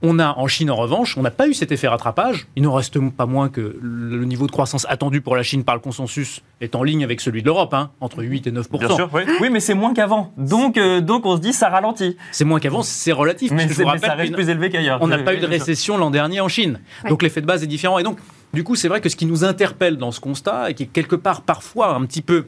On 0.01 0.19
a 0.19 0.33
en 0.37 0.47
Chine, 0.47 0.69
en 0.69 0.75
revanche, 0.75 1.17
on 1.17 1.21
n'a 1.21 1.31
pas 1.31 1.47
eu 1.47 1.53
cet 1.53 1.71
effet 1.71 1.87
rattrapage. 1.87 2.47
Il 2.55 2.63
n'en 2.63 2.73
reste 2.73 2.99
pas 3.11 3.25
moins 3.25 3.49
que 3.49 3.77
le 3.81 4.25
niveau 4.25 4.45
de 4.45 4.51
croissance 4.51 4.85
attendu 4.89 5.21
pour 5.21 5.35
la 5.35 5.43
Chine 5.43 5.63
par 5.63 5.75
le 5.75 5.81
consensus 5.81 6.41
est 6.61 6.75
en 6.75 6.83
ligne 6.83 7.03
avec 7.03 7.21
celui 7.21 7.41
de 7.41 7.47
l'Europe, 7.47 7.73
hein, 7.73 7.91
entre 8.01 8.23
8 8.23 8.47
et 8.47 8.51
9 8.51 8.69
Bien 8.71 8.95
sûr, 8.95 9.09
oui. 9.13 9.49
mais 9.49 9.59
c'est 9.59 9.73
moins 9.73 9.93
qu'avant. 9.93 10.33
Donc, 10.37 10.77
euh, 10.77 11.01
donc 11.01 11.25
on 11.25 11.37
se 11.37 11.41
dit 11.41 11.53
ça 11.53 11.69
ralentit. 11.69 12.17
C'est 12.31 12.45
moins 12.45 12.59
qu'avant, 12.59 12.83
c'est 12.83 13.13
relatif. 13.13 13.51
Mais, 13.51 13.67
ça 13.69 14.13
reste 14.15 14.33
plus 14.33 14.49
élevé 14.49 14.69
qu'ailleurs. 14.69 14.99
On 15.01 15.07
n'a 15.07 15.17
pas 15.19 15.33
eu 15.33 15.39
de 15.39 15.47
récession 15.47 15.97
l'an 15.97 16.11
dernier 16.11 16.41
en 16.41 16.49
Chine. 16.49 16.81
Donc 17.07 17.23
l'effet 17.23 17.41
de 17.41 17.47
base 17.47 17.63
est 17.63 17.67
différent. 17.67 17.97
Et 17.97 18.03
donc, 18.03 18.19
du 18.53 18.63
coup, 18.63 18.75
c'est 18.75 18.87
vrai 18.87 19.01
que 19.01 19.09
ce 19.09 19.15
qui 19.15 19.25
nous 19.25 19.43
interpelle 19.43 19.97
dans 19.97 20.11
ce 20.11 20.19
constat, 20.19 20.69
et 20.69 20.73
qui 20.73 20.83
est 20.83 20.87
quelque 20.87 21.15
part 21.15 21.41
parfois 21.41 21.95
un 21.95 22.05
petit 22.05 22.21
peu 22.21 22.45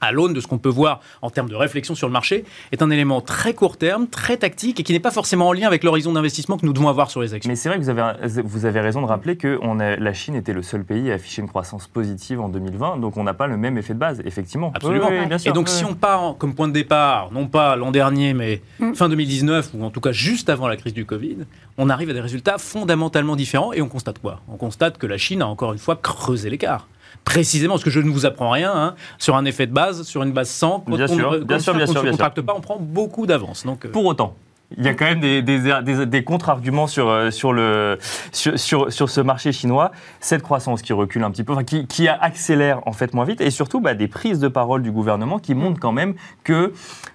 à 0.00 0.12
l'aune 0.12 0.32
de 0.32 0.40
ce 0.40 0.46
qu'on 0.46 0.58
peut 0.58 0.68
voir 0.68 1.00
en 1.22 1.30
termes 1.30 1.48
de 1.48 1.54
réflexion 1.54 1.94
sur 1.94 2.06
le 2.06 2.12
marché, 2.12 2.44
est 2.72 2.82
un 2.82 2.90
élément 2.90 3.20
très 3.20 3.54
court 3.54 3.76
terme, 3.76 4.06
très 4.06 4.36
tactique 4.36 4.80
et 4.80 4.82
qui 4.82 4.92
n'est 4.92 5.00
pas 5.00 5.10
forcément 5.10 5.48
en 5.48 5.52
lien 5.52 5.66
avec 5.66 5.84
l'horizon 5.84 6.12
d'investissement 6.12 6.56
que 6.56 6.66
nous 6.66 6.72
devons 6.72 6.88
avoir 6.88 7.10
sur 7.10 7.20
les 7.20 7.34
actions. 7.34 7.50
Mais 7.50 7.56
c'est 7.56 7.68
vrai 7.68 7.78
que 7.78 7.82
vous 7.82 7.90
avez, 7.90 8.42
vous 8.42 8.64
avez 8.66 8.80
raison 8.80 9.02
de 9.02 9.06
rappeler 9.06 9.36
que 9.36 9.58
on 9.62 9.80
la 9.80 10.12
Chine 10.12 10.34
était 10.34 10.52
le 10.52 10.62
seul 10.62 10.84
pays 10.84 11.10
à 11.10 11.14
afficher 11.14 11.42
une 11.42 11.48
croissance 11.48 11.86
positive 11.86 12.40
en 12.40 12.48
2020, 12.48 12.98
donc 12.98 13.16
on 13.16 13.24
n'a 13.24 13.34
pas 13.34 13.46
le 13.46 13.56
même 13.56 13.78
effet 13.78 13.94
de 13.94 13.98
base, 13.98 14.20
effectivement. 14.24 14.72
Absolument. 14.74 15.08
et 15.44 15.52
donc 15.52 15.68
si 15.68 15.84
on 15.84 15.94
part 15.94 16.36
comme 16.38 16.54
point 16.54 16.68
de 16.68 16.72
départ, 16.72 17.30
non 17.32 17.46
pas 17.46 17.76
l'an 17.76 17.90
dernier, 17.90 18.34
mais 18.34 18.62
mm. 18.78 18.94
fin 18.94 19.08
2019, 19.08 19.70
ou 19.74 19.84
en 19.84 19.90
tout 19.90 20.00
cas 20.00 20.12
juste 20.12 20.50
avant 20.50 20.68
la 20.68 20.76
crise 20.76 20.94
du 20.94 21.06
Covid, 21.06 21.38
on 21.78 21.88
arrive 21.88 22.10
à 22.10 22.12
des 22.12 22.20
résultats 22.20 22.58
fondamentalement 22.58 23.36
différents 23.36 23.72
et 23.72 23.80
on 23.80 23.88
constate 23.88 24.18
quoi? 24.18 24.40
On 24.48 24.56
constate 24.56 24.98
que 24.98 25.06
la 25.06 25.18
Chine 25.18 25.42
a 25.42 25.46
encore 25.46 25.72
une 25.72 25.78
fois 25.78 25.96
creusé 25.96 26.50
l'écart 26.50 26.86
précisément, 27.24 27.74
parce 27.74 27.84
que 27.84 27.90
je 27.90 28.00
ne 28.00 28.10
vous 28.10 28.26
apprends 28.26 28.50
rien, 28.50 28.72
hein, 28.74 28.94
sur 29.18 29.36
un 29.36 29.44
effet 29.44 29.66
de 29.66 29.72
base, 29.72 30.02
sur 30.02 30.22
une 30.22 30.32
base 30.32 30.48
100. 30.50 30.84
Bien 30.86 31.06
sûr, 31.06 31.44
bien 31.44 31.58
sûr, 31.58 31.74
bien 31.74 31.86
sûr. 31.86 32.00
On 32.00 32.04
ne 32.04 32.10
contracte 32.10 32.40
pas, 32.40 32.54
on 32.56 32.60
prend 32.60 32.78
beaucoup 32.78 33.26
d'avance. 33.26 33.64
Donc, 33.64 33.84
euh. 33.84 33.90
Pour 33.90 34.04
autant, 34.06 34.34
il 34.76 34.84
y 34.84 34.88
a 34.88 34.94
quand 34.94 35.04
même 35.04 35.20
des, 35.20 35.42
des, 35.42 36.06
des, 36.06 36.24
contre-arguments 36.24 36.86
sur, 36.86 37.08
euh, 37.08 37.30
sur, 37.30 37.52
le, 37.52 37.98
sur, 38.32 38.92
sur, 38.92 39.10
ce 39.10 39.20
marché 39.20 39.52
chinois. 39.52 39.90
Cette 40.20 40.42
croissance 40.42 40.82
qui 40.82 40.92
recule 40.92 41.24
un 41.24 41.30
petit 41.30 41.42
peu, 41.42 41.52
enfin, 41.52 41.64
qui, 41.64 41.86
qui 41.86 42.08
accélère 42.08 42.80
en 42.86 42.92
fait 42.92 43.12
moins 43.12 43.24
vite, 43.24 43.40
et 43.40 43.50
surtout 43.50 43.80
bah, 43.80 43.94
des 43.94 44.08
prises 44.08 44.38
de 44.38 44.48
parole 44.48 44.82
du 44.82 44.92
gouvernement 44.92 45.38
qui 45.38 45.54
montrent 45.54 45.80
quand 45.80 45.92
même 45.92 46.14
que 46.44 46.72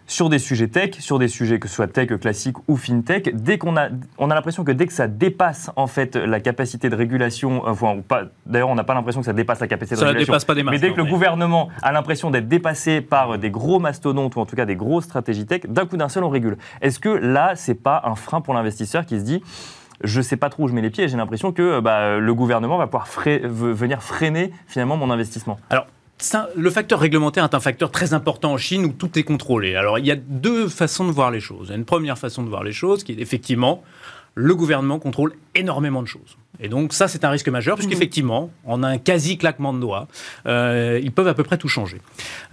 sur 0.07 0.29
des 0.29 0.37
sujets 0.37 0.67
tech, 0.67 0.91
sur 0.99 1.17
des 1.17 1.27
sujets 1.27 1.59
que 1.59 1.67
ce 1.67 1.75
soit 1.75 1.87
tech 1.87 2.09
classique 2.19 2.57
ou 2.67 2.75
fintech, 2.75 3.35
dès 3.35 3.57
qu'on 3.57 3.75
a, 3.77 3.87
on 4.17 4.29
a 4.29 4.35
l'impression 4.35 4.63
que 4.63 4.71
dès 4.71 4.85
que 4.85 4.93
ça 4.93 5.07
dépasse 5.07 5.71
en 5.75 5.87
fait 5.87 6.15
la 6.15 6.39
capacité 6.39 6.89
de 6.89 6.95
régulation, 6.95 7.65
euh, 7.65 7.71
enfin, 7.71 7.97
pas, 8.07 8.23
d'ailleurs 8.45 8.69
on 8.69 8.75
n'a 8.75 8.83
pas 8.83 8.93
l'impression 8.93 9.21
que 9.21 9.25
ça 9.25 9.33
dépasse 9.33 9.61
la 9.61 9.67
capacité 9.67 9.95
de 9.95 10.01
régulation, 10.05 10.33
dépasse 10.33 10.45
pas 10.45 10.53
des 10.53 10.63
mais 10.63 10.77
dès 10.77 10.91
que 10.91 10.97
le 10.97 11.05
gouvernement 11.05 11.69
a 11.81 11.91
l'impression 11.91 12.29
d'être 12.29 12.47
dépassé 12.47 13.01
par 13.01 13.37
des 13.37 13.49
gros 13.49 13.79
mastodontes 13.79 14.35
ou 14.35 14.39
en 14.39 14.45
tout 14.45 14.55
cas 14.55 14.65
des 14.65 14.75
grosses 14.75 15.05
stratégies 15.05 15.45
tech, 15.45 15.61
d'un 15.67 15.85
coup 15.85 15.97
d'un 15.97 16.09
seul 16.09 16.23
on 16.23 16.29
régule. 16.29 16.57
Est-ce 16.81 16.99
que 16.99 17.09
là 17.09 17.44
c'est 17.55 17.75
pas 17.75 18.01
un 18.05 18.15
frein 18.15 18.41
pour 18.41 18.53
l'investisseur 18.53 19.05
qui 19.05 19.19
se 19.19 19.25
dit 19.25 19.43
je 20.03 20.21
sais 20.21 20.37
pas 20.37 20.49
trop 20.49 20.63
où 20.63 20.67
je 20.67 20.73
mets 20.73 20.81
les 20.81 20.89
pieds. 20.89 21.07
J'ai 21.07 21.17
l'impression 21.17 21.51
que 21.51 21.79
bah, 21.79 22.17
le 22.17 22.33
gouvernement 22.33 22.77
va 22.77 22.87
pouvoir 22.87 23.07
venir 23.07 24.03
freiner 24.03 24.51
finalement 24.67 24.97
mon 24.97 25.09
investissement. 25.09 25.57
Alors, 25.69 25.87
le 26.55 26.69
facteur 26.69 26.99
réglementaire 26.99 27.43
est 27.43 27.55
un 27.55 27.59
facteur 27.59 27.91
très 27.91 28.13
important 28.13 28.53
en 28.53 28.57
Chine 28.57 28.85
où 28.85 28.89
tout 28.89 29.17
est 29.19 29.23
contrôlé. 29.23 29.75
Alors, 29.75 29.99
il 29.99 30.05
y 30.05 30.11
a 30.11 30.15
deux 30.15 30.67
façons 30.67 31.05
de 31.05 31.11
voir 31.11 31.31
les 31.31 31.39
choses. 31.39 31.67
Il 31.67 31.71
y 31.71 31.73
a 31.73 31.77
une 31.77 31.85
première 31.85 32.17
façon 32.17 32.43
de 32.43 32.49
voir 32.49 32.63
les 32.63 32.71
choses 32.71 33.03
qui 33.03 33.11
est 33.11 33.19
effectivement 33.19 33.83
le 34.35 34.53
gouvernement 34.53 34.99
contrôle 34.99 35.33
énormément 35.55 36.01
de 36.01 36.07
choses. 36.07 36.37
Et 36.59 36.69
donc 36.69 36.93
ça, 36.93 37.07
c'est 37.07 37.25
un 37.25 37.29
risque 37.29 37.49
majeur, 37.49 37.75
puisqu'effectivement, 37.75 38.49
en 38.65 38.83
un 38.83 38.97
quasi 38.97 39.37
claquement 39.37 39.73
de 39.73 39.79
doigts, 39.79 40.07
euh, 40.45 40.99
ils 41.03 41.11
peuvent 41.11 41.27
à 41.27 41.33
peu 41.33 41.43
près 41.43 41.57
tout 41.57 41.67
changer. 41.67 41.99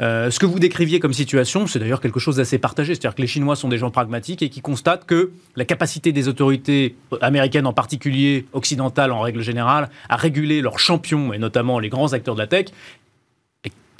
Euh, 0.00 0.30
ce 0.30 0.38
que 0.38 0.46
vous 0.46 0.58
décriviez 0.58 1.00
comme 1.00 1.12
situation, 1.12 1.66
c'est 1.66 1.78
d'ailleurs 1.78 2.00
quelque 2.00 2.20
chose 2.20 2.36
d'assez 2.36 2.58
partagé. 2.58 2.94
C'est-à-dire 2.94 3.14
que 3.14 3.22
les 3.22 3.28
Chinois 3.28 3.56
sont 3.56 3.68
des 3.68 3.78
gens 3.78 3.90
pragmatiques 3.90 4.42
et 4.42 4.48
qui 4.48 4.60
constatent 4.60 5.04
que 5.04 5.30
la 5.56 5.64
capacité 5.64 6.12
des 6.12 6.28
autorités 6.28 6.96
américaines 7.20 7.66
en 7.66 7.72
particulier, 7.72 8.46
occidentales 8.52 9.12
en 9.12 9.20
règle 9.20 9.40
générale, 9.40 9.88
à 10.08 10.16
réguler 10.16 10.62
leurs 10.62 10.78
champions, 10.78 11.32
et 11.32 11.38
notamment 11.38 11.78
les 11.78 11.88
grands 11.88 12.12
acteurs 12.12 12.34
de 12.34 12.40
la 12.40 12.46
tech, 12.46 12.66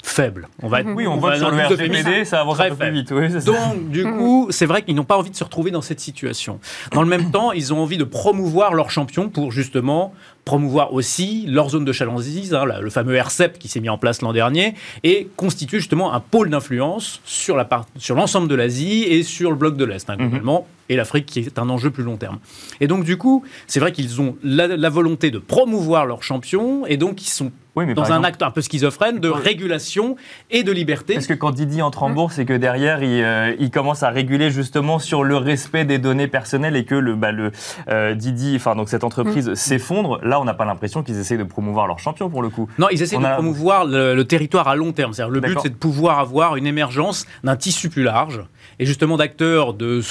faible. 0.03 0.49
On 0.61 0.67
va 0.67 0.81
oui, 0.81 1.07
on, 1.07 1.17
vote 1.17 1.37
sur 1.37 1.49
le 1.49 1.65
RGPD, 1.65 2.25
ça 2.25 2.41
avance 2.41 2.59
un 2.59 2.69
peu 2.69 2.75
plus 2.75 2.91
vite. 2.91 3.11
Oui, 3.11 3.29
Donc, 3.45 3.89
du 3.89 4.03
coup, 4.03 4.47
c'est 4.51 4.65
vrai 4.65 4.83
qu'ils 4.83 4.95
n'ont 4.95 5.05
pas 5.05 5.17
envie 5.17 5.31
de 5.31 5.35
se 5.35 5.43
retrouver 5.43 5.71
dans 5.71 5.81
cette 5.81 6.01
situation. 6.01 6.59
Dans 6.91 7.01
le 7.01 7.07
même 7.07 7.31
temps, 7.31 7.53
ils 7.53 7.73
ont 7.73 7.81
envie 7.81 7.97
de 7.97 8.03
promouvoir 8.03 8.73
leurs 8.73 8.91
champions 8.91 9.29
pour 9.29 9.51
justement 9.51 10.13
promouvoir 10.45 10.93
aussi 10.93 11.45
leur 11.47 11.69
zone 11.69 11.85
de 11.85 11.93
chalandise, 11.93 12.53
hein, 12.53 12.65
le 12.65 12.89
fameux 12.89 13.15
RCEP 13.15 13.57
qui 13.57 13.69
s'est 13.69 13.79
mis 13.79 13.87
en 13.87 13.97
place 13.97 14.21
l'an 14.21 14.33
dernier, 14.33 14.75
et 15.03 15.29
constituer 15.37 15.77
justement 15.77 16.13
un 16.13 16.19
pôle 16.19 16.49
d'influence 16.49 17.21
sur 17.23 17.55
l'ensemble 17.55 18.49
de 18.49 18.55
l'Asie 18.55 19.03
et 19.03 19.23
sur 19.23 19.51
le 19.51 19.55
bloc 19.55 19.77
de 19.77 19.85
l'Est, 19.85 20.09
hein, 20.09 20.17
globalement, 20.17 20.67
et 20.89 20.95
l'Afrique 20.95 21.25
qui 21.25 21.39
est 21.39 21.59
un 21.59 21.69
enjeu 21.69 21.91
plus 21.91 22.03
long 22.03 22.17
terme. 22.17 22.39
Et 22.81 22.87
donc, 22.87 23.03
du 23.03 23.17
coup, 23.17 23.43
c'est 23.67 23.79
vrai 23.79 23.91
qu'ils 23.91 24.21
ont 24.21 24.35
la, 24.43 24.89
volonté 24.89 25.31
de 25.31 25.39
promouvoir 25.39 26.05
leurs 26.05 26.23
champions, 26.23 26.85
et 26.85 26.97
donc 26.97 27.21
ils 27.21 27.29
sont 27.29 27.51
dans 27.95 28.11
un 28.11 28.23
acte 28.23 28.43
un 28.43 28.51
peu 28.51 28.61
schizophrène 28.61 29.19
de 29.19 29.29
régulation 29.29 30.15
et 30.51 30.61
de 30.61 30.71
liberté. 30.71 31.15
Parce 31.15 31.25
que 31.25 31.33
quand 31.33 31.49
Didi 31.49 31.81
entre 31.81 32.03
en 32.03 32.11
bourse, 32.11 32.35
c'est 32.35 32.45
que 32.45 32.53
derrière, 32.53 32.99
euh, 33.01 33.55
il, 33.59 33.71
commence 33.71 34.03
à 34.03 34.09
réguler 34.09 34.51
justement 34.51 34.99
sur 34.99 35.23
le 35.23 35.37
respect 35.37 35.83
des 35.83 35.97
données 35.97 36.27
personnelles 36.27 36.75
et 36.75 36.85
que 36.85 36.93
le, 36.93 37.15
bah, 37.15 37.31
le 37.31 37.51
euh, 37.89 38.13
Didi, 38.13 38.53
enfin 38.55 38.75
donc 38.75 38.89
cette 38.89 39.03
entreprise 39.03 39.49
mmh. 39.49 39.55
s'effondre. 39.55 40.19
Là, 40.23 40.39
on 40.39 40.45
n'a 40.45 40.53
pas 40.53 40.65
l'impression 40.65 41.01
qu'ils 41.01 41.17
essaient 41.17 41.37
de 41.37 41.43
promouvoir 41.43 41.87
leur 41.87 41.97
champion 41.97 42.29
pour 42.29 42.43
le 42.43 42.49
coup. 42.49 42.69
Non, 42.77 42.89
ils 42.91 43.01
essaient 43.01 43.17
de 43.17 43.33
promouvoir 43.33 43.85
le, 43.85 44.21
territoire 44.23 44.67
à 44.67 44.75
long 44.75 44.91
terme. 44.91 45.13
C'est-à-dire 45.13 45.33
le 45.33 45.41
but, 45.41 45.57
c'est 45.63 45.69
de 45.69 45.75
pouvoir 45.75 46.19
avoir 46.19 46.55
une 46.57 46.67
émergence 46.67 47.25
d'un 47.43 47.55
tissu 47.55 47.89
plus 47.89 48.03
large 48.03 48.41
et 48.77 48.85
justement 48.85 49.17
d'acteurs 49.17 49.73
de 49.73 50.01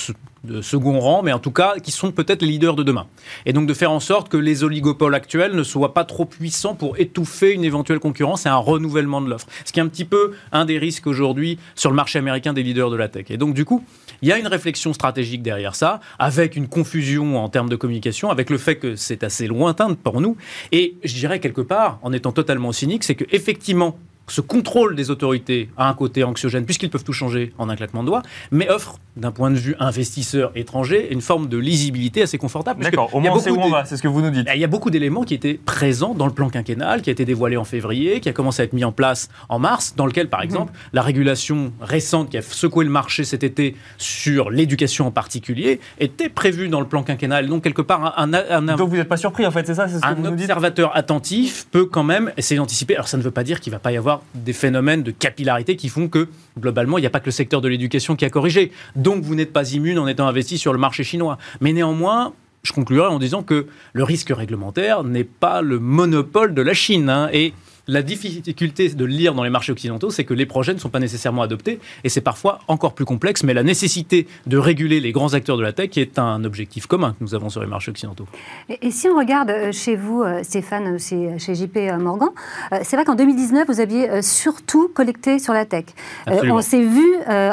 de 0.44 0.60
second 0.60 0.98
rang, 0.98 1.22
mais 1.22 1.32
en 1.32 1.38
tout 1.38 1.50
cas 1.50 1.74
qui 1.82 1.90
sont 1.90 2.10
peut-être 2.12 2.42
les 2.42 2.48
leaders 2.48 2.76
de 2.76 2.82
demain. 2.82 3.06
Et 3.46 3.52
donc 3.52 3.66
de 3.66 3.74
faire 3.74 3.92
en 3.92 4.00
sorte 4.00 4.28
que 4.28 4.36
les 4.36 4.64
oligopoles 4.64 5.14
actuels 5.14 5.54
ne 5.54 5.62
soient 5.62 5.94
pas 5.94 6.04
trop 6.04 6.24
puissants 6.24 6.74
pour 6.74 6.98
étouffer 6.98 7.52
une 7.52 7.64
éventuelle 7.64 8.00
concurrence 8.00 8.46
et 8.46 8.48
un 8.48 8.56
renouvellement 8.56 9.20
de 9.20 9.28
l'offre. 9.28 9.46
Ce 9.64 9.72
qui 9.72 9.80
est 9.80 9.82
un 9.82 9.88
petit 9.88 10.04
peu 10.04 10.32
un 10.50 10.64
des 10.64 10.78
risques 10.78 11.06
aujourd'hui 11.06 11.58
sur 11.74 11.90
le 11.90 11.96
marché 11.96 12.18
américain 12.18 12.52
des 12.52 12.62
leaders 12.62 12.90
de 12.90 12.96
la 12.96 13.08
tech. 13.08 13.26
Et 13.30 13.36
donc 13.36 13.54
du 13.54 13.64
coup, 13.64 13.84
il 14.22 14.28
y 14.28 14.32
a 14.32 14.38
une 14.38 14.46
réflexion 14.46 14.92
stratégique 14.92 15.42
derrière 15.42 15.74
ça, 15.74 16.00
avec 16.18 16.56
une 16.56 16.68
confusion 16.68 17.42
en 17.42 17.48
termes 17.48 17.68
de 17.68 17.76
communication, 17.76 18.30
avec 18.30 18.50
le 18.50 18.58
fait 18.58 18.76
que 18.76 18.96
c'est 18.96 19.24
assez 19.24 19.46
lointain 19.46 19.94
pour 19.94 20.20
nous. 20.20 20.36
Et 20.70 20.96
je 21.04 21.14
dirais 21.14 21.40
quelque 21.40 21.60
part, 21.60 21.98
en 22.02 22.12
étant 22.12 22.32
totalement 22.32 22.72
cynique, 22.72 23.04
c'est 23.04 23.14
que 23.14 23.24
effectivement 23.30 23.96
ce 24.28 24.40
contrôle 24.40 24.94
des 24.94 25.10
autorités 25.10 25.68
a 25.76 25.88
un 25.88 25.94
côté 25.94 26.24
anxiogène, 26.24 26.64
puisqu'ils 26.64 26.90
peuvent 26.90 27.04
tout 27.04 27.12
changer 27.12 27.52
en 27.58 27.68
un 27.68 27.76
claquement 27.76 28.02
de 28.02 28.08
doigts, 28.08 28.22
mais 28.50 28.68
offre, 28.70 28.98
d'un 29.16 29.30
point 29.30 29.50
de 29.50 29.56
vue 29.56 29.76
investisseur 29.78 30.52
étranger, 30.54 31.12
une 31.12 31.20
forme 31.20 31.48
de 31.48 31.58
lisibilité 31.58 32.22
assez 32.22 32.38
confortable. 32.38 32.82
D'accord, 32.82 33.14
au 33.14 33.20
moins 33.20 33.32
on 33.32 33.38
sait 33.38 33.50
où 33.50 33.60
on 33.60 33.68
va, 33.68 33.84
c'est 33.84 33.96
ce 33.96 34.02
que 34.02 34.08
vous 34.08 34.22
nous 34.22 34.30
dites. 34.30 34.48
Il 34.54 34.60
y 34.60 34.64
a 34.64 34.68
beaucoup 34.68 34.90
d'éléments 34.90 35.24
qui 35.24 35.34
étaient 35.34 35.54
présents 35.54 36.14
dans 36.14 36.26
le 36.26 36.32
plan 36.32 36.48
quinquennal, 36.48 37.02
qui 37.02 37.10
a 37.10 37.12
été 37.12 37.24
dévoilé 37.24 37.56
en 37.56 37.64
février, 37.64 38.20
qui 38.20 38.28
a 38.28 38.32
commencé 38.32 38.62
à 38.62 38.64
être 38.64 38.72
mis 38.72 38.84
en 38.84 38.92
place 38.92 39.28
en 39.48 39.58
mars, 39.58 39.94
dans 39.96 40.06
lequel, 40.06 40.28
par 40.28 40.40
mhm. 40.40 40.44
exemple, 40.44 40.72
la 40.92 41.02
régulation 41.02 41.72
récente 41.80 42.30
qui 42.30 42.38
a 42.38 42.42
secoué 42.42 42.84
le 42.84 42.90
marché 42.90 43.24
cet 43.24 43.42
été 43.42 43.76
sur 43.98 44.50
l'éducation 44.50 45.06
en 45.06 45.10
particulier 45.10 45.80
était 45.98 46.28
prévue 46.28 46.68
dans 46.68 46.80
le 46.80 46.86
plan 46.86 47.02
quinquennal. 47.02 47.48
Donc, 47.48 47.64
quelque 47.64 47.82
part, 47.82 48.14
un. 48.18 48.28
Donc, 48.76 48.88
vous 48.88 48.96
n'êtes 48.96 49.08
pas 49.08 49.16
surpris, 49.16 49.46
en 49.46 49.50
fait, 49.50 49.66
c'est 49.66 49.74
ça 49.74 49.88
ce 49.88 49.98
que 49.98 50.06
Un 50.06 50.24
observateur 50.24 50.96
attentif 50.96 51.66
peut 51.70 51.86
quand 51.86 52.04
même 52.04 52.32
essayer 52.36 52.56
d'anticiper. 52.58 52.94
Alors, 52.94 53.08
ça 53.08 53.16
ne 53.16 53.22
veut 53.22 53.30
pas 53.30 53.44
dire 53.44 53.60
qu'il 53.60 53.72
ne 53.72 53.76
va 53.76 53.80
pas 53.80 53.92
y 53.92 53.96
avoir 53.96 54.11
des 54.34 54.52
phénomènes 54.52 55.02
de 55.02 55.10
capillarité 55.10 55.76
qui 55.76 55.88
font 55.88 56.08
que, 56.08 56.28
globalement, 56.58 56.98
il 56.98 57.02
n'y 57.02 57.06
a 57.06 57.10
pas 57.10 57.20
que 57.20 57.26
le 57.26 57.32
secteur 57.32 57.60
de 57.60 57.68
l'éducation 57.68 58.16
qui 58.16 58.24
a 58.24 58.30
corrigé. 58.30 58.72
Donc, 58.96 59.22
vous 59.22 59.34
n'êtes 59.34 59.52
pas 59.52 59.72
immune 59.72 59.98
en 59.98 60.06
étant 60.06 60.26
investi 60.26 60.58
sur 60.58 60.72
le 60.72 60.78
marché 60.78 61.04
chinois. 61.04 61.38
Mais 61.60 61.72
néanmoins, 61.72 62.32
je 62.62 62.72
conclurai 62.72 63.08
en 63.08 63.18
disant 63.18 63.42
que 63.42 63.66
le 63.92 64.04
risque 64.04 64.30
réglementaire 64.30 65.04
n'est 65.04 65.24
pas 65.24 65.62
le 65.62 65.78
monopole 65.78 66.54
de 66.54 66.62
la 66.62 66.74
Chine. 66.74 67.08
Hein, 67.08 67.28
et 67.32 67.52
la 67.86 68.02
difficulté 68.02 68.88
de 68.88 69.04
lire 69.04 69.34
dans 69.34 69.44
les 69.44 69.50
marchés 69.50 69.72
occidentaux, 69.72 70.10
c'est 70.10 70.24
que 70.24 70.34
les 70.34 70.46
projets 70.46 70.74
ne 70.74 70.78
sont 70.78 70.88
pas 70.88 71.00
nécessairement 71.00 71.42
adoptés 71.42 71.80
et 72.04 72.08
c'est 72.08 72.20
parfois 72.20 72.60
encore 72.68 72.94
plus 72.94 73.04
complexe. 73.04 73.42
Mais 73.42 73.54
la 73.54 73.62
nécessité 73.62 74.26
de 74.46 74.56
réguler 74.56 75.00
les 75.00 75.12
grands 75.12 75.34
acteurs 75.34 75.56
de 75.56 75.62
la 75.62 75.72
tech 75.72 75.96
est 75.96 76.18
un 76.18 76.44
objectif 76.44 76.86
commun 76.86 77.12
que 77.12 77.24
nous 77.24 77.34
avons 77.34 77.48
sur 77.48 77.60
les 77.60 77.66
marchés 77.66 77.90
occidentaux. 77.90 78.26
Et, 78.68 78.90
si 78.90 79.08
on 79.08 79.16
regarde 79.16 79.50
euh, 79.50 79.72
chez 79.72 79.96
vous, 79.96 80.22
euh, 80.22 80.42
Stéphane, 80.42 80.98
chez, 80.98 81.38
chez 81.38 81.54
JP 81.54 81.76
Morgan, 81.98 82.30
euh, 82.72 82.78
c'est 82.82 82.96
vrai 82.96 83.04
qu'en 83.04 83.14
2019, 83.14 83.66
vous 83.66 83.80
aviez 83.80 84.22
surtout 84.22 84.88
collecté 84.88 85.38
sur 85.38 85.52
la 85.52 85.64
tech. 85.64 85.86
on 86.26 86.60
s'est 86.60 86.82
vu 86.82 87.04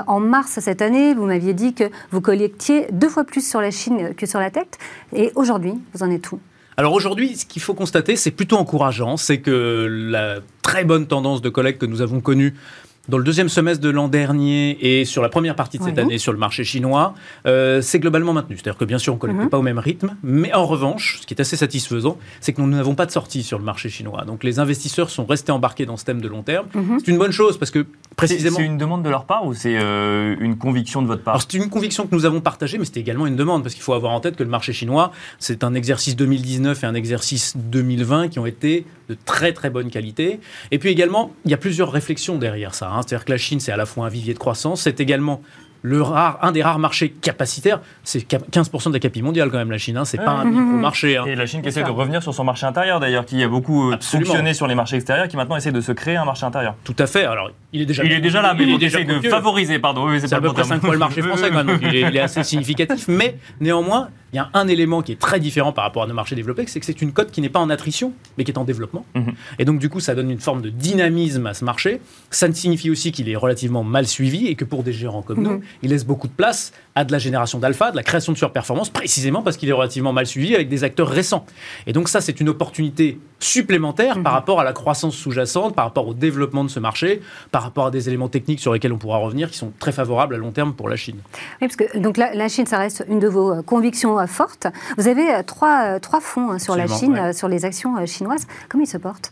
en 0.07 0.19
mars 0.19 0.59
cette 0.59 0.81
année, 0.81 1.13
vous 1.13 1.25
m'aviez 1.25 1.53
dit 1.53 1.73
que 1.73 1.85
vous 2.11 2.21
collectiez 2.21 2.87
deux 2.91 3.09
fois 3.09 3.23
plus 3.23 3.47
sur 3.47 3.61
la 3.61 3.71
Chine 3.71 4.13
que 4.15 4.25
sur 4.25 4.39
la 4.39 4.51
tech. 4.51 4.67
Et 5.13 5.31
aujourd'hui, 5.35 5.73
vous 5.93 6.03
en 6.03 6.11
êtes 6.11 6.31
où? 6.31 6.39
Alors 6.79 6.93
aujourd'hui, 6.93 7.35
ce 7.35 7.45
qu'il 7.45 7.61
faut 7.61 7.73
constater, 7.73 8.15
c'est 8.15 8.31
plutôt 8.31 8.55
encourageant, 8.55 9.17
c'est 9.17 9.39
que 9.39 9.85
la 10.09 10.37
très 10.61 10.85
bonne 10.85 11.07
tendance 11.07 11.41
de 11.41 11.49
collecte 11.49 11.81
que 11.81 11.85
nous 11.85 12.01
avons 12.01 12.21
connue 12.21 12.55
dans 13.07 13.17
le 13.17 13.23
deuxième 13.23 13.49
semestre 13.49 13.83
de 13.83 13.89
l'an 13.89 14.07
dernier 14.07 14.77
et 14.81 15.05
sur 15.05 15.21
la 15.21 15.29
première 15.29 15.55
partie 15.55 15.79
de 15.79 15.83
cette 15.83 15.97
année 15.97 16.17
sur 16.17 16.31
le 16.31 16.37
marché 16.37 16.63
chinois, 16.63 17.13
euh, 17.47 17.81
c'est 17.81 17.99
globalement 17.99 18.33
maintenu. 18.33 18.55
C'est-à-dire 18.57 18.77
que 18.77 18.85
bien 18.85 18.99
sûr, 18.99 19.13
on 19.13 19.15
ne 19.15 19.19
collecte 19.21 19.39
mhm. 19.39 19.49
pas 19.49 19.57
au 19.57 19.61
même 19.61 19.79
rythme, 19.79 20.15
mais 20.21 20.53
en 20.53 20.65
revanche, 20.65 21.19
ce 21.21 21.27
qui 21.27 21.33
est 21.33 21.41
assez 21.41 21.57
satisfaisant, 21.57 22.17
c'est 22.39 22.53
que 22.53 22.61
nous 22.61 22.67
n'avons 22.67 22.95
pas 22.95 23.05
de 23.05 23.11
sortie 23.11 23.43
sur 23.43 23.57
le 23.57 23.65
marché 23.65 23.89
chinois. 23.89 24.25
Donc 24.25 24.43
les 24.43 24.59
investisseurs 24.59 25.09
sont 25.09 25.25
restés 25.25 25.51
embarqués 25.51 25.85
dans 25.85 25.97
ce 25.97 26.05
thème 26.05 26.21
de 26.21 26.27
long 26.27 26.43
terme. 26.43 26.67
Mhm. 26.73 26.99
C'est 26.99 27.11
une 27.11 27.17
bonne 27.17 27.31
chose 27.31 27.57
parce 27.57 27.71
que 27.71 27.85
précisément... 28.15 28.57
C'est 28.57 28.65
une 28.65 28.77
demande 28.77 29.03
de 29.03 29.09
leur 29.09 29.25
part 29.25 29.45
ou 29.45 29.53
c'est 29.53 29.77
euh, 29.79 30.35
une 30.39 30.57
conviction 30.57 31.01
de 31.01 31.07
votre 31.07 31.23
part? 31.23 31.41
C'est 31.41 31.57
une 31.57 31.69
conviction 31.69 32.05
que 32.05 32.13
nous 32.13 32.25
avons 32.25 32.41
partagée, 32.41 32.77
mais 32.77 32.85
c'était 32.85 32.99
également 32.99 33.25
une 33.25 33.35
demande 33.35 33.63
parce 33.63 33.73
qu'il 33.73 33.83
faut 33.83 33.93
avoir 33.93 34.13
en 34.13 34.19
tête 34.19 34.35
que 34.35 34.43
le 34.43 34.49
marché 34.49 34.73
chinois, 34.73 35.11
c'est 35.39 35.63
un 35.63 35.73
exercice 35.73 36.15
2019 36.15 36.83
et 36.83 36.87
un 36.87 36.93
exercice 36.93 37.55
2020 37.57 38.27
qui 38.29 38.39
ont 38.39 38.45
été 38.45 38.85
de 39.09 39.17
très 39.25 39.53
très 39.53 39.69
bonne 39.69 39.89
qualité. 39.89 40.39
Et 40.71 40.79
puis 40.79 40.89
également, 40.89 41.31
il 41.45 41.51
y 41.51 41.53
a 41.53 41.57
plusieurs 41.57 41.91
réflexions 41.91 42.37
derrière 42.37 42.75
ça. 42.75 42.91
Hein. 42.91 42.98
C'est-à-dire 43.01 43.25
que 43.25 43.31
la 43.31 43.37
Chine, 43.37 43.59
c'est 43.59 43.71
à 43.71 43.77
la 43.77 43.85
fois 43.85 44.05
un 44.05 44.09
vivier 44.09 44.33
de 44.33 44.39
croissance, 44.39 44.81
c'est 44.81 44.99
également 44.99 45.41
le 45.81 46.01
rare, 46.01 46.39
un 46.41 46.51
des 46.51 46.61
rares 46.61 46.79
marchés 46.79 47.09
capacitaires, 47.09 47.79
c'est 48.03 48.29
15% 48.29 48.89
de 48.89 48.93
la 48.93 48.99
capi 48.99 49.21
mondiale 49.21 49.49
quand 49.49 49.57
même, 49.57 49.71
la 49.71 49.77
Chine. 49.77 49.97
Hein, 49.97 50.05
c'est 50.05 50.17
pas 50.17 50.31
un 50.31 50.45
micro-marché. 50.45 51.17
Hein. 51.17 51.25
Et 51.25 51.35
la 51.35 51.45
Chine 51.45 51.61
qui 51.61 51.69
essaie 51.69 51.83
de 51.83 51.89
revenir 51.89 52.21
sur 52.21 52.33
son 52.33 52.43
marché 52.43 52.65
intérieur 52.65 52.99
d'ailleurs, 52.99 53.25
qui 53.25 53.41
a 53.43 53.47
beaucoup 53.47 53.91
euh, 53.91 53.97
fonctionné 54.01 54.53
sur 54.53 54.67
les 54.67 54.75
marchés 54.75 54.97
extérieurs, 54.97 55.27
qui 55.27 55.37
maintenant 55.37 55.55
essaie 55.55 55.71
de 55.71 55.81
se 55.81 55.91
créer 55.91 56.17
un 56.17 56.25
marché 56.25 56.45
intérieur. 56.45 56.75
Tout 56.83 56.95
à 56.99 57.07
fait. 57.07 57.25
Alors, 57.25 57.51
il 57.71 57.81
est 57.81 57.85
déjà, 57.85 58.03
il 58.03 58.11
est 58.11 58.19
déjà 58.19 58.41
là, 58.41 58.53
mais 58.53 58.63
il, 58.63 58.73
est 58.73 58.77
déjà 58.77 59.03
de 59.03 59.19
favoriser, 59.29 59.79
pardon. 59.79 60.07
c'est 60.19 60.33
à 60.33 60.41
peu 60.41 60.51
près 60.51 60.63
5 60.63 60.81
fois 60.81 60.93
le 60.93 60.99
marché 60.99 61.21
français 61.21 61.49
quand 61.49 61.63
même, 61.63 61.67
donc 61.67 61.81
il 61.81 61.95
est 61.95 62.19
assez 62.19 62.43
significatif. 62.49 63.07
Mais 63.07 63.37
néanmoins, 63.61 64.09
il 64.33 64.37
y 64.37 64.39
a 64.39 64.49
un 64.53 64.67
élément 64.67 65.01
qui 65.01 65.11
est 65.11 65.19
très 65.19 65.39
différent 65.39 65.71
par 65.71 65.83
rapport 65.83 66.03
à 66.03 66.07
nos 66.07 66.13
marchés 66.13 66.35
développés, 66.35 66.65
c'est 66.67 66.79
que 66.79 66.85
c'est 66.85 67.01
une 67.01 67.11
cote 67.11 67.31
qui 67.31 67.41
n'est 67.41 67.49
pas 67.49 67.59
en 67.59 67.69
attrition, 67.69 68.13
mais 68.37 68.43
qui 68.43 68.51
est 68.51 68.57
en 68.57 68.63
développement. 68.63 69.05
Mhm. 69.15 69.33
Et 69.57 69.65
donc, 69.65 69.79
du 69.79 69.89
coup, 69.89 69.99
ça 69.99 70.15
donne 70.15 70.29
une 70.29 70.39
forme 70.39 70.61
de 70.61 70.69
dynamisme 70.69 71.45
à 71.47 71.53
ce 71.53 71.65
marché. 71.65 72.01
Ça 72.29 72.51
signifie 72.51 72.89
aussi 72.89 73.11
qu'il 73.11 73.29
est 73.29 73.35
relativement 73.35 73.83
mal 73.83 74.07
suivi 74.07 74.47
et 74.47 74.55
que 74.55 74.65
pour 74.65 74.83
des 74.83 74.93
gérants 74.93 75.21
comme 75.21 75.41
nous, 75.41 75.51
mhm. 75.51 75.61
il 75.83 75.89
laisse 75.89 76.05
beaucoup 76.05 76.27
de 76.27 76.33
place 76.33 76.73
à 76.95 77.05
de 77.05 77.11
la 77.11 77.19
génération 77.19 77.59
d'alpha, 77.59 77.91
de 77.91 77.95
la 77.95 78.03
création 78.03 78.33
de 78.33 78.37
surperformance, 78.37 78.89
précisément 78.89 79.41
parce 79.41 79.57
qu'il 79.57 79.69
est 79.69 79.73
relativement 79.73 80.13
mal 80.13 80.25
suivi 80.25 80.55
avec 80.55 80.69
des 80.69 80.83
acteurs 80.83 81.09
récents. 81.09 81.45
Et 81.87 81.93
donc, 81.93 82.09
ça, 82.09 82.21
c'est 82.21 82.39
une 82.39 82.49
opportunité 82.49 83.19
supplémentaire 83.39 84.15
par 84.21 84.33
mhm. 84.33 84.39
rapport 84.39 84.59
à 84.59 84.63
la 84.63 84.73
croissance 84.73 85.15
sous-jacente, 85.15 85.75
par 85.75 85.85
rapport 85.85 86.07
au 86.07 86.13
développement 86.13 86.63
de 86.63 86.69
ce 86.69 86.79
marché, 86.79 87.21
par 87.51 87.63
rapport 87.63 87.87
à 87.87 87.91
des 87.91 88.09
éléments 88.09 88.27
techniques 88.27 88.59
sur 88.59 88.73
lesquels 88.73 88.93
on 88.93 88.97
pourra 88.97 89.17
revenir 89.17 89.49
qui 89.49 89.57
sont 89.57 89.71
très 89.79 89.91
favorables 89.91 90.35
à 90.35 90.37
long 90.37 90.51
terme 90.51 90.73
pour 90.73 90.89
la 90.89 90.95
Chine. 90.95 91.17
Oui, 91.61 91.67
parce 91.67 91.75
que 91.75 91.97
donc 91.97 92.17
la, 92.17 92.33
la 92.33 92.49
Chine, 92.49 92.65
ça 92.65 92.77
reste 92.77 93.05
une 93.07 93.19
de 93.19 93.27
vos 93.27 93.53
euh, 93.53 93.61
convictions 94.27 94.49
forte. 94.49 94.67
Vous 94.97 95.07
avez 95.07 95.33
euh, 95.33 95.43
trois, 95.43 95.95
euh, 95.95 95.99
trois 95.99 96.21
fonds 96.21 96.51
hein, 96.51 96.59
sur 96.59 96.75
la 96.75 96.87
Chine, 96.87 97.17
euh, 97.17 97.33
sur 97.33 97.47
les 97.47 97.65
actions 97.65 98.05
chinoises. 98.05 98.47
Comment 98.67 98.83
ils 98.83 98.87
se 98.87 98.97
portent? 98.97 99.31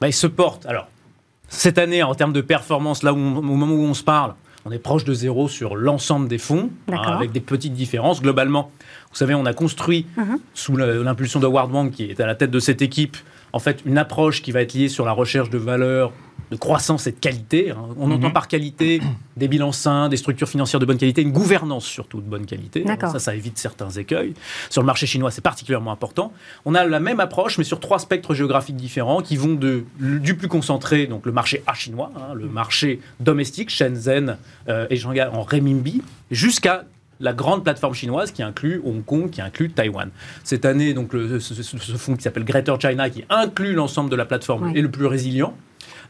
Bah, 0.00 0.08
Ils 0.08 0.12
se 0.12 0.26
portent. 0.26 0.66
Alors, 0.66 0.88
cette 1.48 1.78
année, 1.78 2.02
en 2.02 2.14
termes 2.14 2.32
de 2.32 2.40
performance, 2.40 3.02
là 3.02 3.12
où 3.12 3.16
au 3.16 3.42
moment 3.42 3.66
où 3.66 3.82
on 3.82 3.94
se 3.94 4.04
parle, 4.04 4.34
on 4.64 4.72
est 4.72 4.78
proche 4.78 5.04
de 5.04 5.14
zéro 5.14 5.48
sur 5.48 5.76
l'ensemble 5.76 6.28
des 6.28 6.38
fonds, 6.38 6.70
hein, 6.90 7.00
avec 7.06 7.32
des 7.32 7.40
petites 7.40 7.72
différences. 7.72 8.20
Globalement, 8.20 8.70
vous 9.10 9.16
savez, 9.16 9.34
on 9.34 9.46
a 9.46 9.54
construit, 9.54 10.06
mhm. 10.16 10.38
sous 10.52 10.76
l'impulsion 10.76 11.40
de 11.40 11.46
Howard 11.46 11.72
Wang, 11.72 11.90
qui 11.90 12.04
est 12.04 12.20
à 12.20 12.26
la 12.26 12.34
tête 12.34 12.50
de 12.50 12.60
cette 12.60 12.82
équipe, 12.82 13.16
en 13.52 13.60
fait, 13.60 13.80
une 13.86 13.96
approche 13.96 14.42
qui 14.42 14.52
va 14.52 14.60
être 14.60 14.74
liée 14.74 14.88
sur 14.88 15.06
la 15.06 15.12
recherche 15.12 15.48
de 15.48 15.58
valeur 15.58 16.12
de 16.50 16.56
croissance 16.56 17.06
et 17.06 17.12
de 17.12 17.18
qualité. 17.18 17.70
Hein. 17.70 17.76
On 17.98 18.06
mhm. 18.06 18.14
entend 18.14 18.30
par 18.30 18.48
qualité 18.48 19.00
des 19.36 19.48
bilans 19.48 19.72
sains, 19.72 20.08
des 20.08 20.16
structures 20.16 20.48
financières 20.48 20.80
de 20.80 20.86
bonne 20.86 20.98
qualité, 20.98 21.22
une 21.22 21.32
gouvernance 21.32 21.84
surtout 21.84 22.20
de 22.20 22.26
bonne 22.26 22.46
qualité. 22.46 22.84
Ça, 23.00 23.18
ça 23.18 23.34
évite 23.34 23.58
certains 23.58 23.90
écueils. 23.90 24.34
Sur 24.70 24.82
le 24.82 24.86
marché 24.86 25.06
chinois, 25.06 25.30
c'est 25.30 25.42
particulièrement 25.42 25.92
important. 25.92 26.32
On 26.64 26.74
a 26.74 26.84
la 26.84 27.00
même 27.00 27.20
approche, 27.20 27.58
mais 27.58 27.64
sur 27.64 27.80
trois 27.80 27.98
spectres 27.98 28.34
géographiques 28.34 28.76
différents 28.76 29.22
qui 29.22 29.36
vont 29.36 29.54
de, 29.54 29.84
du 29.98 30.36
plus 30.36 30.48
concentré, 30.48 31.06
donc 31.06 31.26
le 31.26 31.32
marché 31.32 31.62
A 31.66 31.74
chinois, 31.74 32.10
hein, 32.16 32.34
le 32.34 32.46
marché 32.46 33.00
domestique, 33.20 33.70
Shenzhen 33.70 34.36
euh, 34.68 34.86
et 34.90 34.96
Shanghai 34.96 35.28
en 35.32 35.42
renminbi, 35.42 36.02
jusqu'à 36.30 36.84
la 37.20 37.32
grande 37.32 37.64
plateforme 37.64 37.94
chinoise 37.94 38.30
qui 38.30 38.42
inclut 38.42 38.80
Hong 38.84 39.04
Kong, 39.04 39.30
qui 39.30 39.40
inclut 39.40 39.70
Taïwan. 39.70 40.10
Cette 40.44 40.64
année, 40.64 40.94
donc, 40.94 41.12
ce, 41.12 41.96
fonds 41.96 42.16
qui 42.16 42.22
s'appelle 42.22 42.44
Greater 42.44 42.80
China, 42.80 43.10
qui 43.10 43.24
inclut 43.28 43.74
l'ensemble 43.74 44.10
de 44.10 44.16
la 44.16 44.24
plateforme, 44.24 44.76
est 44.76 44.80
le 44.80 44.90
plus 44.90 45.06
résilient. 45.06 45.54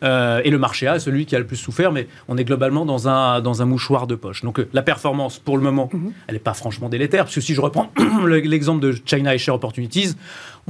Euh, 0.02 0.40
et 0.44 0.50
le 0.50 0.58
marché 0.58 0.86
A 0.86 0.96
est 0.96 1.00
celui 1.00 1.26
qui 1.26 1.34
a 1.34 1.38
le 1.38 1.46
plus 1.46 1.56
souffert, 1.56 1.92
mais 1.92 2.06
on 2.28 2.36
est 2.36 2.44
globalement 2.44 2.84
dans 2.84 3.08
un, 3.08 3.40
dans 3.40 3.62
un 3.62 3.64
mouchoir 3.64 4.06
de 4.06 4.14
poche. 4.14 4.42
Donc 4.42 4.60
euh, 4.60 4.68
la 4.72 4.82
performance, 4.82 5.38
pour 5.38 5.56
le 5.56 5.62
moment, 5.62 5.88
mhm. 5.92 6.12
elle 6.26 6.34
n'est 6.34 6.40
pas 6.40 6.54
franchement 6.54 6.88
délétère, 6.88 7.24
parce 7.24 7.34
que 7.34 7.40
si 7.40 7.54
je 7.54 7.60
reprends 7.60 7.90
l'exemple 8.26 8.80
de 8.80 8.94
China 9.04 9.34
et 9.34 9.38
Share 9.38 9.54
Opportunities, 9.54 10.14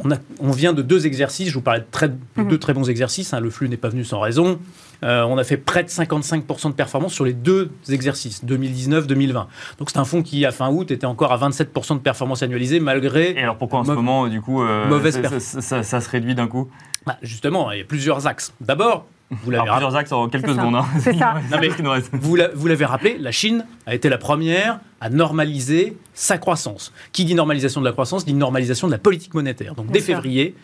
on, 0.02 0.10
a, 0.12 0.16
on, 0.40 0.52
vient 0.52 0.72
de 0.72 0.82
deux 0.82 1.06
exercices, 1.06 1.48
je 1.48 1.54
vous 1.54 1.60
parlais 1.60 1.80
de, 1.80 1.86
très, 1.90 2.08
mhm. 2.08 2.48
deux 2.48 2.58
très 2.58 2.72
bons 2.72 2.88
exercices, 2.88 3.34
hein, 3.34 3.40
le 3.40 3.50
flux 3.50 3.68
n'est 3.68 3.76
pas 3.76 3.88
venu 3.88 4.04
sans 4.04 4.20
raison. 4.20 4.58
Euh, 5.04 5.22
on 5.22 5.38
a 5.38 5.44
fait 5.44 5.56
près 5.56 5.84
de 5.84 5.88
55% 5.88 6.68
de 6.68 6.72
performance 6.72 7.12
sur 7.12 7.24
les 7.24 7.32
deux 7.32 7.70
exercices, 7.88 8.44
2019-2020. 8.44 9.46
Donc 9.78 9.90
c'est 9.90 9.98
un 9.98 10.04
fonds 10.04 10.22
qui, 10.22 10.44
à 10.44 10.50
fin 10.50 10.70
août, 10.70 10.90
était 10.90 11.06
encore 11.06 11.32
à 11.32 11.38
27% 11.48 11.94
de 11.94 11.98
performance 12.00 12.42
annualisée, 12.42 12.80
malgré... 12.80 13.32
Et 13.32 13.42
alors 13.42 13.56
pourquoi 13.58 13.80
en 13.80 13.84
ce 13.84 13.92
moment, 13.92 14.26
du 14.26 14.40
coup, 14.40 14.60
mauvaise 14.60 15.20
ça, 15.38 15.82
ça, 15.84 16.00
se 16.00 16.10
réduit 16.10 16.34
d'un 16.34 16.48
coup? 16.48 16.68
Bah, 17.06 17.16
Justement, 17.22 17.70
il 17.70 17.78
y 17.78 17.80
a 17.80 17.84
plusieurs 17.84 18.26
axes. 18.26 18.52
D'abord, 18.60 19.06
vous 19.30 19.50
l'avez 19.50 19.68
plusieurs 19.68 19.96
axes 19.96 20.12
en 20.12 20.28
quelques 20.28 20.50
secondes. 20.50 20.74
Hein. 20.74 20.86
C'est 21.00 21.16
ça. 21.16 21.36
vous 22.12 22.66
l'avez 22.66 22.84
rappelé, 22.84 23.18
la 23.18 23.32
Chine 23.32 23.66
a 23.86 23.94
été 23.94 24.08
la 24.08 24.18
première 24.18 24.80
à 25.00 25.10
normaliser 25.10 25.96
sa 26.14 26.38
croissance. 26.38 26.92
Qui 27.12 27.24
dit 27.24 27.34
normalisation 27.34 27.80
de 27.80 27.86
la 27.86 27.92
croissance 27.92 28.24
dit 28.24 28.34
normalisation 28.34 28.86
de 28.86 28.92
la 28.92 28.98
politique 28.98 29.34
monétaire. 29.34 29.74
Donc 29.74 29.90
dès 29.90 30.00
février, 30.00 30.54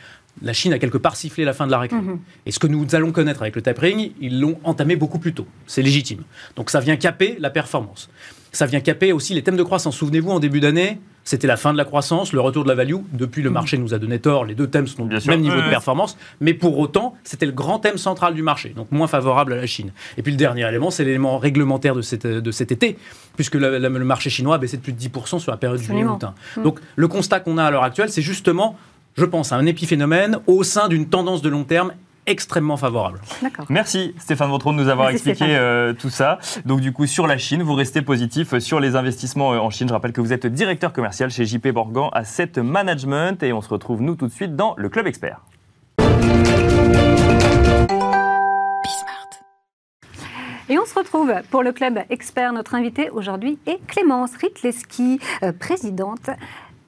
la 0.43 0.53
Chine 0.53 0.73
a 0.73 0.79
quelque 0.79 0.99
part 0.99 1.17
sifflé 1.17 1.45
la 1.45 1.53
fin 1.53 1.67
de 1.67 1.71
la 1.71 1.79
récré. 1.79 1.97
Mhm. 2.01 2.19
Et 2.47 2.51
ce 2.53 2.59
que 2.59 2.67
nous 2.67 2.95
allons 2.95 3.13
connaître 3.13 3.43
avec 3.43 3.55
le 3.57 3.63
tapering, 3.63 4.13
ils 4.21 4.41
l'ont 4.41 4.59
entamé 4.65 4.97
beaucoup 4.97 5.19
plus 5.19 5.33
tôt. 5.33 5.47
C'est 5.67 5.83
légitime. 5.83 6.23
Donc 6.57 6.71
ça 6.71 6.81
vient 6.81 6.97
caper 6.97 7.37
la 7.39 7.51
performance. 7.51 8.11
Ça 8.53 8.67
vient 8.67 8.81
caper 8.81 9.13
aussi 9.13 9.35
les 9.35 9.43
thèmes 9.43 9.57
de 9.57 9.63
croissance. 9.65 9.97
Souvenez-vous, 9.97 10.31
en 10.31 10.39
début 10.39 10.61
d'année, 10.61 11.01
c'était 11.25 11.49
la 11.49 11.57
fin 11.57 11.73
de 11.73 11.79
la 11.79 11.85
croissance, 11.85 12.33
le 12.33 12.41
retour 12.41 12.63
de 12.63 12.69
la 12.69 12.77
value. 12.77 12.95
Depuis, 13.13 13.43
le 13.43 13.51
marché 13.51 13.79
nous 13.79 13.95
a 13.95 13.99
donné 13.99 14.21
tort. 14.21 14.45
Les 14.45 14.55
deux 14.55 14.69
thèmes 14.69 14.87
sont 14.87 15.11
au 15.13 15.19
sûr. 15.21 15.31
même 15.31 15.41
niveau 15.41 15.57
Ouais, 15.57 15.65
de 15.65 15.71
performance. 15.71 16.17
Mais 16.41 16.55
pour 16.55 16.79
autant, 16.79 17.17
c'était 17.25 17.47
le 17.47 17.53
grand 17.53 17.81
thème 17.81 17.97
central 17.97 18.35
du 18.35 18.43
marché. 18.43 18.69
Donc 18.77 18.93
moins 18.93 19.09
favorable 19.09 19.55
à 19.55 19.57
la 19.57 19.67
Chine. 19.67 19.91
Et 20.19 20.23
puis 20.23 20.31
le 20.31 20.39
dernier 20.39 20.69
élément, 20.69 20.91
c'est 20.93 21.05
l'élément 21.05 21.39
réglementaire 21.39 21.97
de, 21.97 22.03
cette- 22.03 22.27
de 22.29 22.51
cet 22.53 22.71
été, 22.71 22.97
puisque 23.35 23.57
la- 23.57 23.79
la- 23.81 23.89
le 23.89 24.05
marché 24.05 24.31
chinois 24.31 24.55
a 24.55 24.59
baissé 24.59 24.77
de 24.77 24.83
plus 24.83 24.93
de 24.93 24.99
10% 24.99 25.41
sur 25.41 25.51
la 25.51 25.57
période 25.59 25.81
Absolument. 25.81 26.19
juillet-août. 26.21 26.25
hein. 26.57 26.63
Donc 26.63 26.79
le 26.95 27.09
constat 27.09 27.41
qu'on 27.41 27.59
a 27.59 27.65
à 27.65 27.71
l'heure 27.73 27.83
actuelle, 27.85 28.11
c'est 28.11 28.23
justement, 28.23 28.77
je 29.17 29.25
pense, 29.25 29.53
un 29.53 29.67
épiphénomène 29.67 30.39
au 30.47 30.63
sein 30.63 30.89
d'une 30.89 31.09
tendance 31.09 31.43
de 31.43 31.49
long 31.49 31.65
terme 31.65 31.93
extrêmement 32.27 32.77
favorable. 32.77 33.21
D'accord. 33.43 33.67
Merci 33.69 34.15
Stéphane 34.19 34.49
Vautron 34.49 34.73
de 34.73 34.79
nous 34.79 34.89
avoir 34.89 35.11
Merci, 35.11 35.29
expliqué 35.29 35.57
euh, 35.57 35.93
tout 35.93 36.09
ça. 36.09 36.39
Donc 36.65 36.81
du 36.81 36.93
coup 36.93 37.07
sur 37.07 37.27
la 37.27 37.37
Chine, 37.37 37.63
vous 37.63 37.75
restez 37.75 38.01
positif 38.01 38.59
sur 38.59 38.81
les 38.81 38.97
investissements 38.97 39.53
euh, 39.53 39.59
en 39.59 39.71
Chine. 39.71 39.89
Je 39.89 39.93
rappelle 39.93 40.13
que 40.13 40.23
vous 40.23 40.33
êtes 40.33 40.47
directeur 40.47 40.93
commercial 40.93 41.31
chez 41.31 41.45
JP 41.45 41.67
Morgan 41.75 42.09
Asset 42.13 42.53
Management 42.57 43.43
et 43.43 43.53
on 43.53 43.61
se 43.61 43.69
retrouve 43.69 44.01
nous 44.01 44.15
tout 44.15 44.27
de 44.27 44.33
suite 44.33 44.57
dans 44.57 44.75
le 44.79 44.89
Club 44.89 45.07
Expert. 45.07 45.41
Et 50.71 50.79
on 50.79 50.87
se 50.87 50.95
retrouve 50.95 51.31
pour 51.51 51.63
le 51.63 51.73
club 51.73 51.99
expert. 52.09 52.55
Notre 52.55 52.75
invité 52.75 53.11
aujourd'hui 53.11 53.59
est 53.67 53.87
Clémence 53.87 54.35
Ritleski, 54.37 55.21
euh, 55.43 55.53
présidente 55.53 56.31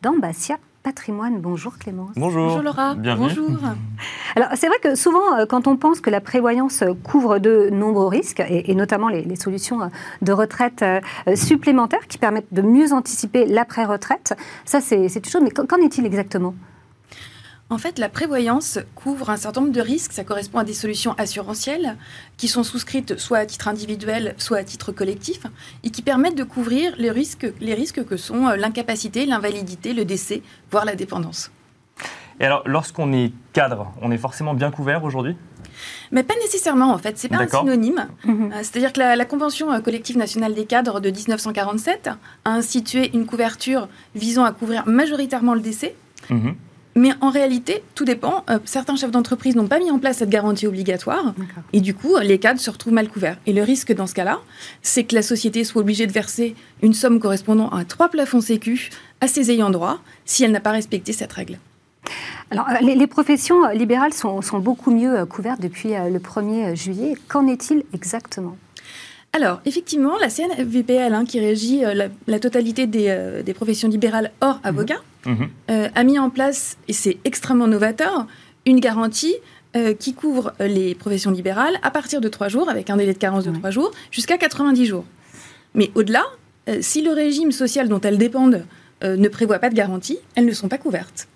d'Ambassia 0.00 0.56
Patrimoine. 0.86 1.40
Bonjour 1.40 1.78
Clémence. 1.78 2.12
Bonjour. 2.14 2.46
Bonjour 2.46 2.62
Laura. 2.62 2.94
Bienvenue. 2.94 3.26
Bonjour. 3.26 3.58
Alors 4.36 4.50
c'est 4.54 4.68
vrai 4.68 4.76
que 4.80 4.94
souvent, 4.94 5.36
euh, 5.36 5.44
quand 5.44 5.66
on 5.66 5.76
pense 5.76 6.00
que 6.00 6.10
la 6.10 6.20
prévoyance 6.20 6.84
couvre 7.02 7.40
de 7.40 7.70
nombreux 7.72 8.06
risques, 8.06 8.38
et, 8.38 8.70
et 8.70 8.74
notamment 8.76 9.08
les, 9.08 9.24
les 9.24 9.34
solutions 9.34 9.82
euh, 9.82 9.86
de 10.22 10.30
retraite 10.30 10.82
euh, 10.82 11.00
supplémentaires 11.34 12.06
qui 12.06 12.18
permettent 12.18 12.54
de 12.54 12.62
mieux 12.62 12.92
anticiper 12.92 13.46
l'après-retraite, 13.46 14.36
ça 14.64 14.80
c'est 14.80 15.06
une 15.06 15.24
chose, 15.24 15.42
mais 15.42 15.50
qu'en 15.50 15.78
est-il 15.78 16.06
exactement? 16.06 16.54
En 17.68 17.78
fait, 17.78 17.98
la 17.98 18.08
prévoyance 18.08 18.78
couvre 18.94 19.28
un 19.28 19.36
certain 19.36 19.62
nombre 19.62 19.72
de 19.72 19.80
risques. 19.80 20.12
Ça 20.12 20.22
correspond 20.22 20.58
à 20.58 20.64
des 20.64 20.72
solutions 20.72 21.14
assurantielles 21.18 21.96
qui 22.36 22.46
sont 22.46 22.62
souscrites 22.62 23.18
soit 23.18 23.38
à 23.38 23.46
titre 23.46 23.66
individuel, 23.66 24.36
soit 24.38 24.58
à 24.58 24.64
titre 24.64 24.92
collectif, 24.92 25.40
et 25.82 25.90
qui 25.90 26.02
permettent 26.02 26.36
de 26.36 26.44
couvrir 26.44 26.94
les 26.96 27.10
risques, 27.10 27.52
les 27.60 27.74
risques 27.74 28.04
que 28.04 28.16
sont 28.16 28.46
euh, 28.46 28.56
l'incapacité, 28.56 29.26
l'invalidité, 29.26 29.94
le 29.94 30.04
décès, 30.04 30.42
voire 30.70 30.84
la 30.84 30.94
dépendance. 30.94 31.50
Et 32.38 32.44
alors 32.44 32.62
lorsqu'on 32.66 33.12
est 33.12 33.32
cadre, 33.52 33.92
on 34.00 34.12
est 34.12 34.18
forcément 34.18 34.54
bien 34.54 34.70
couvert 34.70 35.02
aujourd'hui? 35.02 35.36
Mais 36.12 36.22
pas 36.22 36.34
nécessairement, 36.36 36.92
en 36.92 36.98
fait. 36.98 37.18
C'est 37.18 37.28
pas 37.28 37.38
un 37.38 37.48
synonyme. 37.48 38.06
Mhm. 38.24 38.52
Euh, 38.52 38.56
C'est-à-dire 38.58 38.92
que 38.92 39.00
la, 39.00 39.16
la 39.16 39.24
Convention 39.24 39.72
euh, 39.72 39.80
collective 39.80 40.16
nationale 40.16 40.54
des 40.54 40.66
cadres 40.66 41.00
de 41.00 41.10
1947 41.10 42.10
a 42.44 42.50
institué 42.50 43.10
une 43.12 43.26
couverture 43.26 43.88
visant 44.14 44.44
à 44.44 44.52
couvrir 44.52 44.86
majoritairement 44.86 45.54
le 45.54 45.60
décès. 45.60 45.96
Mhm. 46.30 46.54
Mais 46.96 47.10
en 47.20 47.28
réalité, 47.28 47.82
tout 47.94 48.06
dépend. 48.06 48.42
Euh, 48.48 48.58
certains 48.64 48.96
chefs 48.96 49.10
d'entreprise 49.10 49.54
n'ont 49.54 49.68
pas 49.68 49.78
mis 49.78 49.90
en 49.90 49.98
place 49.98 50.16
cette 50.18 50.30
garantie 50.30 50.66
obligatoire. 50.66 51.34
Et 51.74 51.82
du 51.82 51.94
coup, 51.94 52.16
les 52.22 52.38
cadres 52.38 52.58
se 52.58 52.70
retrouvent 52.70 52.94
mal 52.94 53.08
couverts. 53.08 53.36
Et 53.46 53.52
le 53.52 53.62
risque 53.62 53.92
dans 53.92 54.06
ce 54.06 54.14
cas-là, 54.14 54.40
c'est 54.80 55.04
que 55.04 55.14
la 55.14 55.22
société 55.22 55.62
soit 55.62 55.82
obligée 55.82 56.06
de 56.06 56.12
verser 56.12 56.56
une 56.82 56.94
somme 56.94 57.20
correspondant 57.20 57.68
à 57.68 57.84
trois 57.84 58.08
plafonds 58.08 58.40
sécu 58.40 58.88
à 59.20 59.28
ses 59.28 59.50
ayants 59.50 59.70
droit 59.70 59.98
si 60.24 60.42
elle 60.42 60.52
n'a 60.52 60.60
pas 60.60 60.72
respecté 60.72 61.12
cette 61.12 61.34
règle. 61.34 61.58
Alors, 62.50 62.66
euh, 62.70 62.78
les, 62.80 62.94
les 62.94 63.06
professions 63.06 63.66
euh, 63.66 63.74
libérales 63.74 64.14
sont, 64.14 64.40
sont 64.40 64.58
beaucoup 64.58 64.90
mieux 64.90 65.26
couvertes 65.26 65.60
depuis 65.60 65.90
le 65.90 66.18
1er 66.18 66.74
juillet. 66.74 67.14
Qu'en 67.28 67.46
est-il 67.46 67.84
exactement? 67.92 68.56
Alors, 69.36 69.60
effectivement, 69.66 70.16
la 70.18 70.30
CNVPL, 70.30 71.12
hein, 71.12 71.24
qui 71.26 71.38
régit 71.40 71.84
euh, 71.84 71.92
la, 71.92 72.08
la 72.26 72.38
totalité 72.40 72.86
des, 72.86 73.06
euh, 73.08 73.42
des 73.42 73.52
professions 73.52 73.88
libérales 73.88 74.30
hors 74.40 74.60
avocat, 74.64 75.00
Mhm. 75.26 75.48
euh, 75.70 75.88
a 75.94 76.04
mis 76.04 76.18
en 76.18 76.30
place, 76.30 76.76
et 76.88 76.92
c'est 76.94 77.18
extrêmement 77.24 77.66
novateur, 77.66 78.26
une 78.64 78.80
garantie 78.80 79.34
euh, 79.74 79.92
qui 79.92 80.14
couvre 80.14 80.54
les 80.58 80.94
professions 80.94 81.30
libérales 81.30 81.74
à 81.82 81.90
partir 81.90 82.20
de 82.22 82.28
3 82.28 82.48
jours, 82.48 82.70
avec 82.70 82.88
un 82.88 82.96
délai 82.96 83.12
de 83.12 83.18
carence 83.18 83.44
de 83.44 83.50
Ouais. 83.50 83.58
3 83.58 83.70
jours, 83.70 83.90
jusqu'à 84.10 84.38
90 84.38 84.86
jours. 84.86 85.04
Mais 85.74 85.90
au-delà, 85.94 86.24
euh, 86.70 86.78
si 86.80 87.02
le 87.02 87.10
régime 87.12 87.52
social 87.52 87.88
dont 87.88 88.00
elles 88.00 88.16
dépendent 88.18 88.64
euh, 89.04 89.16
ne 89.16 89.28
prévoit 89.28 89.58
pas 89.58 89.68
de 89.68 89.74
garantie, 89.74 90.18
elles 90.36 90.46
ne 90.46 90.52
sont 90.52 90.68
pas 90.68 90.78
couvertes. 90.78 91.28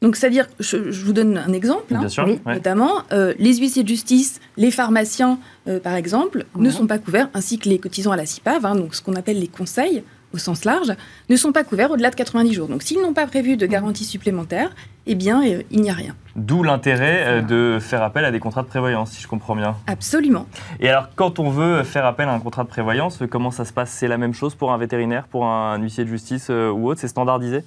Donc, 0.00 0.14
c'est-à-dire, 0.16 0.46
je, 0.60 0.90
je 0.92 1.04
vous 1.04 1.12
donne 1.12 1.36
un 1.38 1.52
exemple. 1.52 1.94
hein. 1.94 2.08
Sûr. 2.08 2.24
Oui. 2.26 2.38
Notamment, 2.46 3.02
euh, 3.12 3.34
les 3.38 3.56
huissiers 3.56 3.82
de 3.82 3.88
justice, 3.88 4.40
les 4.56 4.70
pharmaciens, 4.70 5.38
euh, 5.66 5.80
par 5.80 5.94
exemple, 5.94 6.44
ne 6.56 6.70
sont 6.70 6.86
pas 6.86 6.98
couverts, 6.98 7.28
ainsi 7.34 7.58
que 7.58 7.68
les 7.68 7.78
cotisants 7.78 8.12
à 8.12 8.16
la 8.16 8.24
CIPAV, 8.26 8.64
hein, 8.64 8.76
donc 8.76 8.94
ce 8.94 9.02
qu'on 9.02 9.14
appelle 9.16 9.40
les 9.40 9.48
conseils 9.48 10.04
au 10.34 10.38
sens 10.38 10.64
large, 10.66 10.92
ne 11.30 11.36
sont 11.36 11.52
pas 11.52 11.64
couverts 11.64 11.90
au-delà 11.90 12.10
de 12.10 12.14
90 12.14 12.52
jours. 12.52 12.68
Donc 12.68 12.82
s'ils 12.82 13.00
n'ont 13.00 13.14
pas 13.14 13.26
prévu 13.26 13.56
de 13.56 13.64
garantie 13.66 14.04
supplémentaire, 14.04 14.70
eh 15.06 15.14
bien, 15.14 15.42
euh, 15.42 15.62
il 15.70 15.80
n'y 15.80 15.88
a 15.90 15.94
rien. 15.94 16.14
D'où 16.36 16.62
l'intérêt 16.62 17.24
euh, 17.26 17.40
de 17.40 17.78
faire 17.80 18.02
appel 18.02 18.26
à 18.26 18.30
des 18.30 18.38
contrats 18.38 18.60
de 18.62 18.66
prévoyance, 18.68 19.12
si 19.12 19.22
je 19.22 19.26
comprends 19.26 19.56
bien. 19.56 19.74
Absolument. 19.86 20.46
Et 20.80 20.88
alors, 20.90 21.08
quand 21.16 21.38
on 21.38 21.48
veut 21.48 21.82
faire 21.82 22.04
appel 22.04 22.28
à 22.28 22.32
un 22.34 22.40
contrat 22.40 22.62
de 22.62 22.68
prévoyance, 22.68 23.18
comment 23.30 23.50
ça 23.50 23.64
se 23.64 23.72
passe? 23.72 23.90
C'est 23.90 24.06
la 24.06 24.18
même 24.18 24.34
chose 24.34 24.54
pour 24.54 24.70
un 24.70 24.76
vétérinaire, 24.76 25.24
pour 25.28 25.46
un 25.46 25.78
huissier 25.78 26.04
de 26.04 26.10
justice 26.10 26.48
euh, 26.50 26.70
ou 26.70 26.88
autre? 26.90 27.00
C'est 27.00 27.08
standardisé? 27.08 27.64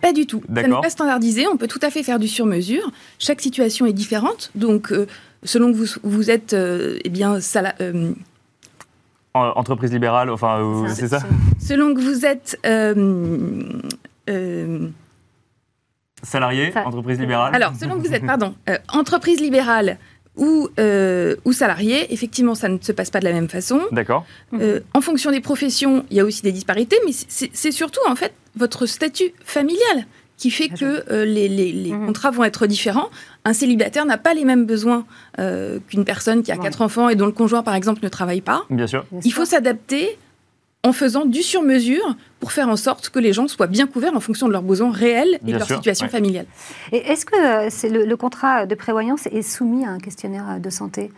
Pas 0.00 0.12
du 0.12 0.26
tout. 0.26 0.42
Ça 0.54 0.62
n'est 0.62 0.68
pas 0.68 0.90
standardisé. 0.90 1.46
On 1.46 1.56
peut 1.56 1.66
tout 1.68 1.80
à 1.82 1.90
fait 1.90 2.02
faire 2.02 2.18
du 2.18 2.28
sur-mesure. 2.28 2.90
Chaque 3.18 3.40
situation 3.40 3.86
est 3.86 3.92
différente. 3.92 4.50
Donc, 4.54 4.92
euh, 4.92 5.06
selon 5.44 5.72
que 5.72 5.76
vous, 5.76 5.86
vous 6.02 6.30
êtes 6.30 6.52
euh, 6.54 6.98
eh 7.04 7.08
bien, 7.08 7.40
sala- 7.40 7.74
euh, 7.80 8.12
Entreprise 9.34 9.92
libérale, 9.92 10.30
enfin, 10.30 10.58
euh, 10.60 10.88
c'est 10.92 11.06
ça 11.08 11.20
selon 11.60 11.94
que 11.94 12.00
vous 12.00 12.24
êtes 12.26 12.58
euh, 12.66 13.62
euh, 14.28 14.88
Salarié, 16.24 16.72
entreprise 16.84 17.20
libérale 17.20 17.54
Alors, 17.54 17.72
selon 17.78 18.00
que 18.00 18.08
vous 18.08 18.12
êtes, 18.14 18.26
pardon, 18.26 18.56
euh, 18.68 18.76
entreprise 18.92 19.40
libérale 19.40 19.98
ou, 20.38 20.68
euh, 20.80 21.36
ou 21.44 21.52
salarié, 21.52 22.12
effectivement, 22.12 22.54
ça 22.54 22.68
ne 22.68 22.78
se 22.80 22.92
passe 22.92 23.10
pas 23.10 23.18
de 23.20 23.24
la 23.24 23.32
même 23.32 23.48
façon. 23.48 23.80
D'accord. 23.92 24.24
Euh, 24.54 24.80
en 24.94 25.00
fonction 25.02 25.30
des 25.30 25.40
professions, 25.40 26.04
il 26.10 26.16
y 26.16 26.20
a 26.20 26.24
aussi 26.24 26.42
des 26.42 26.52
disparités, 26.52 26.96
mais 27.04 27.12
c'est 27.28 27.72
surtout, 27.72 28.00
en 28.08 28.14
fait, 28.16 28.32
votre 28.56 28.86
statut 28.86 29.32
familial 29.44 30.06
qui 30.36 30.50
fait 30.52 30.68
que 30.68 31.04
euh, 31.12 31.24
les, 31.24 31.48
les- 31.48 31.72
les 31.72 31.90
Mhm. 31.92 32.06
contrats 32.06 32.30
vont 32.30 32.44
être 32.44 32.68
différents. 32.68 33.10
Un 33.44 33.52
célibataire 33.52 34.06
n'a 34.06 34.18
pas 34.18 34.34
les 34.34 34.44
mêmes 34.44 34.66
besoins 34.66 35.04
euh, 35.40 35.80
qu'une 35.88 36.04
personne 36.04 36.44
qui 36.44 36.52
a 36.52 36.56
Ouais. 36.56 36.62
quatre 36.62 36.80
enfants 36.82 37.08
et 37.08 37.16
dont 37.16 37.26
le 37.26 37.32
conjoint, 37.32 37.64
par 37.64 37.74
exemple, 37.74 38.00
ne 38.04 38.08
travaille 38.08 38.40
pas. 38.40 38.64
Bien 38.70 38.86
sûr. 38.86 39.04
Bien 39.10 39.20
Il 39.24 39.32
faut 39.32 39.44
s'adapter 39.44 40.16
en 40.84 40.92
faisant 40.92 41.24
du 41.24 41.42
sur-mesure 41.42 42.16
pour 42.40 42.52
faire 42.52 42.68
en 42.68 42.76
sorte 42.76 43.08
que 43.10 43.18
les 43.18 43.32
gens 43.32 43.48
soient 43.48 43.66
bien 43.66 43.86
couverts 43.86 44.14
en 44.14 44.20
fonction 44.20 44.46
de 44.46 44.52
leurs 44.52 44.62
besoins 44.62 44.92
réels 44.92 45.34
et 45.42 45.44
Bien 45.44 45.54
de 45.54 45.58
leur 45.58 45.66
sûr, 45.66 45.76
situation 45.76 46.06
ouais. 46.06 46.12
familiale. 46.12 46.46
Et 46.92 46.98
est-ce 46.98 47.26
que 47.26 47.36
euh, 47.36 47.68
c'est 47.70 47.88
le, 47.88 48.04
le 48.04 48.16
contrat 48.16 48.64
de 48.66 48.74
prévoyance 48.74 49.26
est 49.26 49.42
soumis 49.42 49.84
à 49.84 49.90
un 49.90 49.98
questionnaire 49.98 50.60
de 50.60 50.70
santé? 50.70 51.10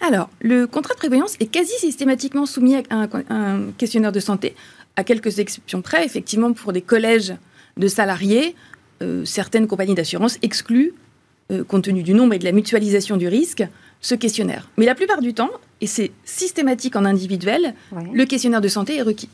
Alors, 0.00 0.30
le 0.40 0.66
contrat 0.66 0.94
de 0.94 0.98
prévoyance 0.98 1.36
est 1.38 1.46
quasi 1.46 1.74
systématiquement 1.78 2.46
soumis 2.46 2.76
à 2.76 2.82
un, 2.90 3.08
un 3.28 3.60
questionnaire 3.76 4.10
de 4.10 4.20
santé, 4.20 4.56
à 4.96 5.04
quelques 5.04 5.38
exceptions 5.38 5.82
près. 5.82 6.04
Effectivement, 6.04 6.52
pour 6.52 6.72
des 6.72 6.82
collèges 6.82 7.34
de 7.76 7.88
salariés, 7.88 8.56
euh, 9.02 9.24
certaines 9.24 9.66
compagnies 9.66 9.94
d'assurance 9.94 10.38
excluent, 10.42 10.92
euh, 11.50 11.62
compte 11.62 11.84
tenu 11.84 12.02
du 12.02 12.14
nombre 12.14 12.34
et 12.34 12.38
de 12.38 12.44
la 12.44 12.52
mutualisation 12.52 13.16
du 13.18 13.28
risque, 13.28 13.62
ce 14.02 14.14
questionnaire. 14.14 14.68
Mais 14.76 14.84
la 14.84 14.94
plupart 14.94 15.20
du 15.22 15.32
temps, 15.32 15.50
et 15.80 15.86
c'est 15.86 16.10
systématique 16.24 16.94
en 16.96 17.04
individuel, 17.06 17.74
Oui. 17.92 18.04
le 18.12 18.24
questionnaire 18.26 18.60
de 18.60 18.68
santé 18.68 18.96
est 18.96 19.02
requis. 19.02 19.30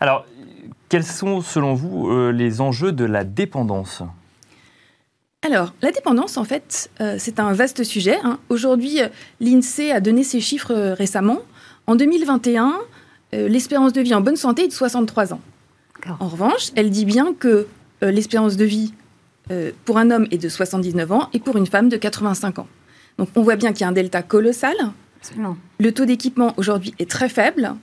Alors, 0.00 0.26
quels 0.88 1.04
sont, 1.04 1.40
selon 1.40 1.74
vous, 1.74 2.08
euh, 2.10 2.30
les 2.32 2.60
enjeux 2.60 2.92
de 2.92 3.04
la 3.04 3.24
dépendance? 3.24 4.02
Alors, 5.42 5.72
la 5.82 5.92
dépendance, 5.92 6.36
en 6.36 6.44
fait, 6.44 6.90
euh, 7.00 7.16
c'est 7.18 7.38
un 7.38 7.52
vaste 7.52 7.84
sujet. 7.84 8.16
hein. 8.22 8.38
Aujourd'hui, 8.48 9.00
euh, 9.02 9.08
l'INSEE 9.40 9.92
a 9.92 10.00
donné 10.00 10.24
ses 10.24 10.40
chiffres 10.40 10.72
euh, 10.72 10.94
récemment. 10.94 11.40
En 11.86 11.96
2021, 11.96 12.72
euh, 13.34 13.48
l'espérance 13.48 13.92
de 13.92 14.00
vie 14.00 14.14
en 14.14 14.20
bonne 14.20 14.36
santé 14.36 14.64
est 14.64 14.68
de 14.68 14.72
63 14.72 15.34
ans. 15.34 15.40
En 16.20 16.28
revanche, 16.28 16.70
elle 16.76 16.90
dit 16.90 17.04
bien 17.06 17.32
que 17.34 17.66
euh, 18.02 18.10
l'espérance 18.10 18.56
de 18.56 18.64
vie 18.64 18.92
euh, 19.50 19.70
pour 19.84 19.96
un 19.98 20.10
homme 20.10 20.26
est 20.30 20.38
de 20.38 20.48
79 20.48 21.12
ans 21.12 21.28
et 21.32 21.40
pour 21.40 21.56
une 21.56 21.66
femme 21.66 21.88
de 21.88 21.96
85 21.96 22.58
ans. 22.58 22.66
Donc, 23.18 23.28
on 23.36 23.42
voit 23.42 23.56
bien 23.56 23.72
qu'il 23.72 23.82
y 23.82 23.84
a 23.84 23.88
un 23.88 23.92
delta 23.92 24.22
colossal. 24.22 24.74
Absolument. 25.20 25.56
Le 25.78 25.92
taux 25.92 26.04
d'équipement 26.04 26.52
aujourd'hui 26.56 26.94
est 26.98 27.08
très 27.08 27.28
faible. 27.28 27.74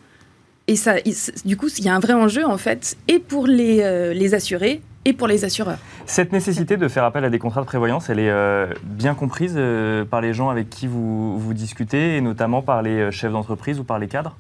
Et 0.68 0.76
ça, 0.76 0.96
du 1.44 1.58
coup, 1.58 1.68
il 1.78 1.84
y 1.84 1.90
a 1.90 1.96
un 1.96 2.00
vrai 2.00 2.14
enjeu, 2.14 2.46
en 2.46 2.58
fait, 2.58 2.98
et 3.08 3.20
pour 3.20 3.48
les, 3.48 3.82
euh, 3.82 4.14
les 4.14 4.34
assurés 4.34 4.82
et 5.06 5.14
pour 5.14 5.28
les 5.28 5.44
assureurs. 5.44 5.80
Cette 6.06 6.32
nécessité 6.32 6.78
de 6.78 6.88
faire 6.88 7.04
appel 7.04 7.26
à 7.26 7.30
des 7.30 7.40
contrats 7.40 7.62
de 7.62 7.66
prévoyance, 7.66 8.10
elle 8.10 8.20
est 8.20 8.30
euh, 8.30 8.68
bien 8.84 9.16
comprise 9.16 9.56
euh, 9.58 10.06
par 10.06 10.22
les 10.22 10.34
gens 10.34 10.50
avec 10.50 10.70
qui 10.70 10.86
vous, 10.86 11.40
vous 11.40 11.54
discutez, 11.54 12.18
et 12.18 12.22
notamment 12.22 12.62
par 12.62 12.84
les 12.84 13.12
chefs 13.12 13.32
d'entreprise 13.32 13.80
ou 13.80 13.84
par 13.84 13.98
les 13.98 14.08
cadres? 14.08 14.38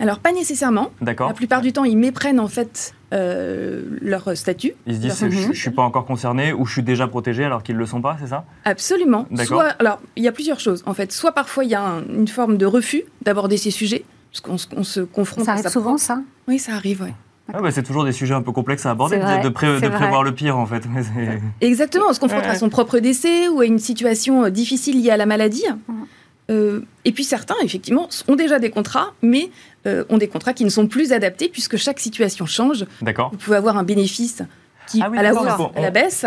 Alors, 0.00 0.18
pas 0.20 0.32
nécessairement. 0.32 0.90
D'accord 1.00 1.28
La 1.28 1.34
plupart 1.34 1.60
du 1.60 1.72
temps, 1.72 1.84
ils 1.84 1.96
méprennent 1.98 2.38
en 2.40 2.46
fait 2.48 2.94
euh, 3.12 3.82
leur 4.00 4.36
statut. 4.36 4.72
Ils 4.86 4.94
se 4.94 5.00
disent, 5.00 5.24
je, 5.28 5.52
je 5.52 5.60
suis 5.60 5.70
pas 5.70 5.82
encore 5.82 6.04
concerné 6.06 6.52
ou 6.52 6.66
je 6.66 6.72
suis 6.72 6.82
déjà 6.82 7.08
protégé 7.08 7.44
alors 7.44 7.62
qu'ils 7.62 7.76
le 7.76 7.86
sont 7.86 8.00
pas, 8.00 8.16
c'est 8.20 8.28
ça? 8.28 8.44
Absolument. 8.64 9.26
D'accord. 9.30 9.46
Soit, 9.62 9.68
alors, 9.80 10.00
il 10.16 10.22
y 10.22 10.28
a 10.28 10.32
plusieurs 10.32 10.60
choses. 10.60 10.82
En 10.86 10.94
fait, 10.94 11.10
soit 11.12 11.32
parfois 11.32 11.64
il 11.64 11.70
y 11.70 11.74
a 11.74 11.82
un- 11.82 12.04
une 12.04 12.28
forme 12.28 12.58
de 12.58 12.66
refus 12.66 13.02
d'aborder 13.22 13.56
ces 13.56 13.70
sujets, 13.72 14.04
parce 14.30 14.40
qu'on 14.40 14.56
se- 14.58 14.68
on 14.76 14.84
se 14.84 15.00
confronte 15.00 15.44
Ça 15.46 15.50
à 15.50 15.54
arrive 15.54 15.64
sa 15.64 15.70
souvent, 15.70 15.98
ça? 15.98 16.20
Oui, 16.46 16.58
ça 16.60 16.74
arrive, 16.74 17.02
ouais. 17.02 17.14
Ah 17.52 17.62
bah, 17.62 17.70
C'est 17.70 17.82
toujours 17.82 18.04
des 18.04 18.12
sujets 18.12 18.34
un 18.34 18.42
peu 18.42 18.52
complexes 18.52 18.84
à 18.86 18.90
aborder, 18.90 19.16
vrai, 19.16 19.40
de, 19.40 19.48
pré- 19.48 19.78
vrai. 19.78 19.90
prévoir 19.90 20.22
le 20.22 20.32
pire 20.32 20.58
en 20.58 20.66
fait. 20.66 20.82
Exactement, 21.62 22.04
on 22.10 22.12
se 22.12 22.20
confronte 22.20 22.42
Ouais. 22.44 22.50
à 22.50 22.54
son 22.56 22.68
propre 22.68 22.98
décès 22.98 23.48
ou 23.48 23.60
à 23.60 23.64
une 23.64 23.78
situation 23.78 24.44
euh, 24.44 24.50
difficile 24.50 25.02
liée 25.02 25.10
à 25.10 25.16
la 25.16 25.24
maladie. 25.26 25.64
Mhm. 25.88 26.06
Euh, 26.50 26.80
et 27.04 27.12
puis 27.12 27.24
certains, 27.24 27.56
effectivement, 27.62 28.08
ont 28.26 28.36
déjà 28.36 28.58
des 28.58 28.70
contrats, 28.70 29.12
mais 29.22 29.50
euh, 29.86 30.04
ont 30.08 30.16
des 30.18 30.28
contrats 30.28 30.54
qui 30.54 30.64
ne 30.64 30.70
sont 30.70 30.86
plus 30.86 31.12
adaptés 31.12 31.48
puisque 31.48 31.76
chaque 31.76 32.00
situation 32.00 32.46
change. 32.46 32.86
D'accord. 33.02 33.30
Vous 33.32 33.36
pouvez 33.38 33.56
avoir 33.56 33.76
un 33.76 33.84
bénéfice 33.84 34.42
qui, 34.86 35.02
Ah 35.02 35.08
oui, 35.10 35.18
à 35.18 35.22
la 35.22 35.32
hausse, 35.34 35.52
on- 35.58 35.76
à 35.78 35.82
la 35.82 35.90
baisse. 35.90 36.24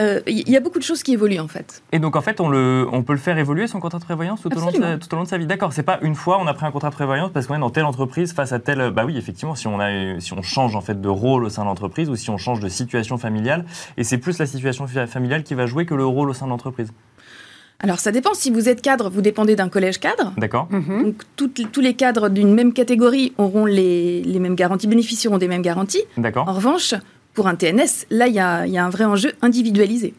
Euh, 0.00 0.20
Il 0.26 0.48
y 0.48 0.56
a 0.56 0.60
beaucoup 0.60 0.78
de 0.78 0.84
choses 0.84 1.02
qui 1.02 1.12
évoluent 1.12 1.40
en 1.40 1.48
fait. 1.48 1.82
Et 1.92 1.98
donc 1.98 2.14
en 2.16 2.22
fait, 2.22 2.40
on, 2.40 2.48
le, 2.48 2.86
on 2.92 3.02
peut 3.02 3.12
le 3.12 3.18
faire 3.18 3.36
évoluer 3.36 3.66
son 3.66 3.80
contrat 3.80 3.98
de 3.98 4.04
prévoyance 4.04 4.40
tout 4.40 4.48
au, 4.48 4.60
long 4.60 4.66
de 4.66 4.70
sa, 4.70 4.76
Absolument. 4.78 4.98
tout 4.98 5.12
au 5.12 5.16
long 5.16 5.22
de 5.24 5.28
sa 5.28 5.36
vie? 5.38 5.46
D'accord, 5.46 5.72
c'est 5.72 5.82
pas 5.82 5.98
une 6.02 6.14
fois 6.14 6.38
on 6.40 6.46
a 6.46 6.54
pris 6.54 6.64
un 6.64 6.70
contrat 6.70 6.88
de 6.90 6.94
prévoyance 6.94 7.30
parce 7.34 7.46
qu'on 7.46 7.56
est 7.56 7.60
dans 7.60 7.68
telle 7.70 7.84
entreprise 7.84 8.32
face 8.32 8.52
à 8.52 8.60
telle. 8.60 8.90
Bah 8.92 9.04
oui, 9.04 9.18
effectivement, 9.18 9.54
si 9.56 9.66
on, 9.66 9.80
a, 9.80 10.18
si 10.20 10.32
on 10.32 10.40
change 10.40 10.76
en 10.76 10.80
fait 10.80 11.00
de 11.00 11.08
rôle 11.08 11.44
au 11.44 11.48
sein 11.50 11.62
de 11.62 11.66
l'entreprise 11.66 12.08
ou 12.08 12.16
si 12.16 12.30
on 12.30 12.38
change 12.38 12.60
de 12.60 12.68
situation 12.68 13.18
familiale, 13.18 13.64
et 13.98 14.04
c'est 14.04 14.18
plus 14.18 14.38
la 14.38 14.46
situation 14.46 14.86
fa- 14.86 15.06
familiale 15.08 15.42
qui 15.42 15.54
va 15.54 15.66
jouer 15.66 15.84
que 15.84 15.94
le 15.94 16.06
rôle 16.06 16.30
au 16.30 16.34
sein 16.34 16.46
de 16.46 16.50
l'entreprise. 16.50 16.92
Alors 17.82 17.98
ça 17.98 18.12
dépend, 18.12 18.32
si 18.34 18.50
vous 18.50 18.68
êtes 18.68 18.80
cadre, 18.80 19.10
vous 19.10 19.22
dépendez 19.22 19.56
d'un 19.56 19.68
collège 19.68 19.98
cadre. 19.98 20.32
D'accord 20.38 20.68
Mhm. 20.70 21.02
Donc 21.02 21.14
toutes- 21.36 21.70
tous 21.72 21.80
les 21.80 21.94
cadres 21.94 22.28
d'une 22.28 22.54
même 22.54 22.72
catégorie 22.72 23.32
auront 23.38 23.66
les, 23.66 24.22
les 24.22 24.38
mêmes 24.38 24.54
garanties, 24.54 24.86
bénéficieront 24.86 25.38
des 25.38 25.48
mêmes 25.48 25.62
garanties. 25.62 26.02
D'accord. 26.16 26.48
En 26.48 26.52
revanche, 26.52 26.94
pour 27.34 27.48
un 27.48 27.54
TNS, 27.56 28.06
là, 28.10 28.28
il 28.28 28.34
y 28.34 28.38
a, 28.40 28.66
il 28.66 28.72
y 28.72 28.78
a 28.78 28.84
un 28.84 28.90
vrai 28.90 29.04
enjeu 29.04 29.32
individualisé. 29.42 30.14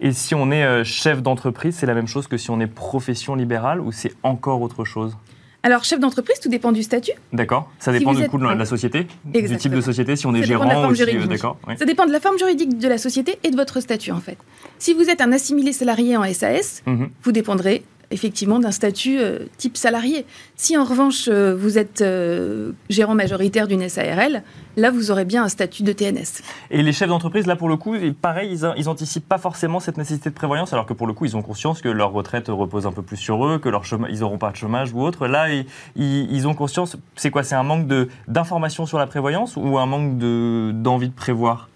Et 0.00 0.12
si 0.12 0.34
on 0.34 0.50
est 0.50 0.64
euh, 0.64 0.82
chef 0.84 1.22
d'entreprise, 1.22 1.76
c'est 1.76 1.86
la 1.86 1.94
même 1.94 2.06
chose 2.08 2.26
que 2.26 2.36
si 2.36 2.50
on 2.50 2.58
est 2.60 2.66
profession 2.66 3.34
libérale 3.34 3.80
ou 3.80 3.92
c'est 3.92 4.12
encore 4.22 4.62
autre 4.62 4.84
chose? 4.84 5.16
Alors, 5.64 5.82
chef 5.82 5.98
d'entreprise, 5.98 6.38
tout 6.40 6.50
dépend 6.50 6.72
du 6.72 6.82
statut. 6.82 7.12
D'accord 7.32 7.70
Ça 7.78 7.90
dépend 7.90 8.12
du 8.12 8.22
êtes- 8.22 8.30
coup 8.30 8.38
de 8.38 8.44
la, 8.44 8.64
société 8.66 9.04
Du 9.04 9.08
type 9.08 9.32
de 9.32 9.38
Exactement. 9.38 9.80
société, 9.82 10.14
si 10.14 10.26
on 10.26 10.34
est 10.34 10.40
Ça 10.42 10.46
gérant 10.46 10.90
ou 10.90 10.94
si, 10.94 11.02
euh. 11.02 11.26
D'accord. 11.26 11.56
oui. 11.66 11.74
Ça 11.78 11.86
dépend 11.86 12.04
de 12.04 12.12
la 12.12 12.20
forme 12.20 12.38
juridique 12.38 12.78
de 12.78 12.86
la 12.86 12.98
société 12.98 13.38
et 13.42 13.50
de 13.50 13.56
votre 13.56 13.80
statut, 13.80 14.12
en 14.12 14.20
fait. 14.20 14.36
Si 14.78 14.92
vous 14.92 15.08
êtes 15.08 15.22
un 15.22 15.32
assimilé 15.32 15.72
salarié 15.72 16.16
en 16.18 16.24
SAS, 16.32 16.82
Mhm. 16.86 17.08
vous 17.22 17.32
dépendrez 17.32 17.82
effectivement 18.14 18.58
d'un 18.58 18.70
statut 18.70 19.18
euh, 19.18 19.40
type 19.58 19.76
salarié. 19.76 20.24
Si 20.56 20.78
en 20.78 20.84
revanche 20.84 21.28
euh, 21.28 21.54
vous 21.54 21.76
êtes 21.76 22.00
euh, 22.00 22.72
gérant 22.88 23.14
majoritaire 23.14 23.66
d'une 23.68 23.86
SARL, 23.88 24.42
là 24.78 24.90
vous 24.90 25.10
aurez 25.10 25.24
bien 25.26 25.44
un 25.44 25.48
statut 25.48 25.82
de 25.82 25.92
TNS. 25.92 26.42
Et 26.70 26.82
les 26.82 26.92
chefs 26.92 27.08
d'entreprise, 27.08 27.46
là, 27.46 27.56
pour 27.56 27.68
le 27.68 27.76
coup, 27.76 27.94
pareil, 28.22 28.50
ils, 28.52 28.72
ils 28.78 28.88
anticipent 28.88 29.28
pas 29.28 29.38
forcément 29.38 29.80
cette 29.80 29.98
nécessité 29.98 30.30
de 30.30 30.34
prévoyance, 30.34 30.72
alors 30.72 30.86
que 30.86 30.94
pour 30.94 31.06
le 31.06 31.12
coup, 31.12 31.26
ils 31.26 31.36
ont 31.36 31.42
conscience 31.42 31.82
que 31.82 31.88
leur 31.90 32.12
retraite 32.12 32.46
repose 32.48 32.86
un 32.86 32.92
peu 32.92 33.02
plus 33.02 33.16
sur 33.18 33.44
eux, 33.46 33.58
que 33.58 33.68
leur 33.68 33.84
chôma- 33.84 34.08
ils 34.10 34.20
n'auront 34.20 34.38
pas 34.38 34.50
de 34.50 34.56
chômage 34.56 34.92
ou 34.94 35.02
autre. 35.02 35.26
Là, 35.26 35.48
ils, 35.96 36.46
ont 36.48 36.54
conscience, 36.54 36.96
c'est 37.16 37.30
quoi 37.30 37.42
C'est 37.42 37.54
un 37.56 37.62
manque 37.64 37.86
de- 37.86 38.08
d'information 38.28 38.86
sur 38.86 38.98
la 38.98 39.06
prévoyance 39.06 39.56
ou 39.56 39.78
un 39.78 39.86
manque 39.86 40.18
de- 40.18 40.70
d'envie 40.72 41.08
de 41.08 41.14
prévoir? 41.14 41.68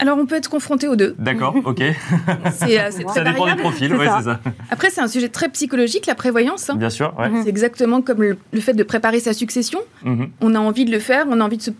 Alors 0.00 0.18
on 0.18 0.26
peut 0.26 0.34
être 0.34 0.50
confronté 0.50 0.88
aux 0.88 0.96
deux. 0.96 1.14
D'accord, 1.18 1.54
ok. 1.64 1.78
C'est 2.52 2.80
euh, 2.80 2.88
c'est 2.90 3.04
très 3.04 3.14
Ça 3.14 3.20
dépend 3.24 3.32
des 3.32 3.38
variable. 3.52 3.60
profils, 3.60 3.88
C'est 3.90 3.96
ouais, 3.96 4.06
ça. 4.06 4.18
c'est 4.18 4.24
ça. 4.24 4.40
Après 4.70 4.90
c'est 4.90 5.00
un 5.00 5.06
sujet 5.06 5.28
très 5.28 5.48
psychologique, 5.50 6.06
la 6.06 6.16
prévoyance. 6.16 6.68
hein. 6.68 6.74
Bien 6.74 6.90
sûr, 6.90 7.14
ouais. 7.18 7.30
C'est 7.42 7.48
exactement 7.48 8.02
comme 8.02 8.20
le, 8.20 8.36
le 8.52 8.60
fait 8.60 8.72
de 8.74 8.82
préparer 8.82 9.20
sa 9.20 9.32
succession. 9.32 9.78
Mhm. 10.04 10.30
On 10.40 10.54
a 10.56 10.58
envie 10.58 10.84
de 10.84 10.90
le 10.90 10.98
faire, 10.98 11.26
on 11.30 11.40
a 11.40 11.44
envie 11.44 11.58
de 11.58 11.62
se 11.62 11.70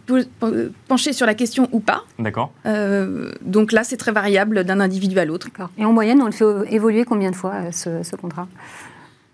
pencher 0.87 1.13
sur 1.13 1.27
la 1.27 1.35
question 1.35 1.69
ou 1.73 1.81
pas. 1.81 2.05
D'accord. 2.21 2.53
Euh, 2.67 3.33
donc 3.43 3.73
là, 3.73 3.83
c'est 3.83 3.97
très 3.97 4.13
variable 4.13 4.63
d'un 4.65 4.79
individu 4.79 5.19
à 5.19 5.25
l'autre. 5.25 5.49
D'accord. 5.49 5.71
Et 5.77 5.85
en 5.85 5.93
moyenne, 5.93 6.23
on 6.23 6.27
le 6.27 6.33
fait 6.33 6.45
évoluer 6.73 7.05
combien 7.05 7.33
de 7.33 7.37
fois, 7.37 7.55
euh, 7.55 7.73
ce, 7.73 8.05
ce 8.05 8.15
contrat? 8.15 8.47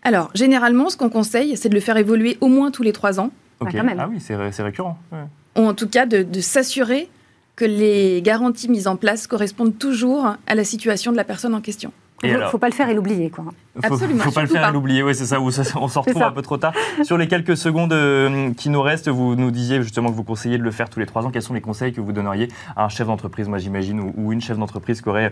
Alors, 0.03 0.31
généralement, 0.35 0.89
ce 0.89 0.97
qu'on 0.97 1.11
conseille, 1.11 1.57
c'est 1.59 1.69
de 1.69 1.75
le 1.75 1.81
faire 1.81 1.99
évoluer 1.99 2.39
au 2.41 2.49
moins 2.49 2.71
tous 2.71 2.83
les 2.83 2.93
trois 2.95 3.21
ans, 3.21 3.31
Ok. 3.61 3.73
quand 3.73 3.85
même. 3.85 4.01
Ah 4.01 4.09
oui, 4.11 4.17
c'est 4.21 4.35
ré- 4.37 4.53
c'est 4.53 4.63
récurrent. 4.63 4.99
ouais. 5.13 5.19
ou 5.63 5.67
en 5.67 5.75
tout 5.75 5.89
cas 5.89 6.07
de, 6.07 6.23
de 6.23 6.41
s'assurer 6.41 7.09
que 7.61 7.67
les 7.67 8.23
garanties 8.23 8.71
mises 8.71 8.87
en 8.89 8.97
place 8.97 9.27
correspondent 9.27 9.77
toujours 9.79 10.35
à 10.47 10.55
la 10.55 10.65
situation 10.65 11.13
de 11.13 11.17
la 11.19 11.25
personne 11.25 11.55
en 11.55 11.61
question. 11.61 11.93
Il 12.23 12.33
ne 12.33 12.47
faut 12.47 12.57
pas 12.57 12.69
le 12.71 12.75
faire 12.75 12.89
et 12.89 12.95
l'oublier, 12.95 13.29
quoi. 13.29 13.45
Faut, 13.85 13.95
Absolument, 13.95 14.23
faut 14.25 14.31
pas 14.31 14.41
le 14.41 14.47
faire 14.49 14.67
et 14.67 14.73
l'oublier, 14.73 15.03
oui, 15.03 15.15
c'est 15.15 15.27
ça, 15.27 15.41
où 15.41 15.51
ça- 15.51 15.63
on 15.79 15.87
s'en 15.87 16.01
retrouve 16.01 16.23
un 16.23 16.33
peu 16.33 16.41
trop 16.41 16.57
tard. 16.57 16.73
Sur 17.03 17.19
les 17.19 17.29
quelques 17.29 17.59
secondes 17.59 17.93
euh, 17.93 18.51
qui 18.55 18.71
nous 18.71 18.81
restent, 18.81 19.09
vous 19.11 19.37
nous 19.37 19.51
disiez 19.51 19.83
justement 19.83 20.09
que 20.11 20.15
vous 20.15 20.25
conseillez 20.25 20.57
de 20.57 20.63
le 20.63 20.71
faire 20.71 20.89
tous 20.89 21.01
les 21.01 21.07
trois 21.07 21.27
ans. 21.27 21.31
Quels 21.31 21.43
sont 21.43 21.53
les 21.53 21.61
conseils 21.61 21.93
que 21.93 22.01
vous 22.01 22.13
donneriez 22.13 22.49
à 22.77 22.85
un 22.87 22.89
chef 22.89 23.07
d'entreprise, 23.07 23.47
moi 23.47 23.59
j'imagine, 23.59 24.01
ou, 24.01 24.15
ou 24.17 24.33
une 24.33 24.41
chef 24.41 24.57
d'entreprise 24.57 25.03
qui 25.03 25.09
aurait 25.11 25.31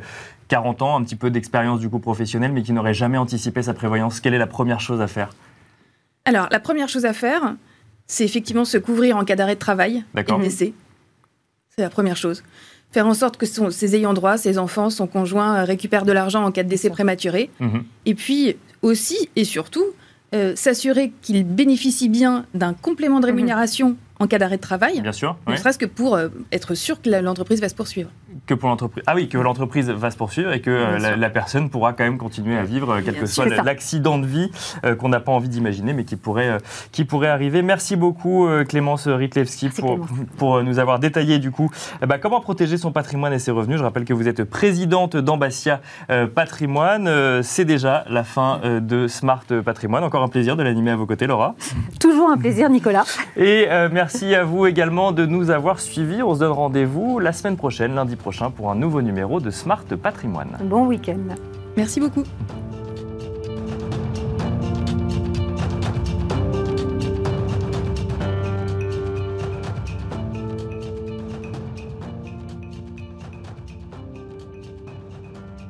40 0.49 0.83
ans, 0.83 0.99
un 0.99 1.05
petit 1.05 1.17
peu 1.17 1.31
d'expérience 1.31 1.81
du 1.81 1.89
coup 1.89 1.99
professionnelle, 1.99 2.53
mais 2.53 2.63
qui 2.63 2.73
n'aurait 2.75 2.95
jamais 2.95 3.17
anticipé 3.17 3.63
sa 3.63 3.73
prévoyance? 3.73 4.21
Quelle 4.21 4.35
est 4.35 4.39
la 4.39 4.47
première 4.47 4.81
chose 4.81 5.01
à 5.01 5.07
faire? 5.07 5.31
Alors, 6.27 6.49
la 6.51 6.61
première 6.61 6.91
chose 6.91 7.07
à 7.07 7.15
faire, 7.15 7.55
c'est 8.07 8.25
effectivement 8.25 8.67
se 8.67 8.77
couvrir 8.77 9.17
en 9.17 9.25
cas 9.25 9.35
d'arrêt 9.37 9.55
de 9.55 9.61
travail 9.61 9.97
et 9.97 10.03
D'accord. 10.15 10.39
de 10.39 10.45
décès. 10.45 10.75
C'est 11.79 11.85
la 11.85 11.91
première 11.91 12.17
chose. 12.17 12.43
Faire 12.91 13.07
en 13.07 13.15
sorte 13.15 13.37
que 13.37 13.47
son- 13.47 13.71
ses 13.71 13.95
ayants 13.95 14.13
droit, 14.15 14.37
ses 14.37 14.59
enfants, 14.59 14.91
son 14.91 15.07
conjoint 15.07 15.59
euh, 15.61 15.65
récupèrent 15.65 16.05
de 16.05 16.11
l'argent 16.11 16.43
en 16.45 16.51
cas 16.51 16.65
de 16.65 16.69
décès 16.69 16.91
prématuré. 16.91 17.51
Mhm. 17.61 17.85
Et 18.05 18.17
puis 18.17 18.57
aussi 18.83 19.29
et 19.37 19.45
surtout, 19.45 19.85
euh, 20.35 20.57
s'assurer 20.57 21.13
qu'il 21.23 21.45
bénéficie 21.45 22.09
bien 22.09 22.47
d'un 22.55 22.75
complément 22.75 23.21
de 23.21 23.27
Mhm. 23.27 23.35
rémunération 23.37 23.97
en 24.19 24.27
cas 24.27 24.39
d'arrêt 24.39 24.57
de 24.57 24.63
travail, 24.63 25.01
Bien 25.01 25.13
sûr. 25.13 25.37
ne 25.47 25.53
ouais. 25.53 25.57
serait-ce 25.59 25.79
que 25.79 25.87
pour 25.87 26.17
euh, 26.17 26.29
être 26.51 26.75
sûr 26.75 27.01
que 27.01 27.09
l'entreprise 27.11 27.61
va 27.61 27.69
se 27.69 27.77
poursuivre. 27.77 28.11
Que 28.47 28.53
pour 28.53 28.69
l'entreprise. 28.69 29.03
Ah 29.07 29.15
oui, 29.15 29.29
que 29.29 29.39
l'entreprise 29.39 29.89
va 29.89 30.11
se 30.11 30.17
poursuivre 30.17 30.53
et 30.53 30.61
que 30.61 30.71
euh, 30.71 31.17
la, 31.17 31.31
personne 31.31 31.71
pourra 31.71 31.95
quand 31.95 32.05
même 32.05 32.19
continuer 32.19 32.59
à 32.59 32.63
vivre, 32.63 32.93
euh, 32.97 33.01
quel 33.03 33.15
que 33.15 33.25
soit 33.25 33.47
l'accident 33.47 34.19
de 34.19 34.27
vie 34.27 34.51
euh, 34.85 34.95
qu'on 34.95 35.09
n'a 35.09 35.21
pas 35.21 35.33
envie 35.33 35.49
d'imaginer, 35.49 35.95
mais 35.95 36.05
qui 36.05 36.17
pourrait, 36.17 36.59
qui 36.93 37.07
pourrait 37.07 37.29
arriver. 37.29 37.63
Merci 37.63 37.97
beaucoup, 37.97 38.47
Clémence 38.69 39.09
Ritlewski, 39.09 39.67
Merci, 39.67 39.81
pour, 39.81 39.95
Clémence. 39.95 40.09
pour 40.37 40.63
nous 40.63 40.79
avoir 40.79 40.99
détaillé 40.99 41.39
du 41.39 41.51
coup 41.51 41.71
ben, 42.07 42.19
comment 42.19 42.41
protéger 42.41 42.77
son 42.77 42.93
patrimoine 42.93 43.33
et 43.33 43.39
ses 43.39 43.51
revenus. 43.51 43.79
Je 43.79 43.83
rappelle 43.83 44.05
que 44.05 44.13
vous 44.13 44.29
êtes 44.29 44.45
présidente 44.45 45.17
d'Ambassia 45.17 45.81
euh, 46.11 46.27
Patrimoine. 46.27 47.11
C'est 47.43 47.65
déjà 47.65 48.05
la 48.11 48.25
fin 48.25 48.61
de 48.81 49.09
Smart 49.09 49.45
Patrimoine. 49.65 50.05
Encore 50.05 50.23
un 50.23 50.29
plaisir 50.29 50.57
de 50.57 50.63
l'animer 50.63 50.91
à 50.91 50.97
vos 50.97 51.07
côtés, 51.07 51.27
Laura. 51.27 51.55
Toujours 52.01 52.31
un 52.31 52.37
plaisir, 52.37 52.69
Nicolas. 52.69 53.05
Et 53.37 53.69
merci 53.91 54.35
à 54.35 54.45
vous 54.45 54.67
également 54.67 55.13
de 55.13 55.25
nous 55.25 55.51
avoir 55.51 55.81
suivis. 55.81 56.23
On 56.23 56.35
se 56.35 56.41
donne 56.41 56.53
rendez-vous 56.53 57.21
la 57.21 57.33
semaine 57.33 57.57
prochaine, 57.57 57.95
lundi 57.95 58.18
prochain, 58.19 58.51
pour 58.51 58.71
un 58.71 58.75
nouveau 58.75 59.03
numéro 59.03 59.41
de 59.41 59.51
Smart 59.51 59.85
Patrimoine. 59.85 60.59
Bon 60.65 60.87
week-end. 60.87 61.35
Merci 61.77 62.01
beaucoup. 62.01 62.25